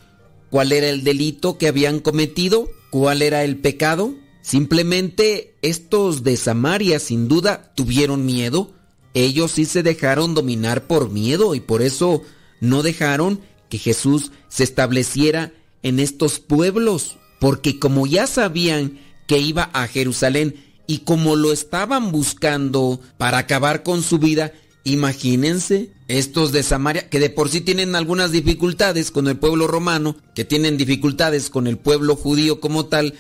[0.50, 2.70] ¿Cuál era el delito que habían cometido?
[2.90, 4.16] ¿Cuál era el pecado?
[4.42, 8.72] Simplemente estos de Samaria sin duda tuvieron miedo.
[9.14, 12.22] Ellos sí se dejaron dominar por miedo y por eso
[12.60, 15.52] no dejaron que Jesús se estableciera
[15.84, 20.56] en estos pueblos, porque como ya sabían que iba a Jerusalén
[20.88, 24.54] y como lo estaban buscando para acabar con su vida,
[24.84, 30.16] imagínense estos de Samaria, que de por sí tienen algunas dificultades con el pueblo romano,
[30.34, 33.14] que tienen dificultades con el pueblo judío como tal,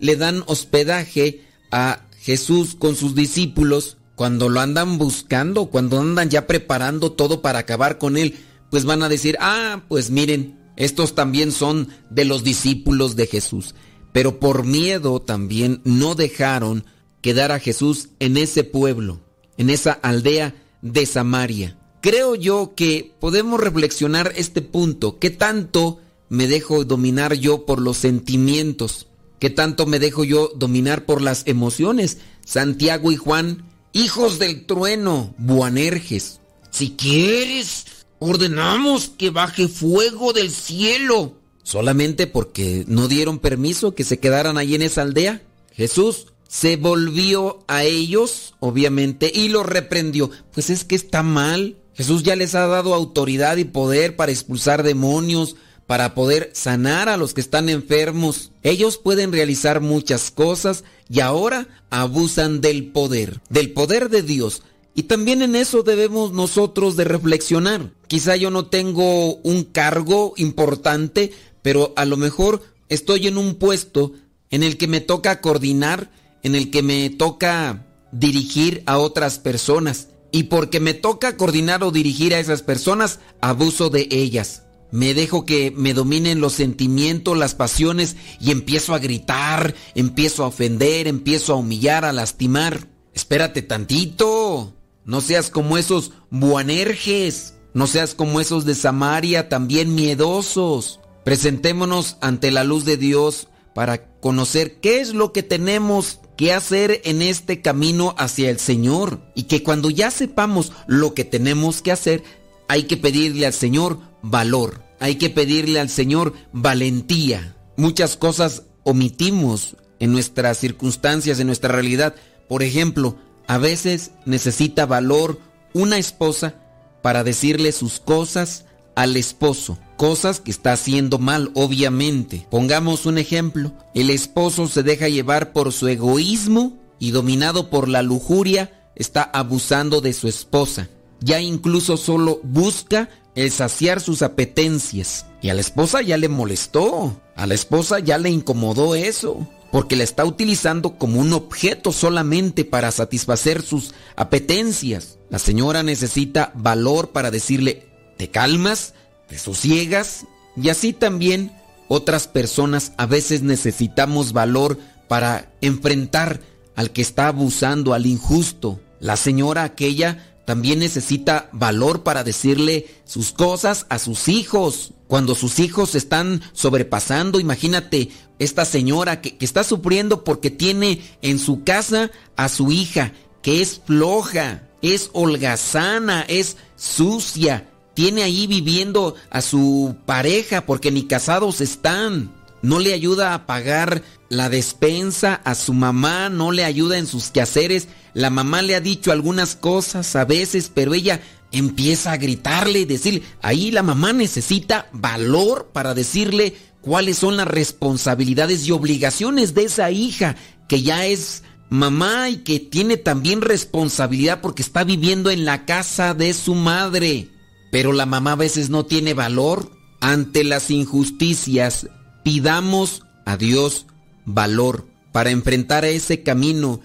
[0.00, 6.46] le dan hospedaje a Jesús con sus discípulos cuando lo andan buscando, cuando andan ya
[6.46, 8.36] preparando todo para acabar con él,
[8.72, 13.74] pues van a decir, ah, pues miren, estos también son de los discípulos de Jesús.
[14.14, 16.86] Pero por miedo también no dejaron
[17.20, 19.20] quedar a Jesús en ese pueblo,
[19.58, 21.76] en esa aldea de Samaria.
[22.00, 25.18] Creo yo que podemos reflexionar este punto.
[25.18, 26.00] ¿Qué tanto
[26.30, 29.06] me dejo dominar yo por los sentimientos?
[29.38, 32.20] ¿Qué tanto me dejo yo dominar por las emociones?
[32.46, 36.40] Santiago y Juan, hijos del trueno, Buanerges.
[36.70, 37.84] Si quieres,
[38.22, 41.34] ordenamos que baje fuego del cielo.
[41.62, 45.42] Solamente porque no dieron permiso que se quedaran ahí en esa aldea.
[45.72, 50.30] Jesús se volvió a ellos, obviamente, y los reprendió.
[50.52, 51.76] Pues es que está mal.
[51.94, 57.16] Jesús ya les ha dado autoridad y poder para expulsar demonios, para poder sanar a
[57.16, 58.52] los que están enfermos.
[58.62, 64.62] Ellos pueden realizar muchas cosas y ahora abusan del poder, del poder de Dios.
[64.94, 67.92] Y también en eso debemos nosotros de reflexionar.
[68.08, 71.32] Quizá yo no tengo un cargo importante,
[71.62, 74.12] pero a lo mejor estoy en un puesto
[74.50, 76.10] en el que me toca coordinar,
[76.42, 80.08] en el que me toca dirigir a otras personas.
[80.30, 84.62] Y porque me toca coordinar o dirigir a esas personas, abuso de ellas.
[84.90, 90.48] Me dejo que me dominen los sentimientos, las pasiones y empiezo a gritar, empiezo a
[90.48, 92.88] ofender, empiezo a humillar, a lastimar.
[93.14, 94.74] Espérate tantito.
[95.04, 97.54] No seas como esos buanerges.
[97.74, 101.00] No seas como esos de Samaria, también miedosos.
[101.24, 107.00] Presentémonos ante la luz de Dios para conocer qué es lo que tenemos que hacer
[107.04, 109.20] en este camino hacia el Señor.
[109.34, 112.22] Y que cuando ya sepamos lo que tenemos que hacer,
[112.68, 114.82] hay que pedirle al Señor valor.
[115.00, 117.56] Hay que pedirle al Señor valentía.
[117.76, 122.14] Muchas cosas omitimos en nuestras circunstancias, en nuestra realidad.
[122.48, 123.16] Por ejemplo,
[123.52, 125.38] a veces necesita valor
[125.74, 126.54] una esposa
[127.02, 128.64] para decirle sus cosas
[128.94, 132.46] al esposo, cosas que está haciendo mal, obviamente.
[132.50, 138.00] Pongamos un ejemplo, el esposo se deja llevar por su egoísmo y dominado por la
[138.00, 140.88] lujuria, está abusando de su esposa.
[141.20, 145.26] Ya incluso solo busca el saciar sus apetencias.
[145.42, 149.96] Y a la esposa ya le molestó, a la esposa ya le incomodó eso porque
[149.96, 155.18] la está utilizando como un objeto solamente para satisfacer sus apetencias.
[155.30, 157.88] La señora necesita valor para decirle,
[158.18, 158.92] te calmas,
[159.28, 160.26] te sosiegas,
[160.56, 161.52] y así también
[161.88, 164.78] otras personas a veces necesitamos valor
[165.08, 166.40] para enfrentar
[166.76, 168.78] al que está abusando, al injusto.
[169.00, 174.92] La señora aquella también necesita valor para decirle sus cosas a sus hijos.
[175.06, 178.10] Cuando sus hijos están sobrepasando, imagínate
[178.42, 183.12] esta señora que, está sufriendo porque tiene en su casa a su hija
[183.42, 191.04] que es floja, es holgazana, es sucia, tiene ahí viviendo a su pareja porque ni
[191.04, 192.32] casados están.
[192.62, 197.30] No le ayuda a pagar la despensa a su mamá, no le ayuda en sus
[197.30, 197.88] quehaceres.
[198.14, 201.20] La mamá le ha dicho algunas cosas a veces, pero ella
[201.50, 207.48] empieza a gritarle y decirle, ahí la mamá necesita valor para decirle cuáles son las
[207.48, 210.36] responsabilidades y obligaciones de esa hija
[210.68, 216.12] que ya es mamá y que tiene también responsabilidad porque está viviendo en la casa
[216.12, 217.30] de su madre.
[217.70, 221.88] Pero la mamá a veces no tiene valor ante las injusticias.
[222.24, 223.86] Pidamos a Dios
[224.26, 226.80] valor para enfrentar a ese camino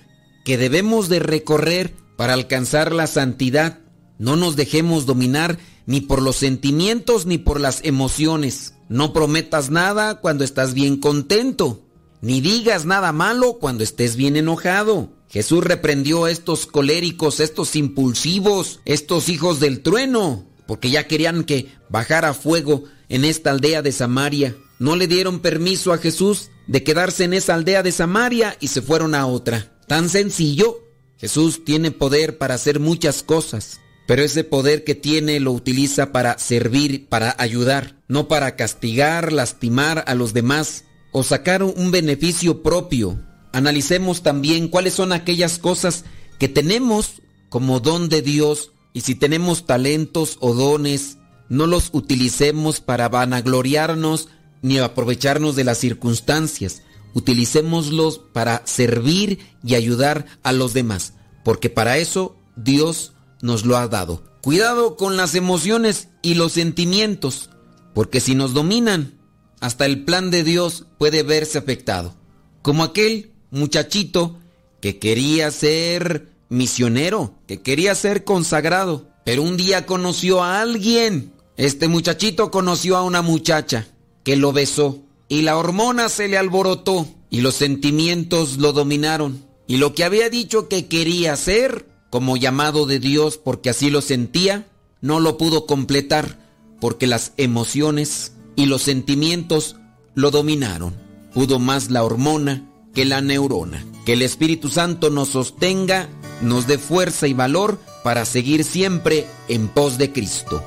[0.46, 3.80] que debemos de recorrer para alcanzar la santidad.
[4.20, 8.74] No nos dejemos dominar ni por los sentimientos ni por las emociones.
[8.90, 11.84] No prometas nada cuando estás bien contento,
[12.22, 15.10] ni digas nada malo cuando estés bien enojado.
[15.30, 21.70] Jesús reprendió a estos coléricos, estos impulsivos, estos hijos del trueno, porque ya querían que
[21.90, 24.56] bajara fuego en esta aldea de Samaria.
[24.80, 28.82] No le dieron permiso a Jesús de quedarse en esa aldea de Samaria y se
[28.82, 29.74] fueron a otra.
[29.88, 30.84] Tan sencillo.
[31.18, 36.38] Jesús tiene poder para hacer muchas cosas, pero ese poder que tiene lo utiliza para
[36.38, 43.20] servir, para ayudar, no para castigar, lastimar a los demás o sacar un beneficio propio.
[43.54, 46.06] Analicemos también cuáles son aquellas cosas
[46.40, 51.18] que tenemos como don de Dios y si tenemos talentos o dones,
[51.50, 54.28] no los utilicemos para vanagloriarnos
[54.62, 56.82] ni aprovecharnos de las circunstancias.
[57.14, 61.14] Utilicémoslos para servir y ayudar a los demás,
[61.44, 64.24] porque para eso Dios nos lo ha dado.
[64.42, 67.50] Cuidado con las emociones y los sentimientos,
[67.98, 69.18] porque si nos dominan,
[69.60, 72.14] hasta el plan de Dios puede verse afectado.
[72.62, 74.38] Como aquel muchachito
[74.80, 81.34] que quería ser misionero, que quería ser consagrado, pero un día conoció a alguien.
[81.56, 83.88] Este muchachito conoció a una muchacha
[84.24, 89.44] que lo besó y la hormona se le alborotó y los sentimientos lo dominaron.
[89.66, 94.02] Y lo que había dicho que quería ser, como llamado de Dios porque así lo
[94.02, 94.68] sentía,
[95.02, 96.46] no lo pudo completar
[96.80, 99.78] porque las emociones y los sentimientos
[100.16, 100.96] lo dominaron.
[101.34, 102.64] Pudo más la hormona
[102.94, 103.86] que la neurona.
[104.06, 106.10] Que el Espíritu Santo nos sostenga,
[106.42, 110.64] nos dé fuerza y valor para seguir siempre en pos de Cristo.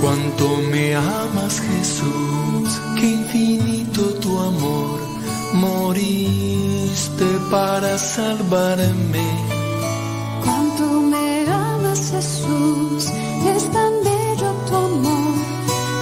[0.00, 5.00] Cuánto me amas Jesús, qué infinito tu amor,
[5.54, 9.26] moriste para salvarme.
[10.44, 11.67] Cuánto me amas
[11.98, 13.10] Jesús,
[13.56, 15.34] es tan bello tu amor,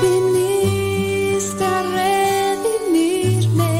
[0.02, 1.82] viniste a
[2.62, 3.74] redimirme.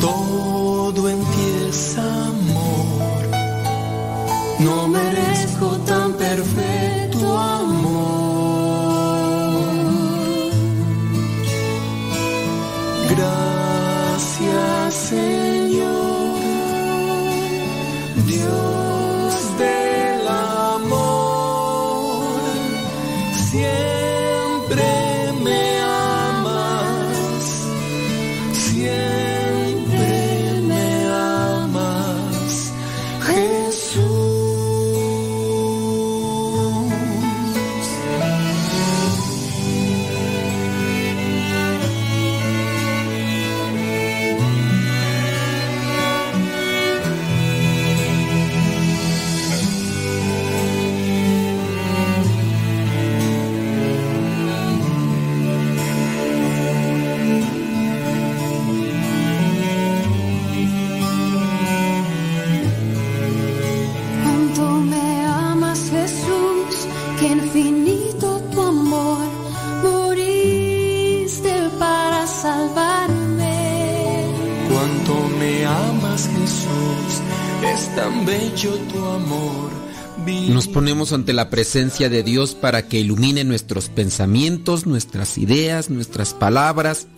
[0.00, 3.22] Todo en ti es amor,
[4.60, 6.85] no merezco tan perfecto
[80.86, 87.08] ponemos ante la presencia de Dios para que ilumine nuestros pensamientos, nuestras ideas, nuestras palabras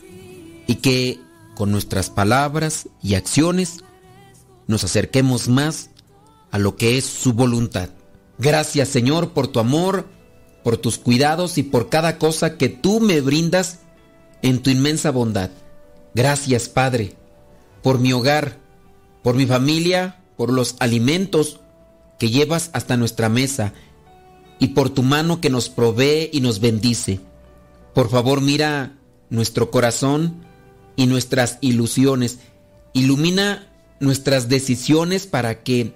[0.67, 1.21] y que
[1.55, 3.85] con nuestras palabras y acciones
[4.69, 5.91] nos acerquemos más
[6.51, 7.91] a lo que es su voluntad.
[8.39, 10.09] Gracias Señor por tu amor,
[10.65, 13.81] por tus cuidados y por cada cosa que tú me brindas
[14.41, 15.51] en tu inmensa bondad.
[16.15, 17.17] Gracias Padre
[17.83, 18.61] por mi hogar,
[19.23, 21.61] por mi familia, por los alimentos
[22.19, 23.73] que llevas hasta nuestra mesa
[24.59, 27.21] y por tu mano que nos provee y nos bendice.
[27.95, 28.97] Por favor mira
[29.31, 30.45] nuestro corazón
[30.97, 32.39] y nuestras ilusiones.
[32.93, 35.95] Ilumina nuestras decisiones para que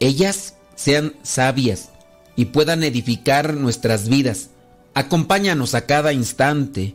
[0.00, 1.90] ellas sean sabias
[2.36, 4.50] y puedan edificar nuestras vidas.
[4.94, 6.94] Acompáñanos a cada instante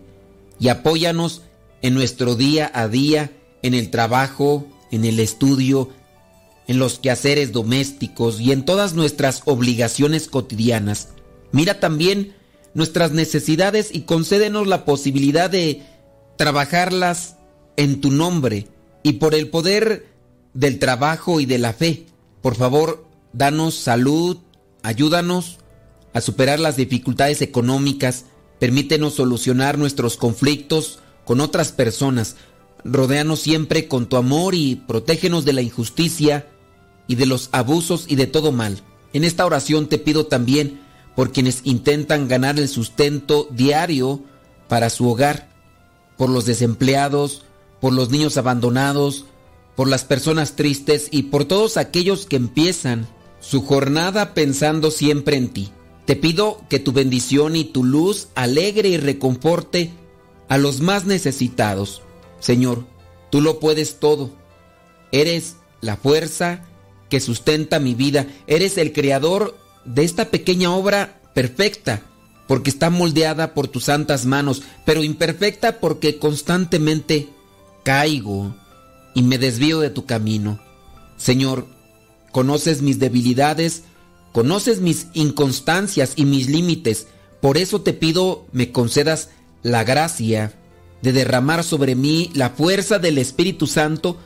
[0.60, 1.42] y apóyanos
[1.82, 3.32] en nuestro día a día,
[3.62, 5.90] en el trabajo, en el estudio,
[6.70, 11.10] en los quehaceres domésticos y en todas nuestras obligaciones cotidianas.
[11.52, 12.36] Mira también
[12.76, 15.82] nuestras necesidades y concédenos la posibilidad de
[16.38, 17.38] trabajarlas
[17.76, 18.68] en tu nombre
[19.02, 20.06] y por el poder
[20.54, 22.06] del trabajo y de la fe.
[22.44, 24.38] Por favor, danos salud,
[24.84, 25.58] ayúdanos
[26.14, 28.26] a superar las dificultades económicas,
[28.60, 32.36] permítenos solucionar nuestros conflictos con otras personas,
[32.84, 36.46] rodéanos siempre con tu amor y protégenos de la injusticia
[37.10, 38.82] y de los abusos y de todo mal.
[39.12, 40.80] En esta oración te pido también
[41.16, 44.22] por quienes intentan ganar el sustento diario
[44.70, 45.50] para su hogar,
[46.18, 47.42] por los desempleados,
[47.82, 49.26] por los niños abandonados,
[49.76, 53.08] por las personas tristes y por todos aquellos que empiezan
[53.40, 55.72] su jornada pensando siempre en ti.
[56.06, 59.92] Te pido que tu bendición y tu luz alegre y reconforte
[60.48, 62.04] a los más necesitados.
[62.40, 62.86] Señor,
[63.32, 64.30] tú lo puedes todo.
[65.12, 66.69] Eres la fuerza
[67.10, 68.28] que sustenta mi vida.
[68.48, 72.02] Eres el creador de esta pequeña obra perfecta,
[72.48, 77.30] porque está moldeada por tus santas manos, pero imperfecta porque constantemente
[77.84, 78.56] caigo
[79.14, 80.60] y me desvío de tu camino.
[81.18, 81.68] Señor,
[82.32, 83.84] conoces mis debilidades,
[84.32, 87.08] conoces mis inconstancias y mis límites,
[87.42, 89.30] por eso te pido me concedas
[89.64, 90.54] la gracia
[91.02, 94.18] de derramar sobre mí la fuerza del Espíritu Santo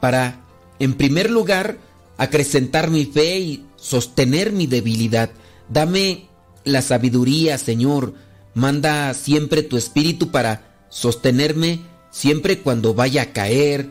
[0.00, 0.44] para,
[0.78, 1.78] en primer lugar,
[2.18, 5.30] acrecentar mi fe y sostener mi debilidad.
[5.68, 6.28] Dame
[6.64, 8.14] la sabiduría, Señor.
[8.54, 11.80] Manda siempre tu Espíritu para sostenerme
[12.10, 13.90] siempre cuando vaya a caer,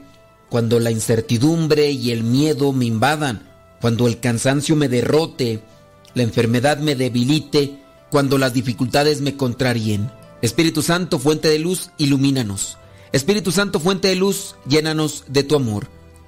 [0.50, 3.50] cuando la incertidumbre y el miedo me invadan,
[3.82, 5.62] cuando el cansancio me derrote,
[6.14, 7.80] la enfermedad me debilite,
[8.10, 10.10] cuando las dificultades me contrarien.
[10.42, 12.78] Espíritu Santo, fuente de luz, ilumínanos.
[13.12, 15.88] Espíritu Santo, fuente de luz, llénanos de tu amor.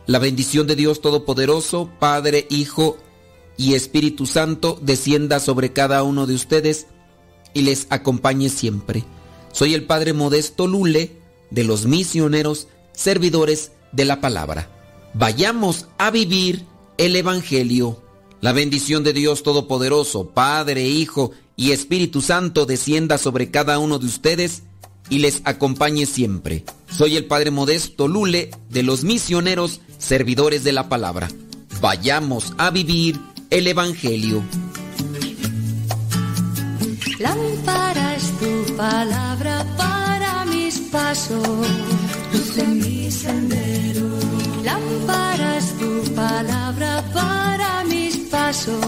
[0.10, 2.98] La bendición de Dios Todopoderoso, Padre, Hijo
[3.58, 6.88] y Espíritu Santo, descienda sobre cada uno de ustedes
[7.54, 9.04] y les acompañe siempre.
[9.52, 11.12] Soy el Padre Modesto Lule,
[11.52, 14.68] de los misioneros, servidores de la palabra.
[15.14, 16.66] Vayamos a vivir
[16.98, 18.02] el Evangelio.
[18.42, 24.08] La bendición de Dios Todopoderoso, Padre, Hijo y Espíritu Santo descienda sobre cada uno de
[24.08, 24.64] ustedes
[25.10, 26.64] y les acompañe siempre.
[26.90, 31.30] Soy el Padre Modesto Lule de los misioneros servidores de la palabra.
[31.82, 33.20] Vayamos a vivir
[33.50, 34.44] el Evangelio.
[37.20, 41.68] Lámpara es tu palabra para mis pasos,
[42.32, 44.08] luz en mi sendero.
[44.64, 48.86] Lámpara es tu palabra para mis pasos,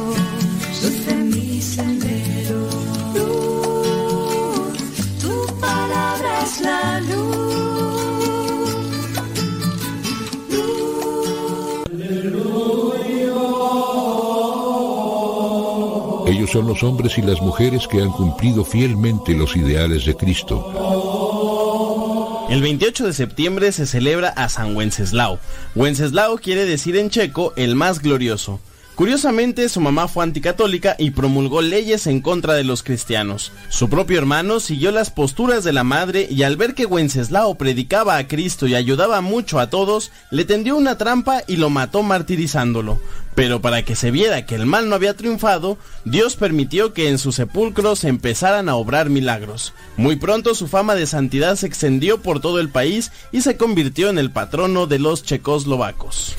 [0.81, 2.00] luz en mi sendero.
[6.43, 7.61] Es la luz.
[16.27, 20.71] Ellos son los hombres y las mujeres que han cumplido fielmente los ideales de Cristo.
[22.49, 25.39] El 28 de septiembre se celebra a San Wenceslao.
[25.75, 28.59] Wenceslao quiere decir en checo el más glorioso.
[29.01, 33.51] Curiosamente, su mamá fue anticatólica y promulgó leyes en contra de los cristianos.
[33.67, 38.17] Su propio hermano siguió las posturas de la madre y al ver que Wenceslao predicaba
[38.17, 43.01] a Cristo y ayudaba mucho a todos, le tendió una trampa y lo mató martirizándolo.
[43.33, 47.17] Pero para que se viera que el mal no había triunfado, Dios permitió que en
[47.17, 49.73] su sepulcro se empezaran a obrar milagros.
[49.97, 54.11] Muy pronto su fama de santidad se extendió por todo el país y se convirtió
[54.11, 56.35] en el patrono de los checoslovacos.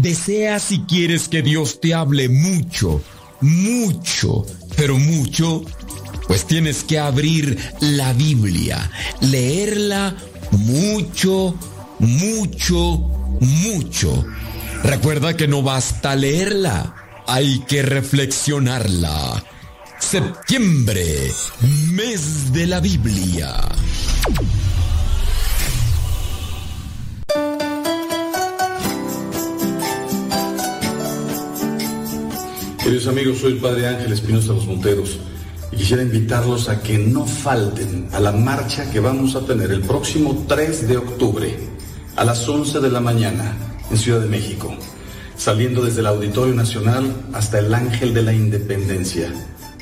[0.00, 3.02] Deseas si quieres que Dios te hable mucho,
[3.42, 5.62] mucho, pero mucho,
[6.26, 8.90] pues tienes que abrir la Biblia,
[9.20, 10.16] leerla
[10.52, 11.54] mucho,
[11.98, 12.98] mucho,
[13.40, 14.24] mucho.
[14.84, 16.94] Recuerda que no basta leerla,
[17.26, 19.44] hay que reflexionarla.
[19.98, 21.30] Septiembre,
[21.90, 23.54] mes de la Biblia.
[32.90, 35.20] Queridos amigos, soy Padre Ángel Espinosa Los Monteros
[35.70, 39.82] y quisiera invitarlos a que no falten a la marcha que vamos a tener el
[39.82, 41.56] próximo 3 de octubre
[42.16, 43.54] a las 11 de la mañana
[43.92, 44.74] en Ciudad de México,
[45.36, 49.32] saliendo desde el Auditorio Nacional hasta el Ángel de la Independencia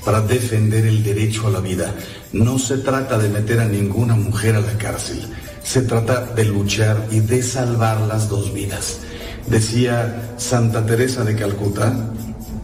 [0.05, 1.95] para defender el derecho a la vida.
[2.35, 5.23] No se trata de meter a ninguna mujer a la cárcel,
[5.63, 8.99] se trata de luchar y de salvar las dos vidas.
[9.47, 12.13] Decía Santa Teresa de Calcuta,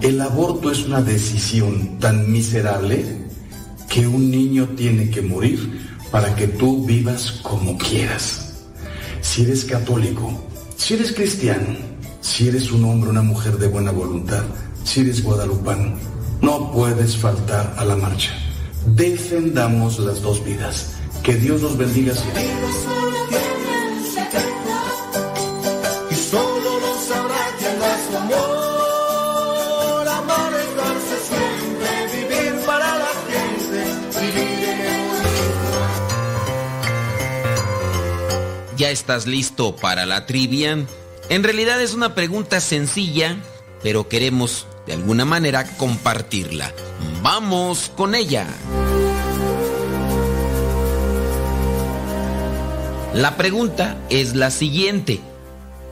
[0.00, 3.04] el aborto es una decisión tan miserable
[3.88, 8.54] que un niño tiene que morir para que tú vivas como quieras.
[9.20, 10.32] Si eres católico,
[10.76, 11.76] si eres cristiano,
[12.20, 14.42] si eres un hombre, una mujer de buena voluntad,
[14.84, 15.94] si eres guadalupano,
[16.40, 18.32] no puedes faltar a la marcha.
[18.86, 20.92] Defendamos las dos vidas.
[21.22, 22.42] Que Dios los bendiga siempre.
[38.84, 40.84] ¿Ya estás listo para la trivia?
[41.30, 43.38] En realidad es una pregunta sencilla,
[43.82, 46.70] pero queremos de alguna manera compartirla.
[47.22, 48.46] Vamos con ella.
[53.14, 55.18] La pregunta es la siguiente.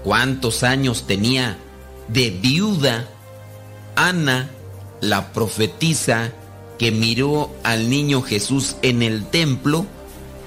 [0.05, 1.57] ¿Cuántos años tenía
[2.09, 3.09] de viuda
[3.97, 4.51] Ana,
[5.01, 6.31] la profetisa
[6.79, 9.87] que miró al niño Jesús en el templo?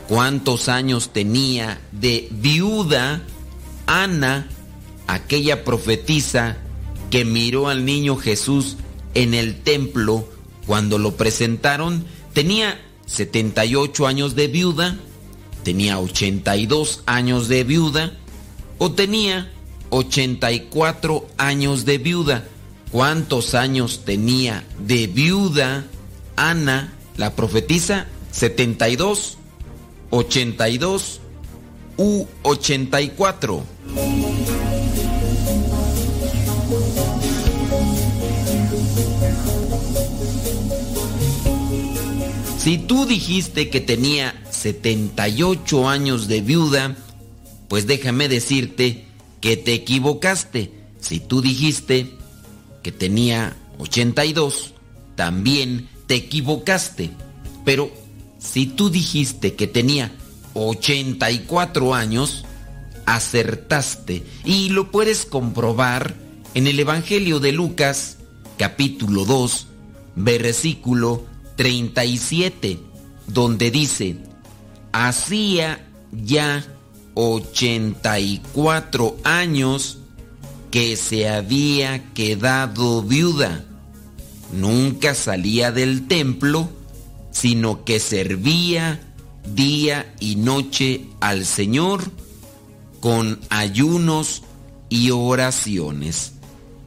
[0.07, 3.22] ¿Cuántos años tenía de viuda
[3.88, 4.48] Ana,
[5.07, 6.57] aquella profetisa
[7.10, 8.77] que miró al niño Jesús
[9.14, 10.27] en el templo
[10.68, 12.06] cuando lo presentaron?
[12.34, 14.98] Tenía 78 años de viuda
[15.65, 18.14] tenía 82 años de viuda
[18.77, 19.52] o tenía
[19.90, 22.45] 84 años de viuda.
[22.91, 25.86] ¿Cuántos años tenía de viuda
[26.36, 28.06] Ana, la profetisa?
[28.32, 29.40] 72,
[30.10, 31.22] 82
[31.98, 33.64] u 84.
[42.65, 46.95] Si tú dijiste que tenía 78 años de viuda,
[47.68, 49.06] pues déjame decirte
[49.40, 50.72] que te equivocaste.
[50.99, 52.10] Si tú dijiste
[52.82, 54.73] que tenía 82,
[55.15, 57.11] también te equivocaste.
[57.64, 57.91] Pero
[58.45, 60.11] si tú dijiste que tenía
[60.53, 62.45] 84 años,
[63.05, 64.23] acertaste.
[64.43, 66.15] Y lo puedes comprobar
[66.53, 68.17] en el Evangelio de Lucas,
[68.57, 69.67] capítulo 2,
[70.15, 71.26] versículo
[71.57, 72.80] 37,
[73.27, 74.17] donde dice,
[74.91, 76.65] hacía ya
[77.15, 79.97] 84 años
[80.72, 83.65] que se había quedado viuda.
[84.51, 86.69] Nunca salía del templo,
[87.35, 89.01] sino que servía
[89.53, 92.09] día y noche al Señor
[93.01, 94.43] con ayunos
[94.87, 96.31] y oraciones.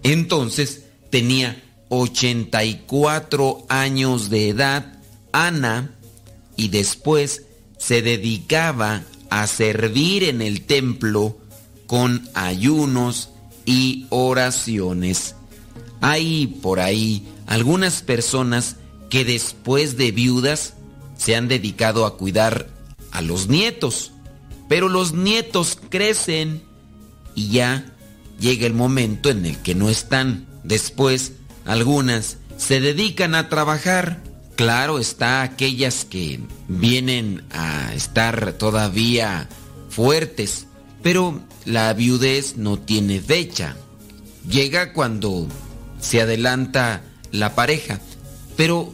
[0.02, 4.98] Entonces tenía 84 años de edad
[5.32, 5.94] Ana
[6.56, 7.42] y después
[7.76, 11.36] se dedicaba a servir en el templo
[11.86, 13.28] con ayunos
[13.66, 15.34] y oraciones.
[16.00, 18.76] Hay por ahí algunas personas
[19.10, 20.74] que después de viudas
[21.16, 22.68] se han dedicado a cuidar
[23.10, 24.12] a los nietos,
[24.68, 26.62] pero los nietos crecen
[27.34, 27.94] y ya
[28.38, 30.46] llega el momento en el que no están.
[30.64, 31.32] Después,
[31.64, 34.22] algunas se dedican a trabajar
[34.58, 39.48] Claro está aquellas que vienen a estar todavía
[39.88, 40.66] fuertes,
[41.00, 43.76] pero la viudez no tiene fecha.
[44.50, 45.46] Llega cuando
[46.00, 48.00] se adelanta la pareja,
[48.56, 48.92] pero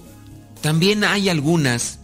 [0.65, 1.99] también hay algunas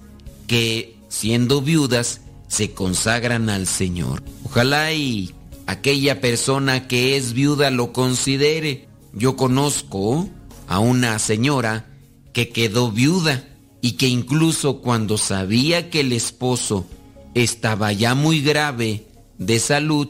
[0.47, 4.23] que siendo viudas se consagran al Señor.
[4.45, 5.35] Ojalá y
[5.67, 8.87] aquella persona que es viuda lo considere.
[9.15, 10.29] Yo conozco
[10.69, 11.87] a una señora
[12.35, 13.49] que quedó viuda
[13.81, 16.87] y que incluso cuando sabía que el esposo
[17.33, 19.07] estaba ya muy grave
[19.39, 20.09] de salud,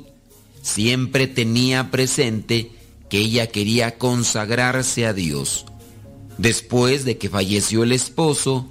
[0.61, 2.73] siempre tenía presente
[3.09, 5.67] que ella quería consagrarse a Dios.
[6.41, 8.67] Después de que falleció el esposo,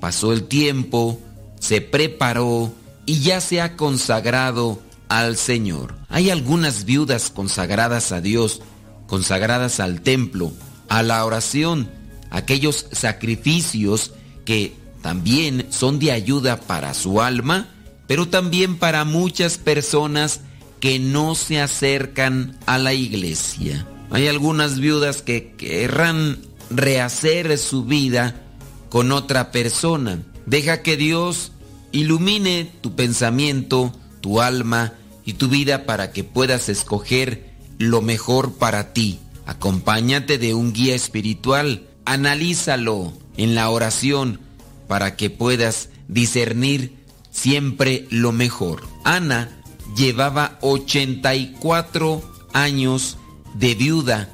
[0.00, 1.20] pasó el tiempo,
[1.60, 2.72] se preparó
[3.06, 5.94] y ya se ha consagrado al Señor.
[6.08, 8.60] Hay algunas viudas consagradas a Dios,
[9.06, 10.50] consagradas al templo,
[10.88, 11.88] a la oración,
[12.30, 17.68] aquellos sacrificios que también son de ayuda para su alma,
[18.08, 20.40] pero también para muchas personas
[20.80, 23.86] que no se acercan a la iglesia.
[24.10, 26.38] Hay algunas viudas que querrán
[26.76, 28.42] rehacer su vida
[28.88, 30.22] con otra persona.
[30.46, 31.52] Deja que Dios
[31.92, 34.94] ilumine tu pensamiento, tu alma
[35.24, 39.18] y tu vida para que puedas escoger lo mejor para ti.
[39.46, 44.40] Acompáñate de un guía espiritual, analízalo, en la oración
[44.88, 46.96] para que puedas discernir
[47.30, 48.82] siempre lo mejor.
[49.04, 49.62] Ana
[49.96, 52.22] llevaba 84
[52.52, 53.16] años
[53.54, 54.28] de viuda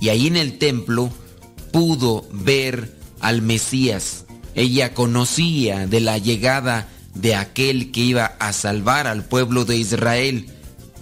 [0.00, 1.10] y ahí en el templo
[1.74, 4.24] pudo ver al Mesías.
[4.54, 10.46] Ella conocía de la llegada de aquel que iba a salvar al pueblo de Israel.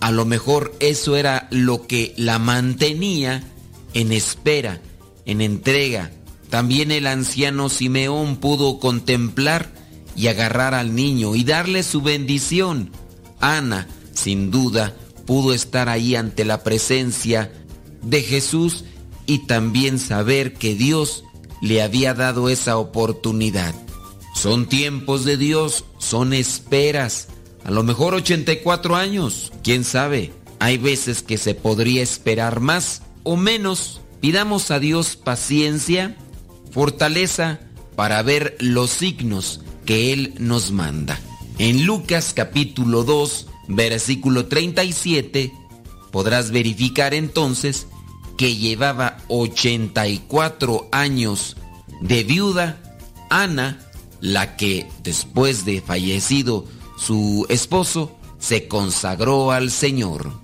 [0.00, 3.44] A lo mejor eso era lo que la mantenía
[3.92, 4.80] en espera,
[5.26, 6.10] en entrega
[6.52, 9.72] también el anciano Simeón pudo contemplar
[10.14, 12.90] y agarrar al niño y darle su bendición.
[13.40, 14.94] Ana, sin duda,
[15.24, 17.50] pudo estar ahí ante la presencia
[18.02, 18.84] de Jesús
[19.26, 21.24] y también saber que Dios
[21.60, 23.74] le había dado esa oportunidad.
[24.34, 27.28] Son tiempos de Dios, son esperas.
[27.64, 30.32] A lo mejor 84 años, quién sabe.
[30.58, 34.00] Hay veces que se podría esperar más o menos.
[34.20, 36.16] Pidamos a Dios paciencia,
[36.70, 37.60] fortaleza
[37.96, 41.20] para ver los signos que Él nos manda.
[41.58, 45.52] En Lucas capítulo 2, versículo 37,
[46.10, 47.86] podrás verificar entonces
[48.42, 51.56] que llevaba 84 años
[52.00, 52.76] de viuda,
[53.30, 53.78] Ana,
[54.20, 56.64] la que después de fallecido
[56.98, 60.41] su esposo, se consagró al Señor.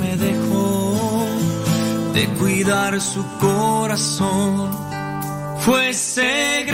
[0.00, 1.26] Me dejó
[2.12, 4.70] de cuidar su corazón.
[5.60, 6.64] Fue ese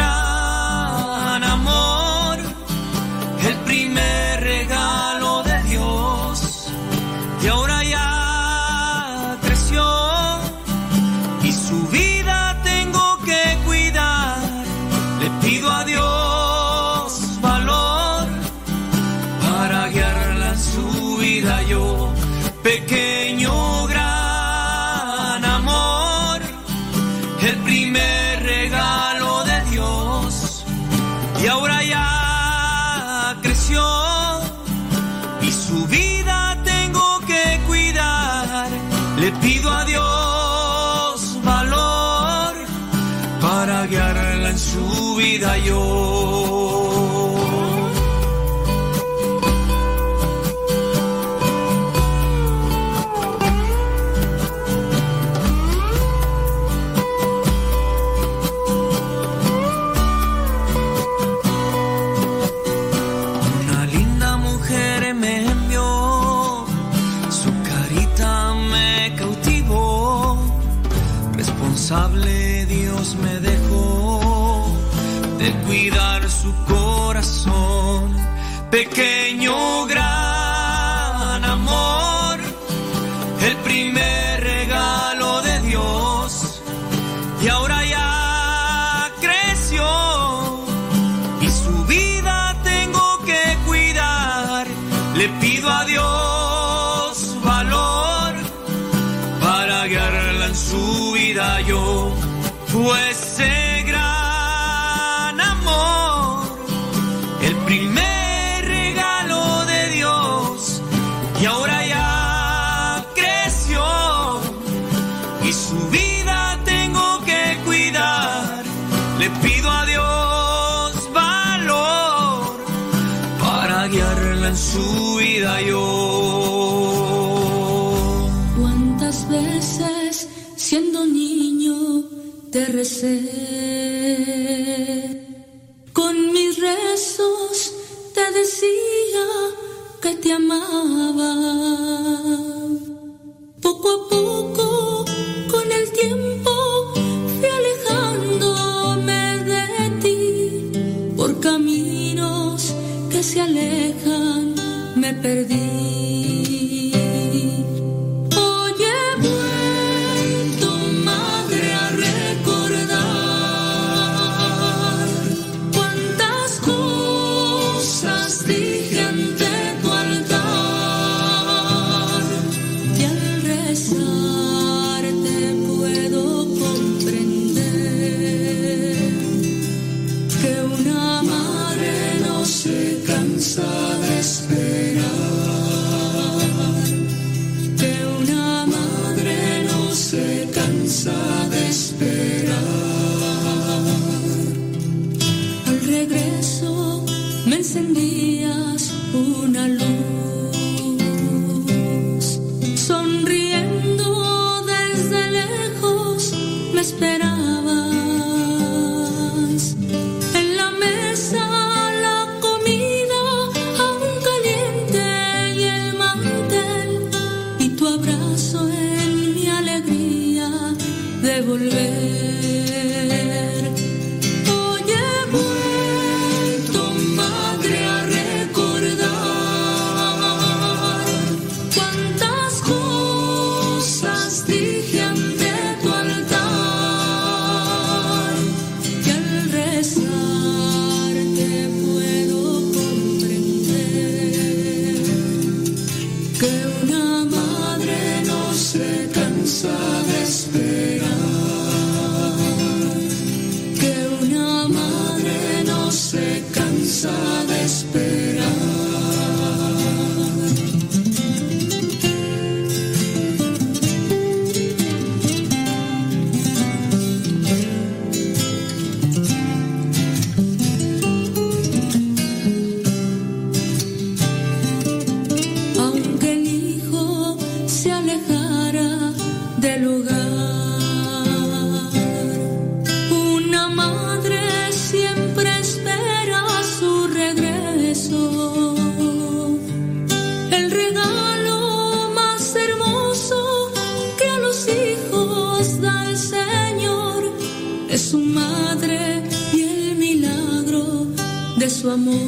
[301.71, 302.21] su amor.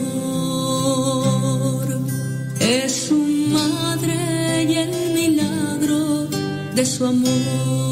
[2.60, 6.28] Es su madre y el milagro
[6.74, 7.91] de su amor.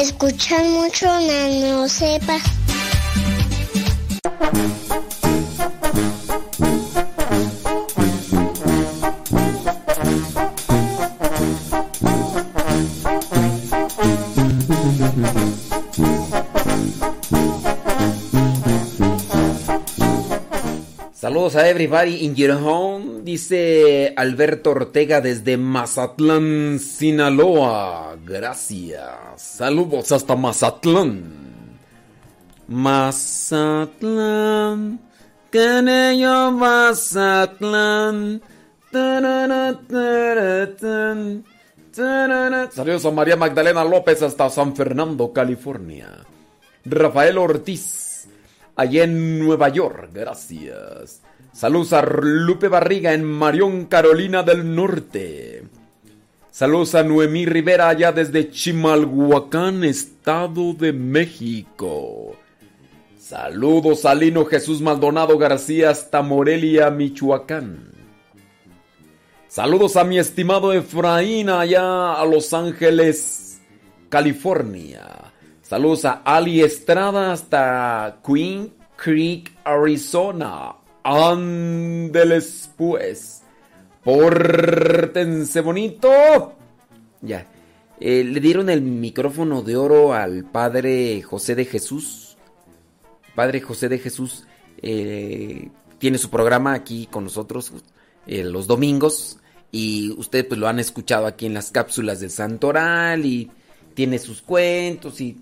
[0.00, 2.38] Escuchar mucho Nano Sepa.
[21.12, 22.97] Saludos a everybody in your home,
[23.28, 28.16] dice Alberto Ortega desde Mazatlán, Sinaloa.
[28.24, 29.04] Gracias.
[29.36, 31.24] Saludos hasta Mazatlán.
[32.68, 33.90] Mazatlán,
[35.50, 38.40] Canello Mazatlán.
[42.72, 46.24] Saludos a María Magdalena López hasta San Fernando, California.
[46.86, 48.26] Rafael Ortiz,
[48.74, 51.20] allá en Nueva York, gracias.
[51.58, 55.64] Saludos a Lupe Barriga en Marión, Carolina del Norte.
[56.52, 62.36] Saludos a Noemí Rivera allá desde Chimalhuacán, Estado de México.
[63.18, 67.90] Saludos a Lino Jesús Maldonado García hasta Morelia, Michoacán.
[69.48, 73.60] Saludos a mi estimado Efraín allá a Los Ángeles,
[74.08, 75.32] California.
[75.62, 80.77] Saludos a Ali Estrada hasta Queen Creek, Arizona.
[81.08, 83.42] Ándeles pues.
[84.04, 86.52] Pórtense bonito.
[87.22, 87.46] Ya.
[87.98, 92.36] Eh, le dieron el micrófono de oro al padre José de Jesús.
[93.34, 94.44] Padre José de Jesús
[94.82, 97.72] eh, tiene su programa aquí con nosotros
[98.26, 99.38] eh, los domingos.
[99.72, 103.24] Y ustedes pues lo han escuchado aquí en las cápsulas del Santoral.
[103.24, 103.50] Y
[103.94, 105.22] tiene sus cuentos.
[105.22, 105.38] Y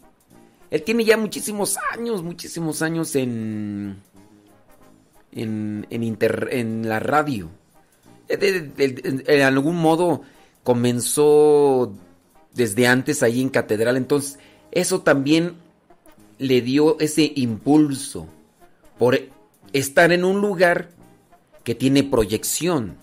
[0.71, 4.06] él tiene ya muchísimos años, muchísimos años en.
[5.37, 7.51] En, en, la radio.
[8.29, 8.73] Eh,
[9.27, 10.23] en algún modo
[10.65, 11.93] comenzó
[12.55, 13.97] desde antes ahí en Catedral.
[13.97, 14.39] Entonces,
[14.73, 15.55] eso también
[16.39, 18.27] le dio ese impulso
[18.99, 19.21] por
[19.73, 20.91] estar en un lugar
[21.65, 22.97] que tiene proyección.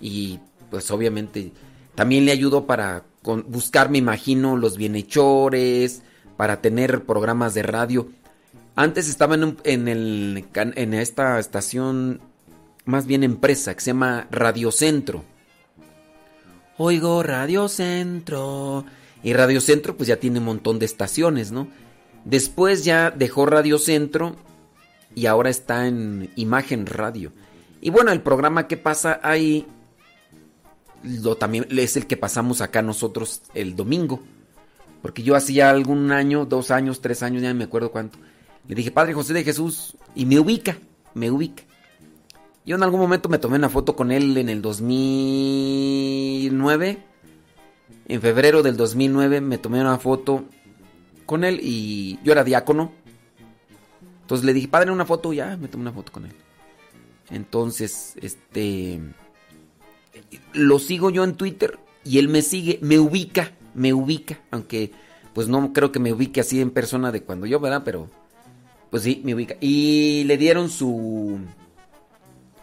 [0.00, 1.52] Y pues obviamente
[1.94, 6.02] también le ayudó para buscar, me imagino, los bienhechores,
[6.36, 8.08] para tener programas de radio.
[8.76, 12.20] Antes estaba en, en esta estación,
[12.84, 15.24] más bien empresa, que se llama Radio Centro.
[16.76, 18.84] Oigo Radio Centro.
[19.22, 21.68] Y Radio Centro pues ya tiene un montón de estaciones, ¿no?
[22.26, 24.36] Después ya dejó Radio Centro
[25.14, 27.32] y ahora está en Imagen Radio.
[27.80, 29.66] Y bueno, el programa que pasa ahí
[31.02, 34.20] lo también es el que pasamos acá nosotros el domingo.
[35.00, 38.18] Porque yo hacía algún año, dos años, tres años, ya no me acuerdo cuánto.
[38.68, 40.76] Le dije, Padre José de Jesús, y me ubica,
[41.14, 41.62] me ubica.
[42.64, 46.98] Yo en algún momento me tomé una foto con él en el 2009.
[48.08, 50.42] En febrero del 2009 me tomé una foto
[51.26, 52.90] con él y yo era diácono.
[54.22, 56.34] Entonces le dije, padre, una foto, ya, me tomé una foto con él.
[57.30, 59.00] Entonces, este...
[60.52, 64.40] Lo sigo yo en Twitter y él me sigue, me ubica, me ubica.
[64.50, 64.90] Aunque,
[65.34, 67.82] pues no creo que me ubique así en persona de cuando yo, ¿verdad?
[67.84, 68.10] Pero,
[68.90, 69.56] pues sí, me ubica.
[69.60, 71.38] Y le dieron su...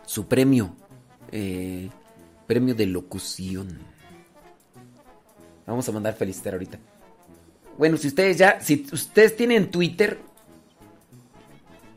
[0.06, 0.76] Su premio.
[1.32, 1.90] eh,
[2.46, 3.80] premio de locución.
[5.66, 6.78] Vamos a mandar felicitar ahorita.
[7.78, 10.20] Bueno, si ustedes ya, si ustedes tienen Twitter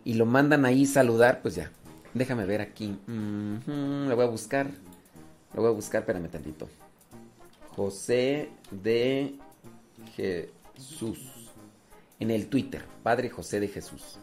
[0.05, 1.71] y lo mandan ahí saludar, pues ya.
[2.15, 2.97] Déjame ver aquí.
[3.07, 4.71] Ujú, lo voy a buscar.
[5.53, 6.69] Lo voy a buscar, espérame tantito.
[7.75, 9.35] José de
[10.15, 11.19] Jesús.
[12.19, 14.19] En el Twitter, Padre José de Jesús.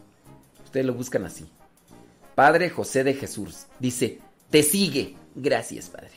[0.64, 1.46] Ustedes lo buscan así.
[2.34, 3.66] Padre José de Jesús.
[3.78, 5.16] Dice, te sigue.
[5.34, 6.10] Gracias, Padre.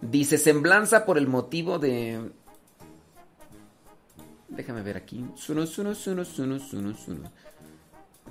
[0.00, 2.30] Dice, semblanza por el motivo de...
[4.48, 5.26] Déjame ver aquí.
[5.34, 7.32] Suno, suno, suno, suno, suno, suno.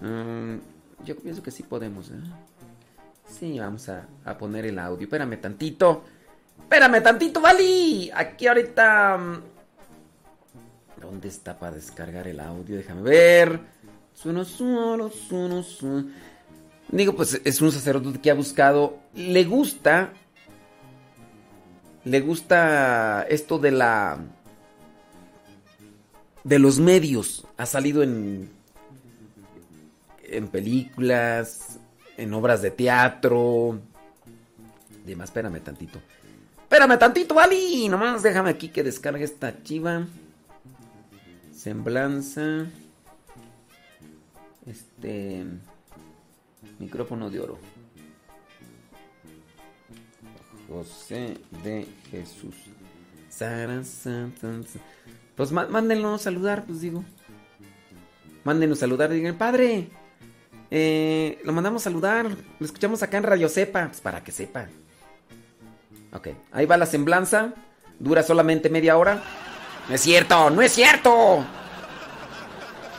[0.01, 0.59] Mm,
[1.03, 2.09] yo pienso que sí podemos.
[2.11, 2.13] ¿eh?
[3.27, 5.03] Sí, vamos a, a poner el audio.
[5.03, 6.05] Espérame tantito.
[6.61, 8.09] Espérame tantito, Vali.
[8.15, 9.41] Aquí ahorita...
[11.05, 12.77] ¿Dónde está para descargar el audio?
[12.77, 13.59] Déjame ver.
[14.15, 16.07] Suno, suno, suno, suno.
[16.89, 20.13] Digo, pues es un sacerdote que ha buscado, le gusta,
[22.05, 24.17] le gusta esto de la,
[26.43, 27.45] de los medios.
[27.57, 28.49] Ha salido en,
[30.23, 31.79] en películas,
[32.17, 33.79] en obras de teatro.
[35.05, 35.99] Dime, espérame tantito.
[36.63, 37.89] Espérame tantito, Ali.
[37.89, 40.07] Nomás déjame aquí que descargue esta chiva.
[41.65, 42.67] Semblanza.
[44.67, 45.43] Este.
[46.77, 47.57] Micrófono de oro.
[50.69, 52.53] José de Jesús.
[55.35, 57.03] Pues má- mándenlo saludar, pues digo.
[58.43, 59.09] Mándenos saludar.
[59.09, 59.89] Digan, padre.
[60.69, 62.27] eh, lo mandamos saludar.
[62.59, 63.87] Lo escuchamos acá en Radio Sepa.
[63.87, 64.67] Pues para que sepa.
[66.13, 66.27] Ok.
[66.51, 67.55] Ahí va la semblanza.
[67.97, 69.23] Dura solamente media hora.
[69.87, 71.45] No es cierto, no es cierto.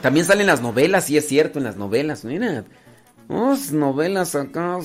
[0.02, 2.24] También salen las novelas, sí es cierto, en las novelas.
[2.24, 2.64] Mira.
[3.28, 4.78] Unas novelas acá.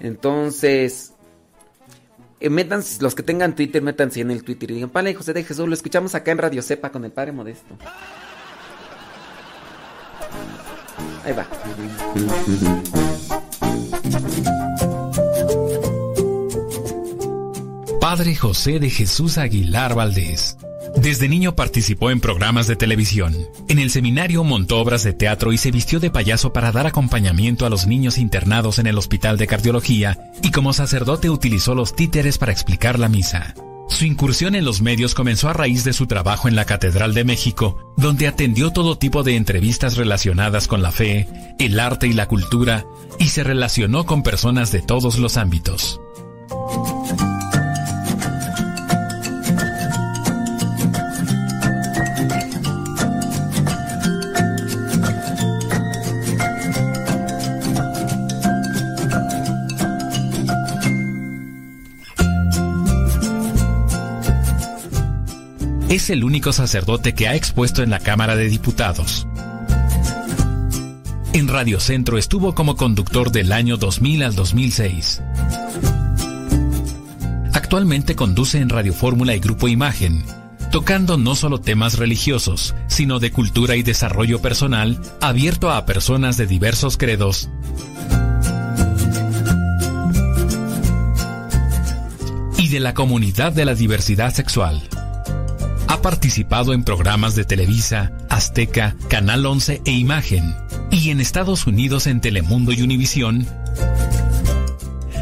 [0.00, 1.12] Entonces.
[2.40, 5.44] eh, métanse, los que tengan Twitter, métanse en el Twitter y digan, Padre José de
[5.44, 7.76] Jesús, lo escuchamos acá en Radio Cepa con el Padre Modesto.
[11.24, 11.46] Ahí va.
[18.00, 20.56] Padre José de Jesús Aguilar Valdés.
[20.96, 23.34] Desde niño participó en programas de televisión.
[23.68, 27.66] En el seminario montó obras de teatro y se vistió de payaso para dar acompañamiento
[27.66, 32.38] a los niños internados en el Hospital de Cardiología y como sacerdote utilizó los títeres
[32.38, 33.54] para explicar la misa.
[33.88, 37.24] Su incursión en los medios comenzó a raíz de su trabajo en la Catedral de
[37.24, 42.26] México, donde atendió todo tipo de entrevistas relacionadas con la fe, el arte y la
[42.26, 42.86] cultura,
[43.18, 46.00] y se relacionó con personas de todos los ámbitos.
[65.94, 69.28] Es el único sacerdote que ha expuesto en la Cámara de Diputados.
[71.32, 75.22] En Radio Centro estuvo como conductor del año 2000 al 2006.
[77.52, 80.24] Actualmente conduce en Radio Fórmula y Grupo Imagen,
[80.72, 86.48] tocando no solo temas religiosos, sino de cultura y desarrollo personal, abierto a personas de
[86.48, 87.48] diversos credos
[92.58, 94.82] y de la comunidad de la diversidad sexual.
[96.04, 100.54] Participado en programas de Televisa, Azteca, Canal 11 e Imagen,
[100.90, 103.46] y en Estados Unidos en Telemundo y Univisión,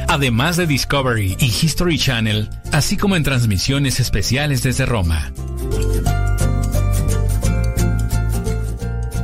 [0.09, 5.33] además de Discovery y History Channel, así como en transmisiones especiales desde Roma.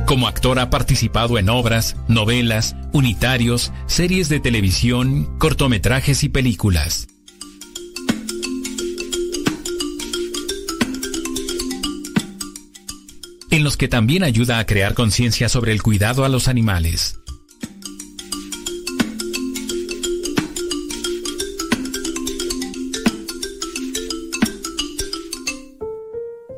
[0.05, 7.09] Como actor ha participado en obras, novelas, unitarios, series de televisión, cortometrajes y películas.
[13.51, 17.19] En los que también ayuda a crear conciencia sobre el cuidado a los animales.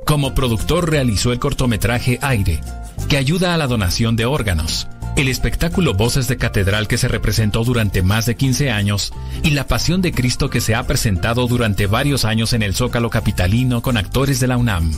[0.05, 2.59] Como productor realizó el cortometraje Aire,
[3.07, 7.63] que ayuda a la donación de órganos, el espectáculo Voces de Catedral que se representó
[7.63, 11.87] durante más de 15 años y la Pasión de Cristo que se ha presentado durante
[11.87, 14.91] varios años en el Zócalo Capitalino con actores de la UNAM.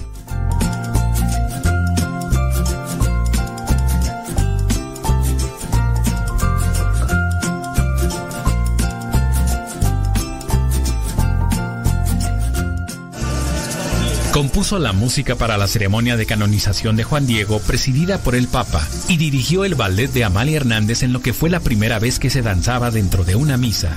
[14.34, 18.84] Compuso la música para la ceremonia de canonización de Juan Diego presidida por el Papa
[19.08, 22.32] y dirigió el ballet de Amalia Hernández en lo que fue la primera vez que
[22.32, 23.96] se danzaba dentro de una misa.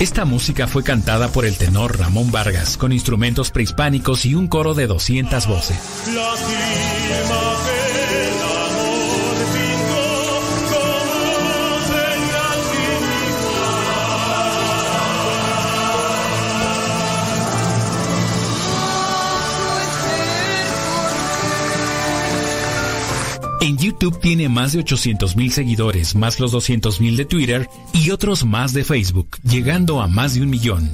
[0.00, 4.72] Esta música fue cantada por el tenor Ramón Vargas con instrumentos prehispánicos y un coro
[4.72, 5.76] de 200 voces.
[23.66, 28.72] En YouTube tiene más de 800.000 seguidores, más los 200.000 de Twitter y otros más
[28.72, 30.88] de Facebook, llegando a más de un millón.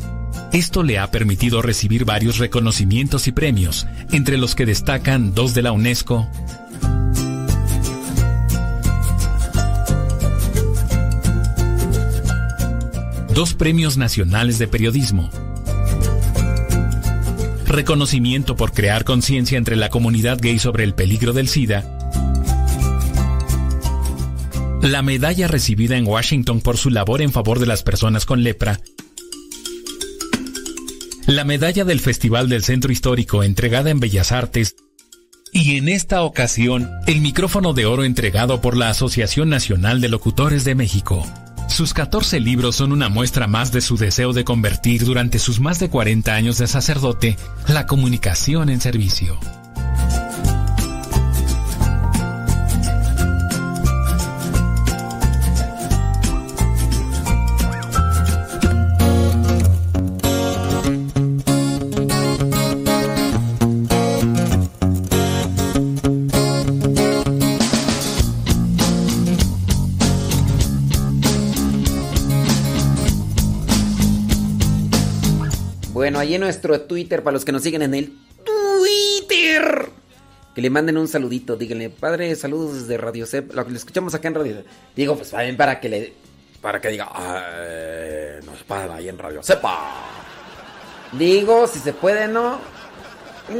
[0.54, 5.60] Esto le ha permitido recibir varios reconocimientos y premios, entre los que destacan dos de
[5.60, 6.26] la UNESCO,
[13.34, 15.28] dos premios nacionales de periodismo,
[17.66, 21.98] reconocimiento por crear conciencia entre la comunidad gay sobre el peligro del SIDA
[24.82, 28.80] La medalla recibida en Washington por su labor en favor de las personas con lepra.
[31.26, 34.74] La medalla del Festival del Centro Histórico entregada en Bellas Artes.
[35.52, 40.64] Y en esta ocasión, el micrófono de oro entregado por la Asociación Nacional de Locutores
[40.64, 41.24] de México.
[41.68, 45.78] Sus 14 libros son una muestra más de su deseo de convertir durante sus más
[45.78, 47.36] de 40 años de sacerdote
[47.68, 49.38] la comunicación en servicio.
[76.22, 79.90] Ahí en nuestro Twitter, para los que nos siguen en el Twitter,
[80.54, 81.56] que le manden un saludito.
[81.56, 83.52] Díganle, padre, saludos desde Radio Cep.
[83.54, 84.64] Lo que le escuchamos acá en Radio
[84.96, 86.12] Digo, pues también para que le.
[86.60, 89.80] Para que diga, "Ay, nos pagan ahí en Radio Cepa.
[91.12, 92.60] Digo, si se puede, ¿no?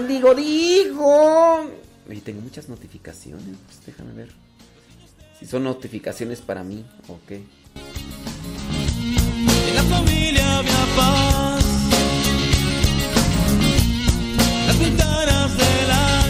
[0.07, 1.67] Digo, digo.
[2.09, 3.57] Oye, tengo muchas notificaciones.
[3.67, 4.29] Pues déjame ver.
[5.39, 7.33] Si son notificaciones para mí, ok.
[9.69, 11.62] En la familia había paz.
[14.83, 16.22] Las ventanas del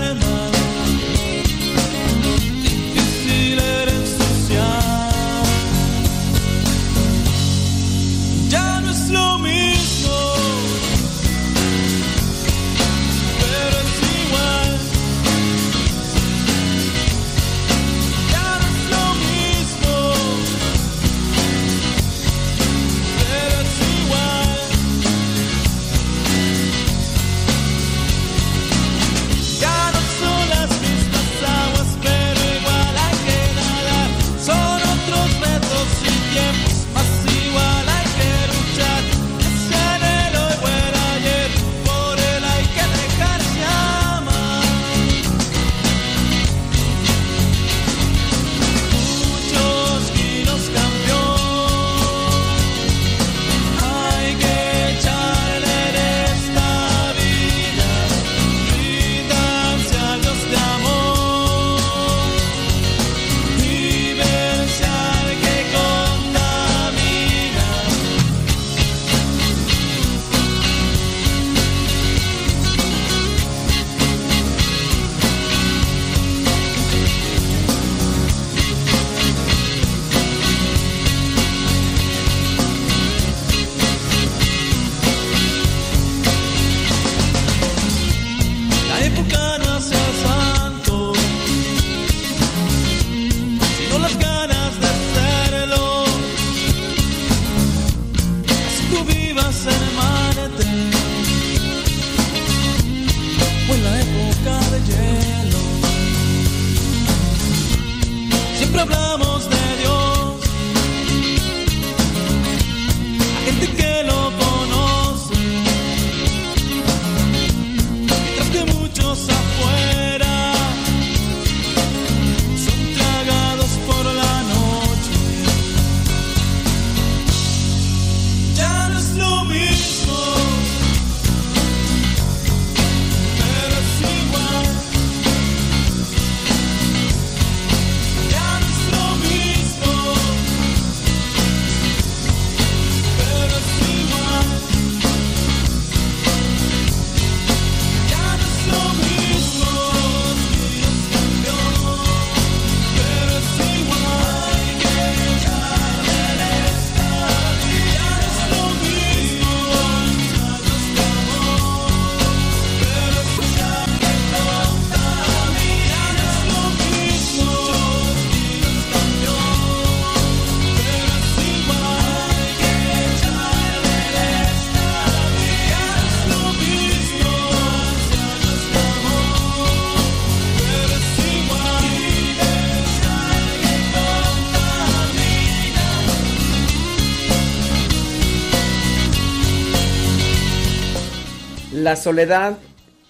[191.93, 192.59] La soledad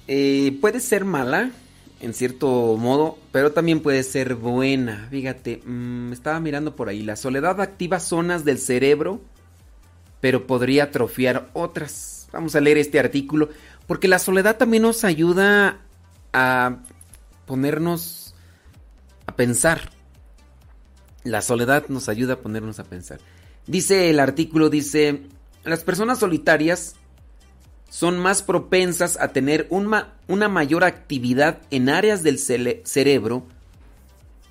[0.09, 1.53] eh, puede ser mala,
[2.01, 5.07] en cierto modo, pero también puede ser buena.
[5.09, 7.05] Fíjate, mm, estaba mirando por ahí.
[7.05, 9.21] La soledad activa zonas del cerebro,
[10.21, 12.29] pero podría atrofiar otras.
[12.33, 13.51] Vamos a leer este artículo,
[13.87, 15.79] porque la soledad también nos ayuda
[16.33, 16.79] a
[17.47, 18.35] ponernos
[19.27, 19.93] a pensar.
[21.23, 23.21] La soledad nos ayuda a ponernos a pensar.
[23.69, 25.23] Dice el artículo, dice,
[25.63, 26.97] las personas solitarias
[27.93, 33.45] son más propensas a tener una mayor actividad en áreas del cerebro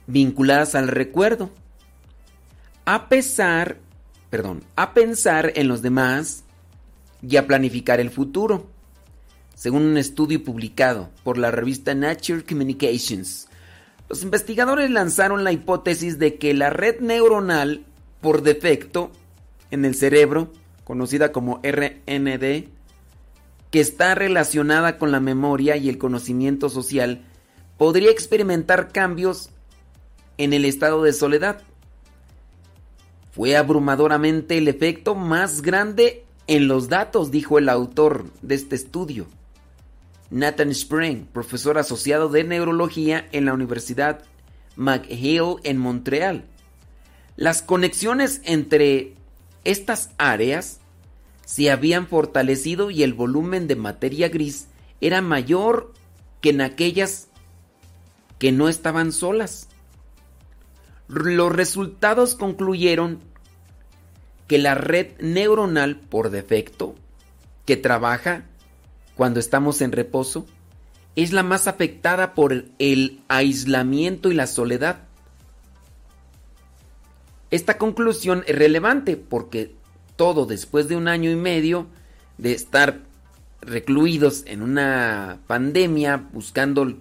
[0.05, 1.49] vinculadas al recuerdo.
[2.85, 3.79] A pesar,
[4.29, 6.43] perdón, a pensar en los demás
[7.27, 8.67] y a planificar el futuro.
[9.55, 13.47] Según un estudio publicado por la revista Nature Communications,
[14.07, 17.85] los investigadores lanzaron la hipótesis de que la red neuronal
[18.21, 19.09] por defecto
[19.71, 20.53] en el cerebro,
[20.83, 22.80] conocida como RND,
[23.71, 27.21] que está relacionada con la memoria y el conocimiento social,
[27.77, 29.49] podría experimentar cambios
[30.37, 31.61] en el estado de soledad.
[33.31, 39.25] Fue abrumadoramente el efecto más grande en los datos, dijo el autor de este estudio.
[40.29, 44.23] Nathan Spring, profesor asociado de neurología en la Universidad
[44.75, 46.43] McGill en Montreal.
[47.37, 49.13] Las conexiones entre
[49.63, 50.80] estas áreas
[51.45, 54.67] se habían fortalecido y el volumen de materia gris
[55.01, 55.93] era mayor
[56.41, 57.27] que en aquellas
[58.39, 59.67] que no estaban solas.
[61.07, 63.19] Los resultados concluyeron
[64.47, 66.95] que la red neuronal por defecto,
[67.65, 68.45] que trabaja
[69.15, 70.45] cuando estamos en reposo,
[71.15, 75.03] es la más afectada por el aislamiento y la soledad.
[77.49, 79.75] Esta conclusión es relevante porque
[80.15, 81.87] todo después de un año y medio
[82.37, 82.99] de estar
[83.61, 86.95] recluidos en una pandemia buscando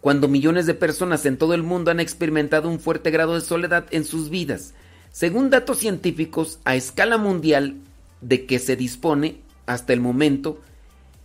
[0.00, 3.86] cuando millones de personas en todo el mundo han experimentado un fuerte grado de soledad
[3.90, 4.74] en sus vidas.
[5.10, 7.76] Según datos científicos a escala mundial
[8.20, 10.60] de que se dispone hasta el momento,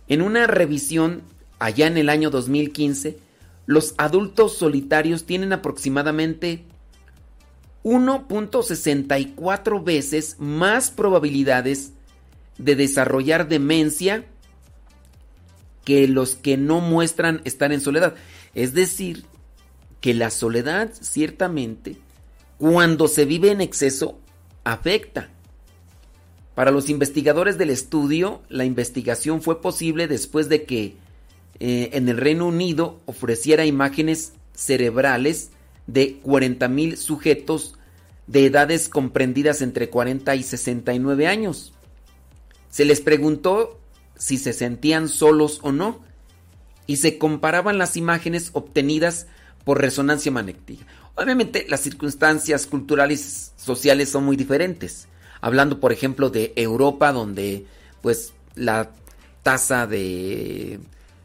[0.08, 1.22] en una revisión
[1.58, 3.16] allá en el año 2015,
[3.66, 6.64] los adultos solitarios tienen aproximadamente
[7.84, 11.92] 1.64 veces más probabilidades
[12.58, 14.24] de desarrollar demencia
[15.84, 18.14] que los que no muestran estar en soledad.
[18.54, 19.26] Es decir,
[20.00, 21.98] que la soledad ciertamente,
[22.58, 24.18] cuando se vive en exceso,
[24.64, 25.28] afecta.
[26.54, 30.96] Para los investigadores del estudio, la investigación fue posible después de que
[31.60, 35.50] eh, en el Reino Unido ofreciera imágenes cerebrales
[35.86, 37.74] de 40.000 sujetos
[38.26, 41.72] de edades comprendidas entre 40 y 69 años.
[42.70, 43.78] Se les preguntó
[44.16, 46.00] si se sentían solos o no
[46.86, 49.26] y se comparaban las imágenes obtenidas
[49.64, 50.86] por resonancia magnética.
[51.14, 55.08] Obviamente las circunstancias culturales sociales son muy diferentes.
[55.40, 57.66] Hablando por ejemplo de Europa donde
[58.02, 58.90] pues la
[59.42, 60.80] tasa de,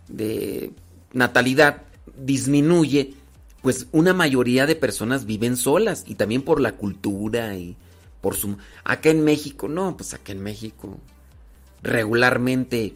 [0.08, 0.72] de
[1.14, 1.84] natalidad
[2.18, 3.14] disminuye
[3.62, 7.76] pues una mayoría de personas viven solas y también por la cultura y
[8.22, 8.58] por su...
[8.84, 10.98] Acá en México, no, pues acá en México
[11.82, 12.94] regularmente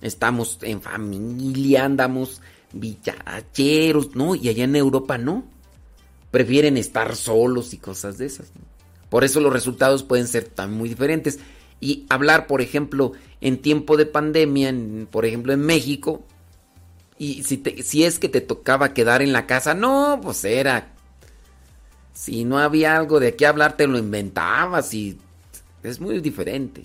[0.00, 2.40] estamos en familia, andamos
[2.72, 4.34] villacheros, ¿no?
[4.34, 5.44] Y allá en Europa no.
[6.30, 8.52] Prefieren estar solos y cosas de esas.
[9.08, 11.38] Por eso los resultados pueden ser tan muy diferentes.
[11.80, 14.74] Y hablar, por ejemplo, en tiempo de pandemia,
[15.10, 16.24] por ejemplo en México,
[17.18, 20.88] y si, si es que te tocaba quedar en la casa, no, pues era.
[22.12, 25.18] Si no había algo de qué hablar, te lo inventabas y
[25.82, 26.84] es muy diferente.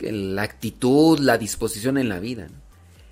[0.00, 2.48] La actitud, la disposición en la vida.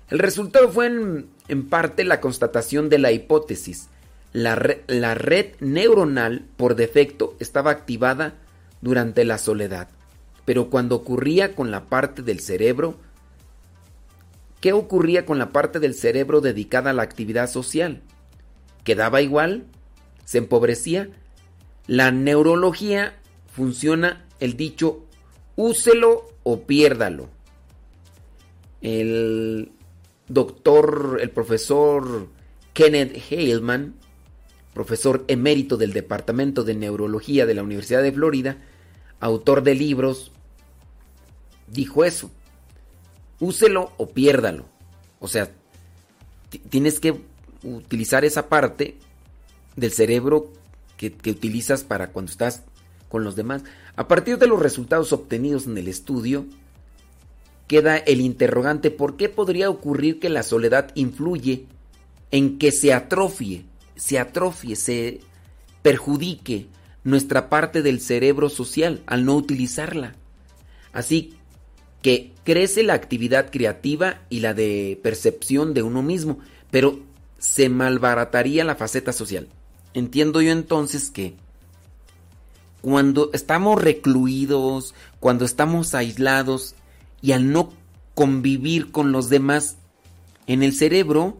[0.09, 3.87] El resultado fue en, en, parte la constatación de la hipótesis.
[4.33, 8.35] La, la red neuronal, por defecto, estaba activada
[8.81, 9.87] durante la soledad.
[10.43, 12.97] Pero cuando ocurría con la parte del cerebro
[14.65, 18.01] ¿Qué ocurría con la parte del cerebro dedicada a la actividad social?
[18.83, 19.67] ¿Quedaba igual?
[20.23, 21.07] ¿Se empobrecía?
[21.85, 25.05] La neurología funciona el dicho
[25.55, 27.29] úselo o piérdalo.
[28.81, 29.69] El
[30.29, 32.29] doctor, el profesor
[32.73, 33.93] Kenneth Haleman,
[34.73, 38.57] profesor emérito del Departamento de Neurología de la Universidad de Florida,
[39.19, 40.31] autor de libros,
[41.67, 42.31] dijo eso
[43.39, 44.65] úselo o piérdalo.
[45.19, 45.51] O sea,
[46.69, 47.21] tienes que
[47.63, 48.97] utilizar esa parte
[49.75, 50.51] del cerebro
[50.97, 52.63] que, que, utilizas para cuando estás
[53.09, 53.63] con los demás.
[53.95, 56.45] A partir de los resultados obtenidos en el estudio,
[57.67, 61.65] queda el interrogante por qué podría ocurrir que la soledad influye
[62.31, 63.65] en que se atrofie,
[63.95, 65.21] se atrofie, se
[65.81, 66.67] perjudique
[67.03, 70.15] nuestra parte del cerebro social al no utilizarla.
[70.91, 71.37] Así
[72.05, 76.37] que crece la actividad creativa y la de percepción de uno mismo,
[76.69, 76.99] pero
[77.39, 79.47] se malbarataría la faceta social.
[79.95, 81.33] Entiendo yo entonces que
[82.81, 86.75] cuando estamos recluidos, cuando estamos aislados
[87.23, 87.73] y al no
[88.13, 89.77] convivir con los demás,
[90.45, 91.39] en el cerebro,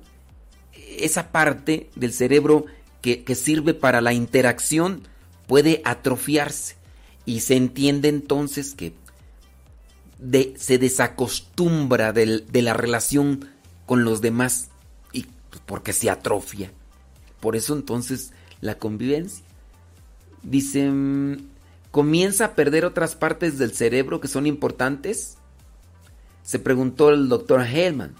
[0.98, 2.66] esa parte del cerebro
[3.04, 5.04] que, que sirve para la interacción
[5.46, 6.76] puede atrofiarse
[7.24, 8.94] y se entiende entonces que
[10.20, 13.50] de- se desacostumbra de la relación
[13.86, 14.70] con los demás
[15.12, 16.72] y pues, porque se atrofia.
[17.40, 19.44] Por eso entonces la convivencia.
[20.44, 21.38] Dice, mm,
[21.92, 25.38] comienza a perder otras partes del cerebro que son importantes.
[26.44, 28.14] Se preguntó el doctor Hellman.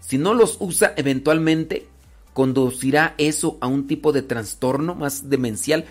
[0.00, 1.86] Si no los usa eventualmente,
[2.32, 5.84] conducirá eso a un tipo de trastorno más demencial.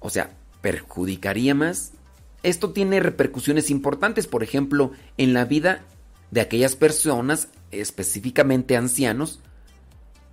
[0.00, 0.30] O sea,
[0.60, 1.92] perjudicaría más.
[2.42, 5.84] Esto tiene repercusiones importantes, por ejemplo, en la vida
[6.30, 9.40] de aquellas personas, específicamente ancianos,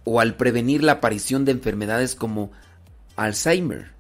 [0.04, 2.52] o al prevenir la aparición de enfermedades como
[3.16, 3.92] Alzheimer.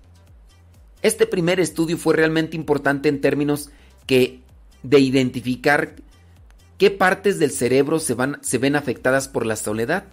[1.02, 3.70] Este primer estudio fue realmente importante en términos
[4.06, 4.42] que
[4.84, 5.96] de identificar
[6.78, 10.06] qué partes del cerebro se, van, se ven afectadas por la soledad.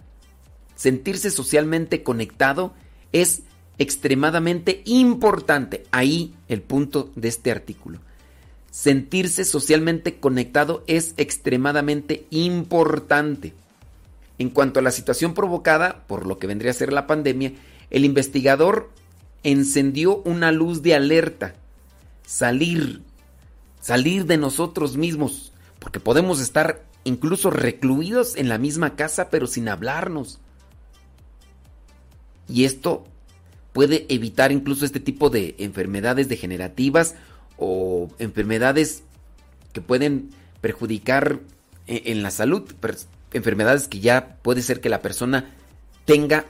[0.75, 2.73] Sentirse socialmente conectado
[3.11, 3.43] es
[3.77, 5.85] extremadamente importante.
[5.91, 7.99] Ahí el punto de este artículo.
[8.71, 13.53] Sentirse socialmente conectado es extremadamente importante.
[14.39, 17.53] En cuanto a la situación provocada por lo que vendría a ser la pandemia,
[17.91, 18.89] el investigador
[19.43, 21.53] encendió una luz de alerta.
[22.25, 23.01] Salir,
[23.79, 29.67] salir de nosotros mismos, porque podemos estar incluso recluidos en la misma casa pero sin
[29.69, 30.39] hablarnos.
[32.47, 33.05] Y esto
[33.73, 37.15] puede evitar incluso este tipo de enfermedades degenerativas
[37.57, 39.03] o enfermedades
[39.73, 40.29] que pueden
[40.61, 41.39] perjudicar
[41.87, 42.71] e- en la salud,
[43.33, 45.51] enfermedades que ya puede ser que la persona
[46.05, 46.45] tenga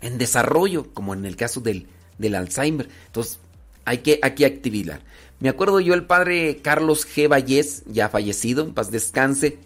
[0.00, 1.86] en desarrollo, como en el caso del,
[2.18, 2.88] del Alzheimer.
[3.06, 3.38] Entonces,
[3.84, 5.00] hay que aquí activar.
[5.40, 7.28] Me acuerdo yo el padre Carlos G.
[7.28, 9.58] Vallés, ya fallecido, paz descanse,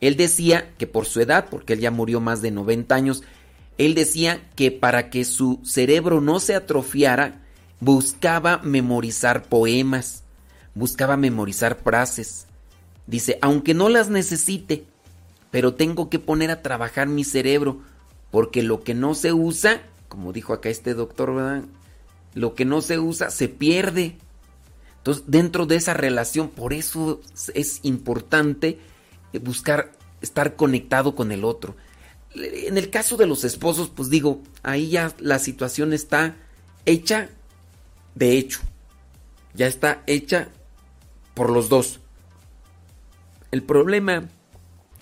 [0.00, 3.22] él decía que por su edad, porque él ya murió más de 90 años,
[3.78, 7.42] él decía que para que su cerebro no se atrofiara,
[7.80, 10.22] buscaba memorizar poemas,
[10.74, 12.46] buscaba memorizar frases.
[13.06, 14.84] Dice, aunque no las necesite,
[15.50, 17.80] pero tengo que poner a trabajar mi cerebro,
[18.30, 21.62] porque lo que no se usa, como dijo acá este doctor, ¿verdad?
[22.34, 24.16] Lo que no se usa se pierde.
[24.98, 27.20] Entonces, dentro de esa relación, por eso
[27.54, 28.78] es importante
[29.42, 31.76] buscar estar conectado con el otro.
[32.34, 36.36] En el caso de los esposos, pues digo, ahí ya la situación está
[36.84, 37.30] hecha
[38.14, 38.60] de hecho.
[39.54, 40.48] Ya está hecha
[41.34, 42.00] por los dos.
[43.50, 44.28] El problema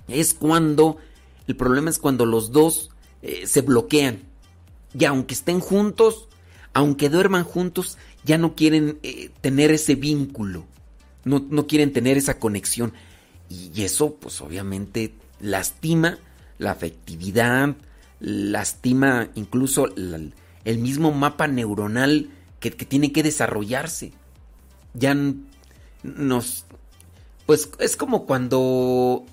[0.08, 0.98] es cuando
[1.46, 2.90] el problema es cuando los dos
[3.22, 4.22] eh, se bloquean.
[4.98, 6.28] Y aunque estén juntos,
[6.74, 10.66] aunque duerman juntos, ya no quieren eh, tener ese vínculo.
[11.24, 12.92] No, no quieren tener esa conexión.
[13.48, 16.18] Y, y eso, pues obviamente, lastima
[16.62, 17.76] la afectividad,
[18.20, 24.12] lastima incluso el mismo mapa neuronal que, que tiene que desarrollarse.
[24.94, 25.16] Ya
[26.02, 26.65] nos...
[27.47, 29.24] Pues es como cuando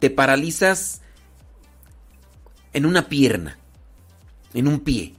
[0.00, 1.02] te paralizas
[2.72, 3.58] en una pierna,
[4.54, 5.14] en un pie.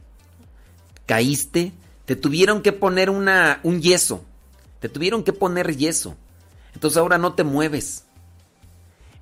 [1.06, 1.72] Caíste,
[2.06, 4.25] te tuvieron que poner una, un yeso.
[4.80, 6.15] Te tuvieron que poner yeso.
[6.74, 8.05] Entonces ahora no te mueves.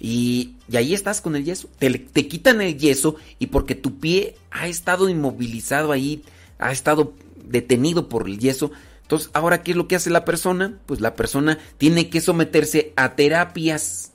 [0.05, 1.69] Y, y ahí estás con el yeso.
[1.79, 6.21] Te, te quitan el yeso y porque tu pie ha estado inmovilizado ahí,
[6.59, 7.13] ha estado
[7.45, 8.71] detenido por el yeso.
[9.03, 10.77] Entonces, ahora, ¿qué es lo que hace la persona?
[10.87, 14.11] Pues la persona tiene que someterse a terapias.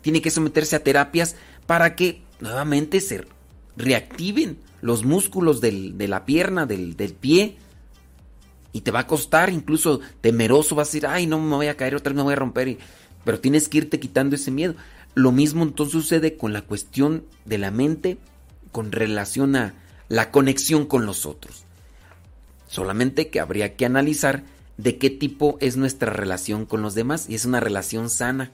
[0.00, 1.36] Tiene que someterse a terapias
[1.66, 3.26] para que nuevamente se
[3.76, 7.56] reactiven los músculos del- de la pierna, del, del pie.
[8.72, 11.76] Y te va a costar, incluso temeroso, vas a decir, ay, no me voy a
[11.76, 12.78] caer, otra vez me voy a romper.
[13.28, 14.74] Pero tienes que irte quitando ese miedo.
[15.14, 18.16] Lo mismo entonces sucede con la cuestión de la mente
[18.72, 19.74] con relación a
[20.08, 21.64] la conexión con los otros.
[22.68, 24.44] Solamente que habría que analizar
[24.78, 28.50] de qué tipo es nuestra relación con los demás y es una relación sana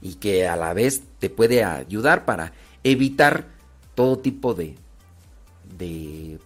[0.00, 3.46] y que a la vez te puede ayudar para evitar
[3.94, 4.74] todo tipo de,
[5.78, 6.40] de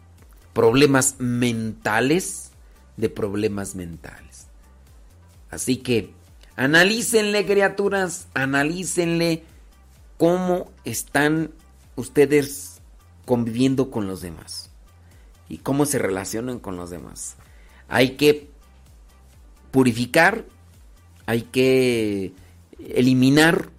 [0.52, 2.50] problemas mentales,
[2.98, 4.48] de problemas mentales.
[5.48, 6.14] Así que
[6.56, 9.44] analícenle criaturas, analícenle
[10.16, 11.50] cómo están
[11.94, 12.80] ustedes
[13.24, 14.70] conviviendo con los demás
[15.48, 17.36] y cómo se relacionan con los demás.
[17.88, 18.48] Hay que
[19.70, 20.44] purificar,
[21.26, 22.32] hay que
[22.78, 23.70] eliminar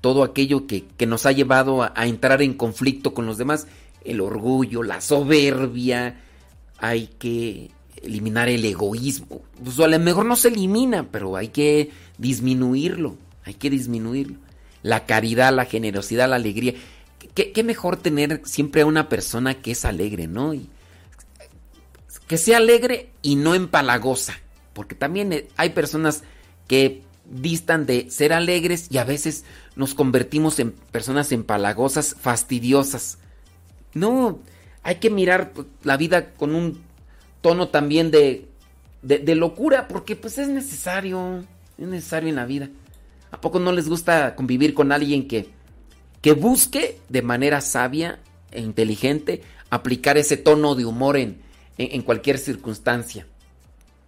[0.00, 3.66] todo aquello que, que nos ha llevado a, a entrar en conflicto con los demás,
[4.04, 6.20] el orgullo, la soberbia,
[6.78, 7.70] hay que
[8.06, 9.42] eliminar el egoísmo.
[9.62, 13.16] Pues a lo mejor no se elimina, pero hay que disminuirlo.
[13.44, 14.38] Hay que disminuirlo.
[14.82, 16.74] La caridad, la generosidad, la alegría.
[17.34, 20.54] ¿Qué, mejor tener siempre a una persona que es alegre, ¿no?
[20.54, 20.68] Y
[22.26, 24.40] que sea alegre y no empalagosa.
[24.72, 26.22] Porque también eh, hay personas
[26.66, 29.44] que distan de ser alegres y a veces
[29.74, 33.18] nos convertimos en personas empalagosas, fastidiosas.
[33.94, 34.40] No,
[34.82, 35.52] hay que mirar
[35.82, 36.85] la vida con un
[37.46, 38.48] tono también de,
[39.02, 41.44] de, locura, porque pues es necesario,
[41.78, 42.70] es necesario en la vida.
[43.30, 45.48] ¿A poco no les gusta convivir con alguien que,
[46.22, 48.18] que busque de manera sabia
[48.50, 51.40] e inteligente aplicar ese tono de humor en,
[51.78, 53.28] en, en cualquier circunstancia?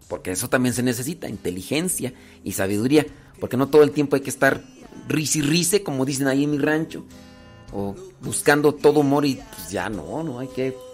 [0.09, 3.07] Porque eso también se necesita, inteligencia y sabiduría.
[3.39, 4.65] Porque no todo el tiempo hay que estar
[5.07, 7.05] risi rice, como dicen ahí en mi rancho.
[7.73, 10.88] O buscando todo humor y pues ya no, no, hay que.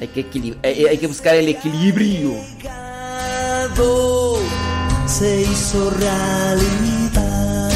[0.00, 2.32] Hay que, equilib- hay, hay que buscar el equilibrio.
[5.06, 7.70] se hizo realidad.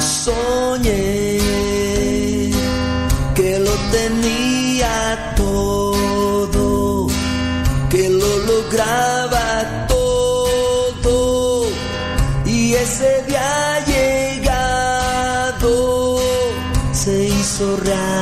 [0.00, 1.38] Soñé
[3.34, 7.08] que lo tenía todo,
[7.90, 11.66] que lo lograba todo
[12.46, 15.70] y ese día llegado
[16.92, 18.21] se hizo realidad.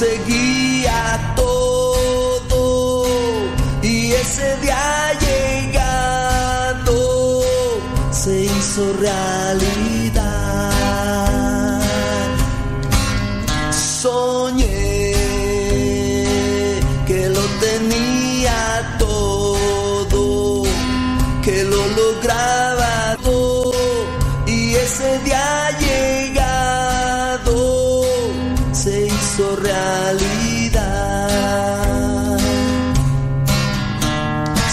[0.00, 3.04] lo conseguía todo
[3.82, 6.92] y ese día llegado
[8.10, 9.79] se hizo realidad.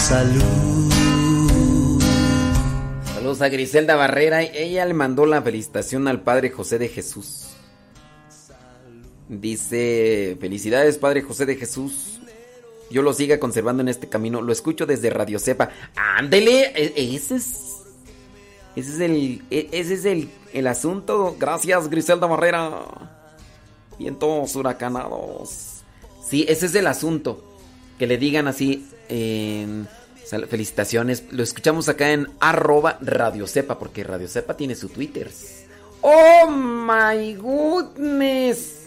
[0.08, 0.90] Salud.
[3.12, 4.42] Saludos a Griselda Barrera.
[4.42, 7.48] Ella le mandó la felicitación al Padre José de Jesús.
[9.28, 12.20] Dice, felicidades Padre José de Jesús.
[12.90, 14.40] Yo lo siga conservando en este camino.
[14.40, 15.68] Lo escucho desde Radio Cepa.
[15.94, 17.74] Ándele, e- ese es...
[18.76, 21.36] Ese es el, e- ese es el, el asunto.
[21.38, 22.70] Gracias Griselda Barrera.
[23.98, 25.82] Vientos huracanados.
[26.26, 27.44] Sí, ese es el asunto.
[27.98, 28.86] Que le digan así.
[30.30, 31.24] Felicitaciones.
[31.30, 33.78] Lo escuchamos acá en arroba Radio Cepa.
[33.78, 35.30] Porque Radio Cepa tiene su Twitter.
[36.00, 38.86] Oh my goodness.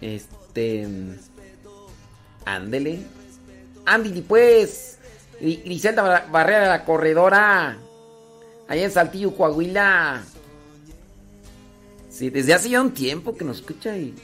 [0.00, 0.88] Este.
[2.44, 3.00] Ándele.
[3.86, 4.98] Ándele pues.
[5.40, 7.78] Gri- Griselda Bar- Barrera, la corredora.
[8.68, 10.22] Allá en Saltillo, Coahuila.
[12.08, 14.14] Sí, desde hace ya un tiempo que nos escucha y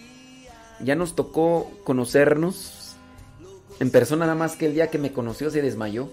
[0.80, 2.56] ya nos tocó conocernos
[3.80, 6.08] en persona nada más que el día que me conoció se desmayó.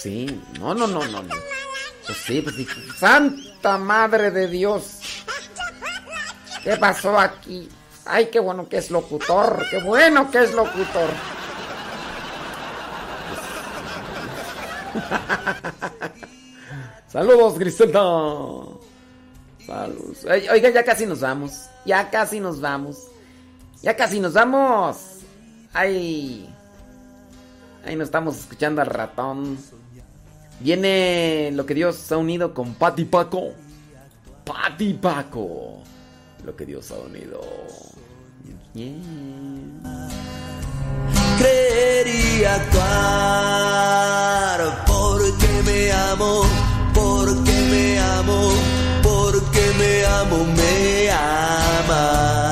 [0.00, 1.34] Sí, no, no, no, no, no.
[2.06, 4.98] Pues sí, pues dije, Santa Madre de Dios.
[6.64, 7.68] ¿Qué pasó aquí?
[8.04, 11.08] Ay, qué bueno que es locutor, qué bueno que es locutor.
[17.08, 18.00] Saludos, Griselda.
[19.66, 20.24] Saludos.
[20.24, 21.52] Oiga, ya casi nos vamos.
[21.84, 23.11] Ya casi nos vamos.
[23.82, 24.96] Ya casi nos vamos.
[25.72, 26.48] Ay.
[27.84, 29.58] Ahí nos estamos escuchando al ratón.
[30.60, 33.52] Viene lo que Dios ha unido con Pati Paco.
[34.44, 35.82] Pati Paco.
[36.44, 37.40] Lo que Dios ha unido.
[41.38, 43.52] Creería actuar
[44.86, 46.42] porque me amo,
[46.94, 48.52] porque me amo,
[49.02, 52.51] porque me amo, me ama,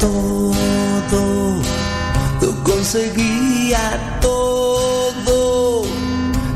[0.00, 1.22] Todo,
[2.40, 5.82] lo conseguía todo,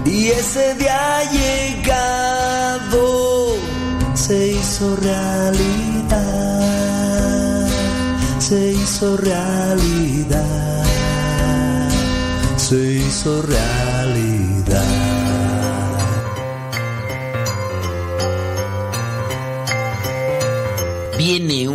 [0.05, 3.05] y ese día llegado,
[4.15, 6.19] se hizo realidad,
[8.39, 10.85] se hizo realidad,
[12.57, 14.34] se hizo realidad.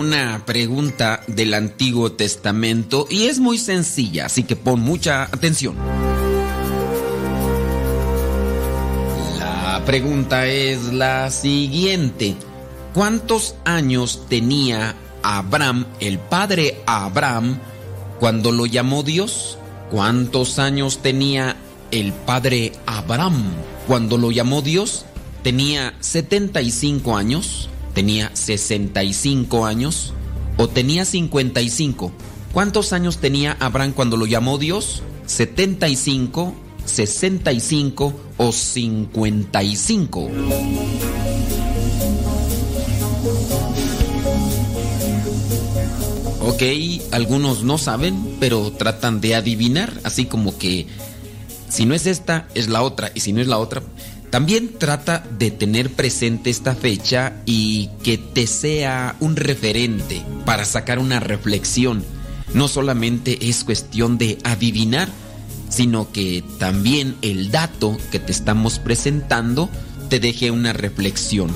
[0.09, 5.75] Una pregunta del Antiguo Testamento y es muy sencilla, así que pon mucha atención.
[9.37, 12.35] La pregunta es la siguiente.
[12.95, 17.59] ¿Cuántos años tenía Abraham, el padre Abraham,
[18.19, 19.59] cuando lo llamó Dios?
[19.91, 21.55] ¿Cuántos años tenía
[21.91, 23.43] el padre Abraham
[23.85, 25.05] cuando lo llamó Dios?
[25.43, 27.69] ¿Tenía 75 años?
[27.93, 30.13] ¿Tenía 65 años?
[30.57, 32.11] ¿O tenía 55?
[32.53, 35.03] ¿Cuántos años tenía Abraham cuando lo llamó Dios?
[35.27, 36.53] ¿75,
[36.85, 40.29] 65 o 55?
[46.41, 46.63] Ok,
[47.11, 50.87] algunos no saben, pero tratan de adivinar, así como que
[51.69, 53.83] si no es esta, es la otra, y si no es la otra,
[54.29, 60.99] también trata de tener presente esta fecha y que te sea un referente para sacar
[60.99, 62.03] una reflexión.
[62.53, 65.09] No solamente es cuestión de adivinar,
[65.69, 69.69] sino que también el dato que te estamos presentando
[70.09, 71.49] te deje una reflexión.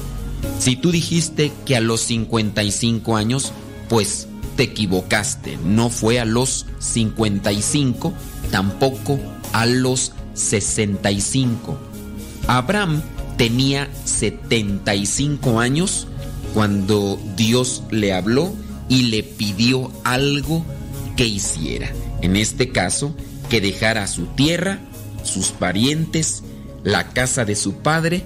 [0.60, 3.52] Si tú dijiste que a los 55 años,
[3.90, 5.58] pues te equivocaste.
[5.66, 8.14] No fue a los 55,
[8.52, 9.20] tampoco
[9.52, 11.93] a los 65.
[12.48, 13.02] Abraham
[13.38, 16.08] tenía 75 años
[16.54, 18.54] cuando Dios le habló
[18.90, 20.66] y le pidió algo
[21.16, 21.92] que hiciera.
[22.22, 23.16] En este caso,
[23.50, 24.80] que dejara su tierra,
[25.24, 26.44] sus parientes,
[26.84, 28.24] la casa de su padre,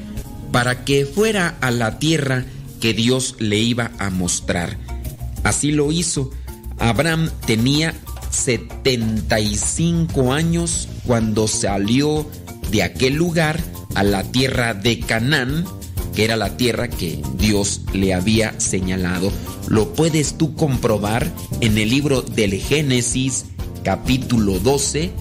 [0.52, 2.46] para que fuera a la tierra
[2.80, 4.78] que Dios le iba a mostrar.
[5.44, 6.32] Así lo hizo.
[6.80, 7.94] Abraham tenía
[8.32, 12.28] 75 años cuando salió
[12.72, 13.60] de aquel lugar
[13.98, 15.66] a la tierra de Canaán,
[16.14, 19.32] que era la tierra que Dios le había señalado.
[19.70, 23.46] Lo puedes tú comprobar en el libro del Génesis
[23.84, 25.12] capítulo 12,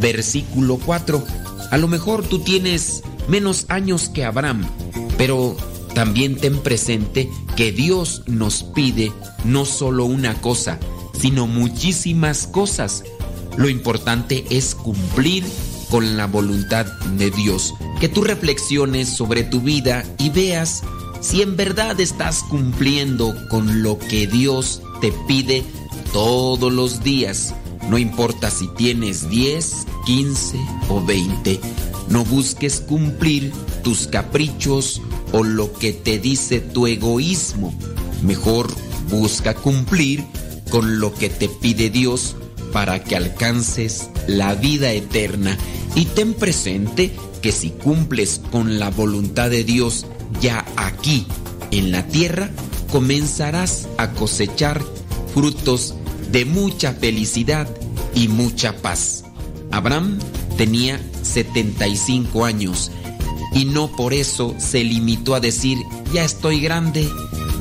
[0.00, 1.24] versículo 4.
[1.70, 4.68] A lo mejor tú tienes menos años que Abraham,
[5.16, 5.56] pero
[5.94, 9.12] también ten presente que Dios nos pide
[9.44, 10.80] no solo una cosa,
[11.16, 13.04] sino muchísimas cosas.
[13.56, 15.44] Lo importante es cumplir
[15.90, 17.74] con la voluntad de Dios.
[18.00, 20.82] Que tú reflexiones sobre tu vida y veas
[21.20, 25.64] si en verdad estás cumpliendo con lo que Dios te pide
[26.12, 27.54] todos los días.
[27.88, 31.60] No importa si tienes 10, 15 o 20.
[32.08, 35.00] No busques cumplir tus caprichos
[35.32, 37.74] o lo que te dice tu egoísmo.
[38.22, 38.68] Mejor
[39.10, 40.24] busca cumplir
[40.70, 42.36] con lo que te pide Dios
[42.74, 45.56] para que alcances la vida eterna.
[45.94, 50.06] Y ten presente que si cumples con la voluntad de Dios
[50.42, 51.24] ya aquí
[51.70, 52.50] en la tierra,
[52.90, 54.82] comenzarás a cosechar
[55.32, 55.94] frutos
[56.32, 57.68] de mucha felicidad
[58.12, 59.24] y mucha paz.
[59.70, 60.18] Abraham
[60.56, 62.90] tenía 75 años
[63.52, 65.78] y no por eso se limitó a decir,
[66.12, 67.08] ya estoy grande,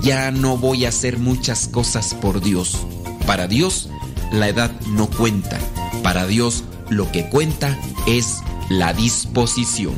[0.01, 2.79] ya no voy a hacer muchas cosas por Dios.
[3.27, 3.89] Para Dios
[4.33, 5.59] la edad no cuenta,
[6.01, 8.39] para Dios lo que cuenta es
[8.69, 9.95] la disposición.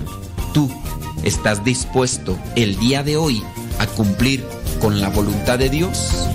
[0.54, 0.70] Tú
[1.24, 3.42] estás dispuesto el día de hoy
[3.80, 4.46] a cumplir
[4.82, 6.28] con la voluntad de Dios.